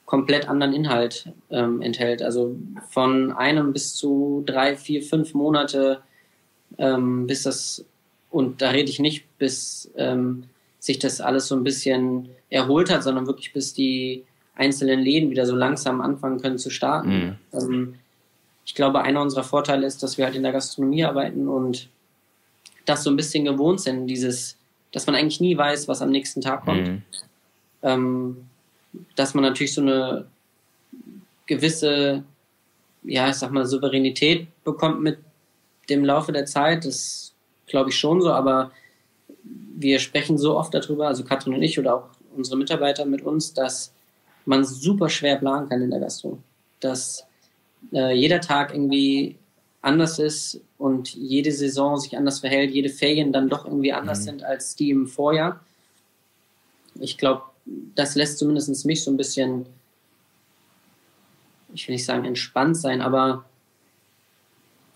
komplett 0.06 0.48
anderen 0.48 0.74
Inhalt 0.74 1.30
ähm, 1.50 1.82
enthält. 1.82 2.22
Also 2.22 2.56
von 2.90 3.32
einem 3.32 3.74
bis 3.74 3.96
zu 3.96 4.44
drei, 4.46 4.76
vier, 4.78 5.02
fünf 5.02 5.34
Monate, 5.34 6.00
ähm, 6.78 7.26
bis 7.28 7.44
das, 7.44 7.84
und 8.30 8.62
da 8.62 8.70
rede 8.70 8.90
ich 8.90 9.00
nicht, 9.00 9.26
bis 9.40 9.90
ähm, 9.96 10.44
sich 10.80 11.00
das 11.00 11.22
alles 11.22 11.48
so 11.48 11.56
ein 11.56 11.64
bisschen 11.64 12.30
erholt 12.50 12.92
hat, 12.92 13.02
sondern 13.04 13.26
wirklich 13.26 13.52
bis 13.54 13.74
die 13.74 14.24
einzelnen 14.54 15.00
Läden 15.00 15.32
wieder 15.32 15.46
so 15.46 15.56
langsam 15.56 16.02
anfangen 16.02 16.40
können 16.40 16.60
zu 16.60 16.70
starten. 16.70 17.10
Ähm, 17.52 17.96
ich 18.66 18.74
glaube, 18.74 19.02
einer 19.02 19.22
unserer 19.22 19.44
Vorteile 19.44 19.86
ist, 19.86 20.02
dass 20.02 20.18
wir 20.18 20.26
halt 20.26 20.36
in 20.36 20.44
der 20.44 20.52
Gastronomie 20.52 21.06
arbeiten 21.06 21.48
und 21.48 21.88
das 22.86 23.04
so 23.04 23.10
ein 23.10 23.16
bisschen 23.16 23.46
gewohnt 23.46 23.82
sind, 23.82 24.08
dieses, 24.08 24.58
dass 24.92 25.06
man 25.06 25.16
eigentlich 25.16 25.40
nie 25.40 25.58
weiß, 25.58 25.88
was 25.88 26.02
am 26.02 26.10
nächsten 26.10 26.42
Tag 26.42 26.66
kommt. 26.66 26.88
Mhm. 26.88 27.02
Ähm, 27.84 28.38
dass 29.16 29.34
man 29.34 29.44
natürlich 29.44 29.74
so 29.74 29.82
eine 29.82 30.26
gewisse, 31.46 32.24
ja, 33.04 33.30
ich 33.30 33.36
sag 33.36 33.52
mal, 33.52 33.66
Souveränität 33.66 34.48
bekommt 34.64 35.02
mit 35.02 35.20
dem 35.90 36.04
Laufe 36.04 36.32
der 36.32 36.46
Zeit. 36.46 36.86
Das 36.86 37.34
glaube 37.68 37.90
ich 37.90 37.98
schon 37.98 38.22
so, 38.22 38.32
aber 38.32 38.72
wir 39.44 40.00
sprechen 40.00 40.38
so 40.38 40.58
oft 40.58 40.74
darüber, 40.74 41.08
also 41.08 41.24
Katrin 41.24 41.54
und 41.54 41.62
ich 41.62 41.78
oder 41.78 41.96
auch 41.96 42.08
unsere 42.36 42.58
Mitarbeiter 42.58 43.06
mit 43.06 43.22
uns, 43.22 43.54
dass 43.54 43.94
man 44.46 44.64
super 44.64 45.10
schwer 45.10 45.38
planen 45.38 45.70
kann 45.70 45.82
in 45.82 45.92
der 45.92 46.00
Gastro. 46.00 46.40
Dass 46.80 47.26
äh, 47.94 48.14
jeder 48.14 48.42
Tag 48.42 48.74
irgendwie 48.74 49.38
anders 49.82 50.20
ist 50.20 50.62
und 50.78 51.14
jede 51.14 51.52
Saison 51.52 51.98
sich 51.98 52.18
anders 52.18 52.40
verhält, 52.40 52.72
jede 52.72 52.90
Ferien 52.90 53.32
dann 53.32 53.50
doch 53.50 53.66
irgendwie 53.66 53.94
anders 53.94 54.24
sind 54.24 54.44
als 54.44 54.76
die 54.76 54.90
im 54.90 55.08
Vorjahr. 55.08 55.64
Ich 57.00 57.18
glaube, 57.18 57.44
das 57.96 58.16
lässt 58.16 58.40
zumindest 58.40 58.86
mich 58.86 59.04
so 59.04 59.12
ein 59.12 59.18
bisschen, 59.18 59.66
ich 61.74 61.88
will 61.88 61.96
nicht 61.96 62.06
sagen 62.06 62.26
entspannt 62.26 62.78
sein, 62.78 63.02
aber 63.02 63.46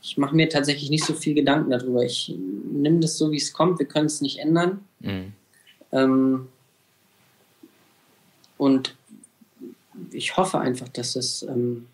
ich 0.01 0.17
mache 0.17 0.35
mir 0.35 0.49
tatsächlich 0.49 0.89
nicht 0.89 1.03
so 1.03 1.13
viel 1.13 1.33
Gedanken 1.33 1.71
darüber. 1.71 2.03
Ich 2.03 2.33
nehme 2.71 2.99
das 2.99 3.17
so, 3.17 3.31
wie 3.31 3.37
es 3.37 3.51
kommt. 3.51 3.79
Wir 3.79 3.85
können 3.85 4.05
es 4.05 4.21
nicht 4.21 4.39
ändern. 4.39 4.85
Mhm. 5.01 5.33
Ähm, 5.91 6.47
und 8.57 8.95
ich 10.11 10.37
hoffe 10.37 10.59
einfach, 10.59 10.87
dass 10.89 11.15
es 11.15 11.43
ähm, 11.43 11.87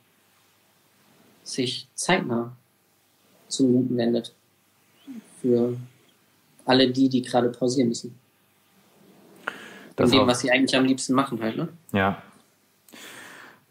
sich 1.45 1.87
zeitnah 1.93 2.57
zum 3.47 3.71
Guten 3.71 3.97
wendet. 3.97 4.33
Für 5.41 5.77
alle 6.65 6.91
die, 6.91 7.07
die 7.07 7.21
gerade 7.21 7.49
pausieren 7.49 7.89
müssen. 7.89 8.17
Das 9.95 10.11
in 10.11 10.19
dem, 10.19 10.27
was 10.27 10.41
sie 10.41 10.51
eigentlich 10.51 10.75
am 10.75 10.83
liebsten 10.83 11.13
machen 11.13 11.41
halt, 11.41 11.55
ne? 11.55 11.69
Ja. 11.93 12.21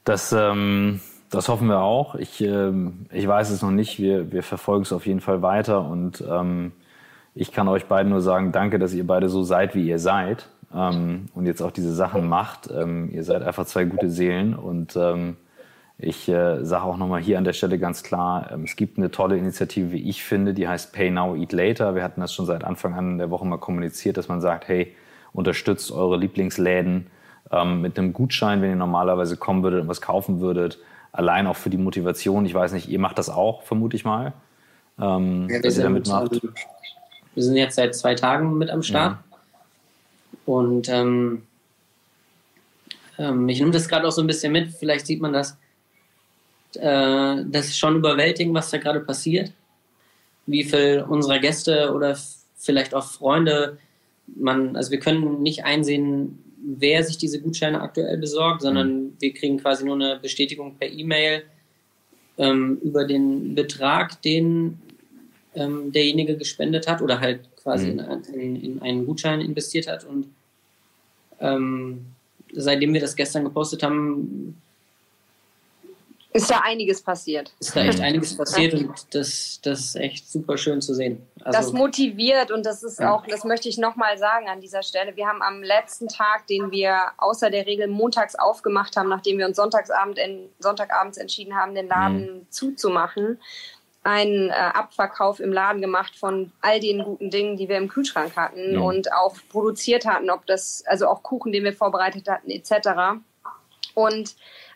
Das, 0.05 0.33
ähm, 0.33 1.01
das 1.31 1.49
hoffen 1.49 1.69
wir 1.69 1.81
auch. 1.81 2.15
Ich, 2.15 2.41
ähm, 2.41 3.07
ich 3.11 3.27
weiß 3.27 3.51
es 3.51 3.61
noch 3.61 3.71
nicht. 3.71 3.99
Wir, 3.99 4.33
wir 4.33 4.43
verfolgen 4.43 4.85
es 4.85 4.93
auf 4.93 5.07
jeden 5.07 5.21
Fall 5.21 5.43
weiter 5.43 5.87
und 5.87 6.23
ähm, 6.27 6.73
ich 7.35 7.51
kann 7.51 7.67
euch 7.67 7.87
beiden 7.87 8.11
nur 8.11 8.21
sagen, 8.21 8.53
danke, 8.53 8.79
dass 8.79 8.95
ihr 8.95 9.07
beide 9.07 9.29
so 9.29 9.43
seid, 9.43 9.75
wie 9.75 9.89
ihr 9.89 9.99
seid 9.99 10.49
ähm, 10.73 11.29
und 11.35 11.47
jetzt 11.47 11.63
auch 11.63 11.73
diese 11.73 11.93
Sachen 11.93 12.29
macht. 12.29 12.71
Ähm, 12.71 13.11
ihr 13.11 13.25
seid 13.25 13.43
einfach 13.43 13.67
zwei 13.67 13.85
gute 13.85 14.09
Seelen 14.09 14.55
und 14.55 14.95
ähm, 14.97 15.37
ich 15.99 16.29
äh, 16.29 16.65
sage 16.65 16.85
auch 16.85 16.97
nochmal 16.97 17.23
hier 17.23 17.39
an 17.39 17.45
der 17.45 17.53
Stelle 17.53 17.79
ganz 17.79 18.03
klar, 18.03 18.51
ähm, 18.53 18.65
es 18.65 18.77
gibt 18.77 18.99
eine 18.99 19.11
tolle 19.11 19.37
Initiative, 19.37 19.93
wie 19.93 20.09
ich 20.09 20.25
finde, 20.25 20.53
die 20.53 20.67
heißt 20.67 20.93
Pay 20.93 21.11
Now, 21.11 21.37
Eat 21.37 21.53
Later. 21.53 21.95
Wir 21.95 22.03
hatten 22.03 22.21
das 22.21 22.35
schon 22.35 22.47
seit 22.47 22.65
Anfang 22.65 22.95
an 22.95 23.19
der 23.19 23.31
Woche 23.31 23.47
mal 23.47 23.59
kommuniziert, 23.59 24.17
dass 24.17 24.29
man 24.29 24.41
sagt, 24.41 24.69
hey, 24.69 24.95
unterstützt 25.33 25.93
eure 25.93 26.17
Lieblingsläden 26.17 27.07
ähm, 27.53 27.81
mit 27.81 27.99
einem 27.99 28.13
Gutschein, 28.13 28.61
wenn 28.61 28.71
ihr 28.71 28.77
normalerweise 28.77 29.37
kommen 29.37 29.63
würdet 29.63 29.83
und 29.83 29.89
was 29.89 30.01
kaufen 30.01 30.41
würdet. 30.41 30.79
Allein 31.13 31.47
auch 31.47 31.57
für 31.57 31.71
die 31.71 31.79
Motivation. 31.79 32.45
Ich 32.45 32.55
weiß 32.55 32.73
nicht, 32.73 32.89
ihr 32.89 32.99
macht 32.99 33.19
das 33.19 33.31
auch, 33.31 33.63
vermute 33.63 33.97
ich 33.97 34.05
mal, 34.05 34.33
ähm, 35.01 35.49
wir, 35.49 35.63
dass 35.63 35.79
ihr 35.79 35.83
sind, 35.85 36.09
ähm, 36.09 36.55
wir 37.35 37.43
sind 37.43 37.57
jetzt 37.57 37.77
seit 37.77 37.95
zwei 37.95 38.15
Tagen 38.15 38.59
mit 38.59 38.71
am 38.71 38.83
Start. 38.83 39.19
Und 40.45 40.89
ähm, 40.89 41.43
ähm, 43.19 43.49
ich 43.49 43.61
nehme 43.61 43.73
das 43.73 43.89
gerade 43.89 44.07
auch 44.07 44.13
so 44.13 44.21
ein 44.21 44.27
bisschen 44.27 44.53
mit. 44.53 44.73
Vielleicht 44.73 45.07
sieht 45.07 45.21
man 45.21 45.33
das. 45.33 45.57
Äh, 46.77 47.45
das 47.47 47.67
ist 47.67 47.79
schon 47.79 47.97
überwältigend, 47.97 48.55
was 48.55 48.71
da 48.71 48.79
gerade 48.79 49.01
passiert. 49.01 49.53
Wie 50.47 50.65
viel 50.65 51.05
unserer 51.09 51.39
Gäste 51.39 51.93
oder 51.95 52.19
vielleicht 52.57 52.95
auch 52.95 53.05
Freunde 53.05 53.79
man, 54.27 54.77
also 54.77 54.91
wir 54.91 55.01
können 55.01 55.43
nicht 55.43 55.65
einsehen, 55.65 56.39
wer 56.65 57.05
sich 57.05 57.19
diese 57.19 57.41
Gutscheine 57.41 57.81
aktuell 57.81 58.17
besorgt, 58.17 58.63
sondern 58.63 59.13
wir 59.21 59.35
kriegen 59.35 59.59
quasi 59.59 59.85
nur 59.85 59.97
eine 59.97 60.19
Bestätigung 60.21 60.77
per 60.77 60.91
E-Mail 60.91 61.43
ähm, 62.39 62.79
über 62.83 63.05
den 63.05 63.55
Betrag, 63.55 64.23
den 64.23 64.79
ähm, 65.55 65.93
derjenige 65.93 66.37
gespendet 66.37 66.89
hat 66.89 67.03
oder 67.03 67.21
halt 67.21 67.41
quasi 67.63 67.89
Mhm. 67.93 68.01
in, 68.33 68.41
in, 68.41 68.63
in 68.63 68.83
einen 68.83 69.07
Gutschein 69.07 69.41
investiert 69.41 69.89
hat. 69.89 70.05
Und 70.05 70.27
ähm, 71.41 72.07
seitdem 72.53 72.95
wir 72.95 73.01
das 73.01 73.15
gestern 73.15 73.45
gepostet 73.45 73.83
haben, 73.83 74.61
ist 76.37 76.51
da 76.51 76.61
einiges 76.65 77.01
passiert. 77.01 77.55
Ist 77.61 77.77
da 77.77 77.85
echt 77.85 78.01
einiges 78.01 78.37
passiert 78.37 78.75
und 78.75 78.93
das, 79.15 79.61
das 79.63 79.81
ist 79.81 79.97
echt 79.97 80.29
super 80.29 80.59
schön 80.59 80.81
zu 80.81 80.93
sehen. 80.93 81.25
Also, 81.45 81.57
das 81.57 81.73
motiviert 81.73 82.51
und 82.51 82.67
das 82.67 82.83
ist 82.83 83.01
auch, 83.01 83.25
das 83.29 83.45
möchte 83.45 83.69
ich 83.69 83.79
nochmal 83.79 84.19
sagen 84.19 84.49
an 84.49 84.61
dieser 84.61 84.83
Stelle. 84.83 85.15
Wir 85.15 85.29
haben 85.29 85.43
am 85.43 85.63
letzten 85.63 86.09
Tag, 86.09 86.49
den 86.49 86.73
wir 86.73 87.13
außer 87.19 87.51
der 87.51 87.67
Regel 87.67 87.87
montags 87.87 88.35
aufgemacht 88.35 88.97
haben, 88.97 89.09
nachdem 89.09 89.39
wir 89.39 89.47
uns 89.47 89.57
Sonntagsabend 89.57 90.19
in, 90.19 90.49
Sonntagabends 90.59 91.19
entschieden 91.19 91.55
haben, 91.55 91.77
den 91.77 91.87
Laden 91.87 92.39
mhm. 92.39 92.47
zuzumachen, 92.51 93.39
einen 94.03 94.51
äh, 94.51 94.55
Abverkauf 94.55 95.39
im 95.39 95.53
Laden 95.53 95.81
gemacht 95.81 96.17
von 96.17 96.51
all 96.61 96.81
den 96.81 97.05
guten 97.05 97.31
Dingen, 97.31 97.57
die 97.57 97.69
wir 97.69 97.77
im 97.77 97.89
Kühlschrank 97.89 98.35
hatten 98.35 98.75
ja. 98.75 98.81
und 98.81 99.13
auch 99.13 99.37
produziert 99.51 100.05
hatten, 100.05 100.31
ob 100.31 100.47
das, 100.47 100.83
also 100.87 101.07
auch 101.07 101.23
Kuchen, 101.23 101.53
den 101.53 101.63
wir 101.63 101.73
vorbereitet 101.73 102.29
hatten, 102.29 102.51
etc. 102.51 103.23
Und 103.95 104.35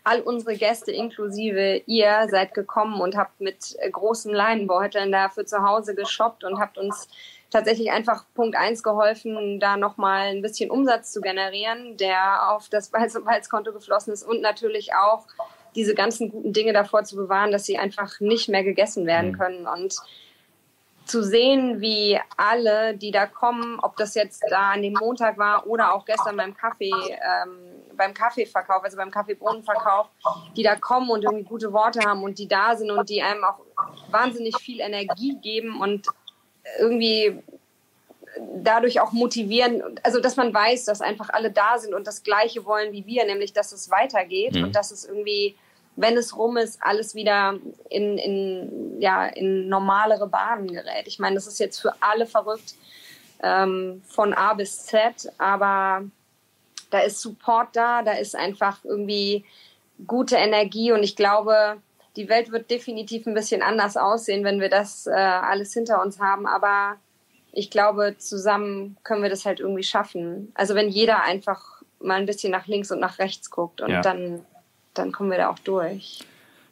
all 0.09 0.23
unsere 0.23 0.57
Gäste 0.57 0.91
inklusive 0.91 1.83
ihr 1.87 2.27
seid 2.31 2.55
gekommen 2.55 3.01
und 3.01 3.17
habt 3.17 3.41
mit 3.41 3.77
großen 3.93 4.33
Leinenbeuteln 4.33 5.13
dafür 5.13 5.45
zu 5.45 5.63
Hause 5.63 5.95
geshoppt 5.95 6.45
und 6.45 6.59
habt 6.59 6.79
uns 6.79 7.09
tatsächlich 7.51 7.91
einfach 7.91 8.25
Punkt 8.35 8.57
eins 8.57 8.83
geholfen, 8.83 9.61
da 9.61 9.77
nochmal 9.77 10.29
ein 10.29 10.43
bisschen 10.43 10.71
Umsatz 10.71 11.13
zu 11.13 11.21
generieren, 11.21 11.97
der 11.99 12.51
auf 12.51 12.69
das 12.71 12.93
Walzkonto 12.93 13.73
geflossen 13.73 14.13
ist 14.15 14.23
und 14.23 14.41
natürlich 14.41 14.95
auch 14.95 15.27
diese 15.75 15.95
ganzen 15.95 16.31
guten 16.31 16.53
Dinge 16.55 16.73
davor 16.73 17.05
zu 17.05 17.17
bewahren, 17.17 17.53
dass 17.53 17.65
sie 17.65 17.77
einfach 17.77 18.19
nicht 18.21 18.49
mehr 18.49 18.65
gegessen 18.65 19.07
werden 19.07 19.33
mhm. 19.33 19.39
können. 19.39 19.67
Und 19.67 19.95
zu 21.05 21.23
sehen, 21.23 21.81
wie 21.81 22.19
alle, 22.37 22.97
die 22.97 23.11
da 23.11 23.27
kommen, 23.27 23.79
ob 23.81 23.97
das 23.97 24.15
jetzt 24.15 24.43
da 24.51 24.73
an 24.73 24.83
dem 24.83 24.95
Montag 24.95 25.39
war 25.39 25.67
oder 25.67 25.95
auch 25.95 26.05
gestern 26.05 26.37
beim 26.37 26.55
Kaffee, 26.55 26.93
ähm, 26.93 27.78
beim 27.99 28.15
Kaffeeverkauf, 28.15 28.83
also 28.83 28.97
beim 28.97 29.11
Kaffeebohnenverkauf, 29.11 30.09
die 30.57 30.63
da 30.63 30.77
kommen 30.77 31.11
und 31.11 31.25
irgendwie 31.25 31.45
gute 31.45 31.73
Worte 31.73 32.01
haben 32.01 32.23
und 32.23 32.39
die 32.39 32.49
da 32.49 32.77
sind 32.77 32.91
und 32.91 33.11
die 33.11 33.21
einem 33.21 33.45
auch 33.45 33.61
wahnsinnig 34.11 34.57
viel 34.57 34.81
Energie 34.81 35.37
geben 35.37 35.81
und 35.81 36.07
irgendwie 36.79 37.43
dadurch 38.63 39.01
auch 39.01 39.13
motivieren, 39.13 39.99
also 40.03 40.21
dass 40.21 40.37
man 40.37 40.55
weiß, 40.55 40.85
dass 40.85 41.01
einfach 41.01 41.31
alle 41.31 41.51
da 41.51 41.79
sind 41.79 41.93
und 41.93 42.07
das 42.07 42.23
Gleiche 42.23 42.65
wollen 42.65 42.93
wie 42.93 43.05
wir, 43.05 43.27
nämlich 43.27 43.53
dass 43.53 43.73
es 43.73 43.91
weitergeht 43.91 44.55
mhm. 44.55 44.65
und 44.65 44.77
dass 44.77 44.91
es 44.91 45.05
irgendwie 45.05 45.57
wenn 46.01 46.17
es 46.17 46.37
rum 46.37 46.57
ist, 46.57 46.79
alles 46.81 47.17
wieder 47.17 47.57
in, 47.91 48.19
in, 48.19 49.01
ja, 49.01 49.27
in 49.27 49.69
normalere 49.69 50.29
Bahnen 50.29 50.69
gerät. 50.69 51.09
Ich 51.09 51.19
meine, 51.19 51.35
das 51.35 51.49
ist 51.49 51.59
jetzt 51.59 51.81
für 51.81 51.93
alle 51.99 52.25
verrückt, 52.25 52.77
ähm, 53.43 54.03
von 54.07 54.33
A 54.33 54.55
bis 54.55 54.85
Z, 54.87 55.29
aber 55.39 56.05
da 56.91 57.01
ist 57.01 57.21
Support 57.21 57.75
da, 57.75 58.03
da 58.03 58.13
ist 58.13 58.35
einfach 58.37 58.85
irgendwie 58.85 59.45
gute 60.07 60.37
Energie 60.37 60.93
und 60.93 61.03
ich 61.03 61.17
glaube, 61.17 61.79
die 62.17 62.29
Welt 62.29 62.51
wird 62.51 62.71
definitiv 62.71 63.27
ein 63.27 63.35
bisschen 63.35 63.63
anders 63.63 63.97
aussehen, 63.97 64.45
wenn 64.45 64.61
wir 64.61 64.69
das 64.69 65.07
äh, 65.07 65.13
alles 65.13 65.73
hinter 65.73 66.03
uns 66.03 66.21
haben, 66.21 66.47
aber 66.47 66.97
ich 67.53 67.71
glaube, 67.71 68.17
zusammen 68.19 68.97
können 69.03 69.23
wir 69.23 69.31
das 69.31 69.45
halt 69.45 69.61
irgendwie 69.61 69.83
schaffen. 69.83 70.53
Also 70.55 70.75
wenn 70.75 70.89
jeder 70.89 71.23
einfach 71.23 71.83
mal 72.01 72.21
ein 72.21 72.27
bisschen 72.27 72.53
nach 72.53 72.67
links 72.67 72.91
und 72.91 73.01
nach 73.01 73.19
rechts 73.19 73.51
guckt 73.51 73.81
und 73.81 73.91
ja. 73.91 74.01
dann 74.01 74.45
dann 74.99 75.13
kommen 75.13 75.31
wir 75.31 75.39
da 75.39 75.51
auch 75.51 75.59
durch. 75.61 76.21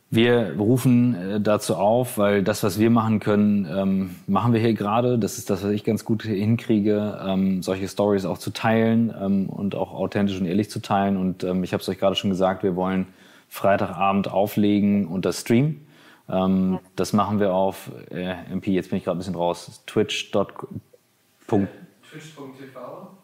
Wir 0.09 0.55
rufen 0.57 1.15
äh, 1.15 1.41
dazu 1.41 1.75
auf, 1.75 2.17
weil 2.17 2.45
das, 2.45 2.63
was 2.63 2.79
wir 2.79 2.91
machen 2.91 3.19
können, 3.19 3.67
ähm, 3.69 4.17
machen 4.29 4.53
wir 4.53 4.61
hier 4.61 4.75
gerade. 4.75 5.19
Das 5.19 5.37
ist 5.37 5.51
das, 5.51 5.65
was 5.65 5.71
ich 5.71 5.83
ganz 5.83 6.05
gut 6.05 6.23
hinkriege, 6.23 7.21
ähm, 7.27 7.63
solche 7.63 7.89
Stories 7.89 8.25
auch 8.25 8.39
zu 8.39 8.51
teilen 8.51 9.13
ähm, 9.21 9.49
und 9.49 9.75
auch 9.75 9.93
authentisch 9.93 10.39
und 10.39 10.47
ehrlich 10.47 10.71
zu 10.71 10.81
teilen. 10.81 11.17
Und 11.17 11.43
ähm, 11.43 11.65
ich 11.65 11.73
habe 11.73 11.81
es 11.81 11.89
euch 11.89 11.99
gerade 11.99 12.15
schon 12.15 12.31
gesagt, 12.31 12.63
wir 12.63 12.77
wollen 12.77 13.07
Freitagabend 13.49 14.31
auflegen 14.31 15.09
und 15.09 15.25
das 15.25 15.41
Stream. 15.41 15.81
Ähm, 16.29 16.75
ja. 16.75 16.81
Das 16.95 17.13
machen 17.13 17.41
wir 17.41 17.53
auf 17.53 17.91
äh, 18.11 18.35
MP, 18.53 18.73
jetzt 18.73 18.91
bin 18.91 18.99
ich 18.99 19.05
gerade 19.05 19.17
ein 19.17 19.19
bisschen 19.19 19.35
raus, 19.35 19.83
twitch.tv 19.87 21.67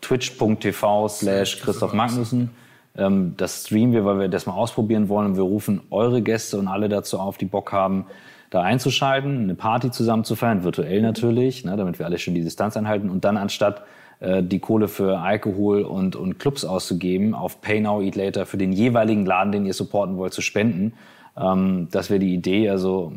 twitch.tv 0.00 1.08
slash 1.08 1.60
Christoph 1.60 1.92
Magnussen. 1.92 2.50
Ähm, 2.96 3.34
das 3.36 3.66
streamen 3.66 3.92
wir, 3.92 4.04
weil 4.04 4.20
wir 4.20 4.28
das 4.28 4.46
mal 4.46 4.54
ausprobieren 4.54 5.08
wollen. 5.08 5.28
Und 5.28 5.36
wir 5.36 5.42
rufen 5.42 5.80
eure 5.90 6.22
Gäste 6.22 6.58
und 6.58 6.68
alle 6.68 6.88
dazu 6.88 7.18
auf, 7.18 7.38
die 7.38 7.46
Bock 7.46 7.72
haben, 7.72 8.06
da 8.50 8.60
einzuschalten, 8.60 9.44
eine 9.44 9.54
Party 9.54 9.90
zusammen 9.90 10.24
zu 10.24 10.36
feiern, 10.36 10.62
virtuell 10.62 11.00
natürlich, 11.00 11.64
ne, 11.64 11.74
damit 11.76 11.98
wir 11.98 12.04
alle 12.04 12.18
schon 12.18 12.34
die 12.34 12.42
Distanz 12.42 12.76
einhalten. 12.76 13.08
Und 13.08 13.24
dann 13.24 13.38
anstatt 13.38 13.82
äh, 14.20 14.42
die 14.42 14.58
Kohle 14.58 14.88
für 14.88 15.18
Alkohol 15.20 15.82
und, 15.82 16.16
und 16.16 16.38
Clubs 16.38 16.64
auszugeben, 16.64 17.34
auf 17.34 17.62
Pay 17.62 17.80
Now, 17.80 18.02
Eat 18.02 18.14
Later 18.14 18.44
für 18.44 18.58
den 18.58 18.72
jeweiligen 18.72 19.24
Laden, 19.24 19.52
den 19.52 19.64
ihr 19.64 19.72
supporten 19.72 20.18
wollt, 20.18 20.34
zu 20.34 20.42
spenden. 20.42 20.92
Ähm, 21.36 21.88
das 21.90 22.10
wäre 22.10 22.20
die 22.20 22.34
Idee. 22.34 22.68
Also 22.68 23.14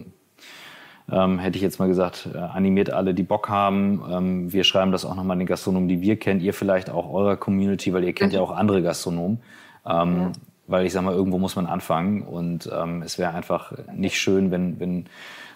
ähm, 1.11 1.37
hätte 1.37 1.57
ich 1.57 1.61
jetzt 1.61 1.79
mal 1.79 1.87
gesagt, 1.87 2.29
äh, 2.33 2.37
animiert 2.37 2.89
alle, 2.89 3.13
die 3.13 3.23
Bock 3.23 3.49
haben. 3.49 4.03
Ähm, 4.09 4.53
wir 4.53 4.63
schreiben 4.63 4.91
das 4.91 5.05
auch 5.05 5.15
nochmal 5.15 5.37
den 5.37 5.47
Gastronomen, 5.47 5.87
die 5.89 6.01
wir 6.01 6.17
kennen. 6.17 6.39
Ihr 6.39 6.53
vielleicht 6.53 6.89
auch 6.89 7.11
eurer 7.13 7.35
Community, 7.35 7.93
weil 7.93 8.03
ihr 8.03 8.13
kennt 8.13 8.33
ja 8.33 8.41
auch 8.41 8.51
andere 8.51 8.81
Gastronomen. 8.81 9.39
Ähm, 9.85 10.17
ja. 10.17 10.31
Weil 10.67 10.85
ich 10.85 10.93
sag 10.93 11.03
mal, 11.03 11.13
irgendwo 11.13 11.37
muss 11.37 11.55
man 11.55 11.67
anfangen 11.67 12.23
und 12.23 12.69
ähm, 12.73 13.03
es 13.03 13.19
wäre 13.19 13.33
einfach 13.33 13.71
nicht 13.93 14.19
schön, 14.19 14.49
wenn, 14.49 14.79
wenn 14.79 15.05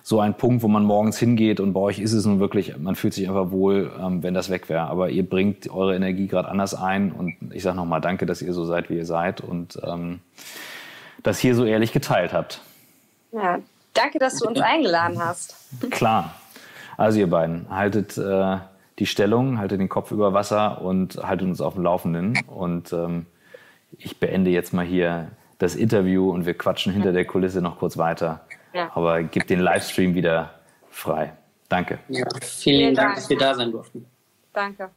so 0.03 0.19
ein 0.19 0.35
Punkt, 0.35 0.63
wo 0.63 0.67
man 0.67 0.83
morgens 0.83 1.17
hingeht 1.17 1.59
und 1.59 1.73
bei 1.73 1.79
euch 1.79 1.99
ist 1.99 2.13
es 2.13 2.25
nun 2.25 2.39
wirklich, 2.39 2.77
man 2.77 2.95
fühlt 2.95 3.13
sich 3.13 3.27
einfach 3.27 3.51
wohl, 3.51 3.91
ähm, 3.99 4.23
wenn 4.23 4.33
das 4.33 4.49
weg 4.49 4.69
wäre. 4.69 4.87
Aber 4.87 5.09
ihr 5.09 5.27
bringt 5.27 5.69
eure 5.69 5.95
Energie 5.95 6.27
gerade 6.27 6.47
anders 6.47 6.73
ein 6.73 7.11
und 7.11 7.35
ich 7.53 7.63
sage 7.63 7.75
nochmal 7.75 8.01
danke, 8.01 8.25
dass 8.25 8.41
ihr 8.41 8.53
so 8.53 8.65
seid, 8.65 8.89
wie 8.89 8.97
ihr 8.97 9.05
seid 9.05 9.41
und 9.41 9.79
ähm, 9.83 10.19
das 11.23 11.39
hier 11.39 11.55
so 11.55 11.65
ehrlich 11.65 11.91
geteilt 11.91 12.33
habt. 12.33 12.61
Ja, 13.31 13.59
danke, 13.93 14.19
dass 14.19 14.37
du 14.37 14.47
uns 14.47 14.59
eingeladen 14.59 15.19
hast. 15.19 15.55
Klar. 15.91 16.33
Also 16.97 17.19
ihr 17.19 17.29
beiden, 17.29 17.69
haltet 17.69 18.17
äh, 18.17 18.57
die 18.99 19.05
Stellung, 19.05 19.57
haltet 19.57 19.79
den 19.79 19.89
Kopf 19.89 20.11
über 20.11 20.33
Wasser 20.33 20.81
und 20.81 21.17
haltet 21.17 21.47
uns 21.47 21.61
auf 21.61 21.75
dem 21.75 21.83
Laufenden 21.83 22.39
und 22.47 22.91
ähm, 22.93 23.25
ich 23.97 24.19
beende 24.19 24.49
jetzt 24.49 24.73
mal 24.73 24.85
hier 24.85 25.31
das 25.57 25.75
Interview 25.75 26.31
und 26.31 26.45
wir 26.45 26.53
quatschen 26.53 26.93
hinter 26.93 27.11
der 27.11 27.25
Kulisse 27.25 27.61
noch 27.61 27.79
kurz 27.79 27.97
weiter. 27.97 28.45
Ja. 28.73 28.91
Aber 28.95 29.23
gib 29.23 29.47
den 29.47 29.59
Livestream 29.59 30.15
wieder 30.15 30.53
frei. 30.89 31.33
Danke. 31.67 31.99
Ja, 32.07 32.25
vielen, 32.41 32.41
vielen 32.41 32.95
Dank, 32.95 33.07
Dank, 33.07 33.15
dass 33.15 33.29
wir 33.29 33.37
da 33.37 33.53
sein 33.53 33.71
durften. 33.71 34.05
Danke. 34.53 34.89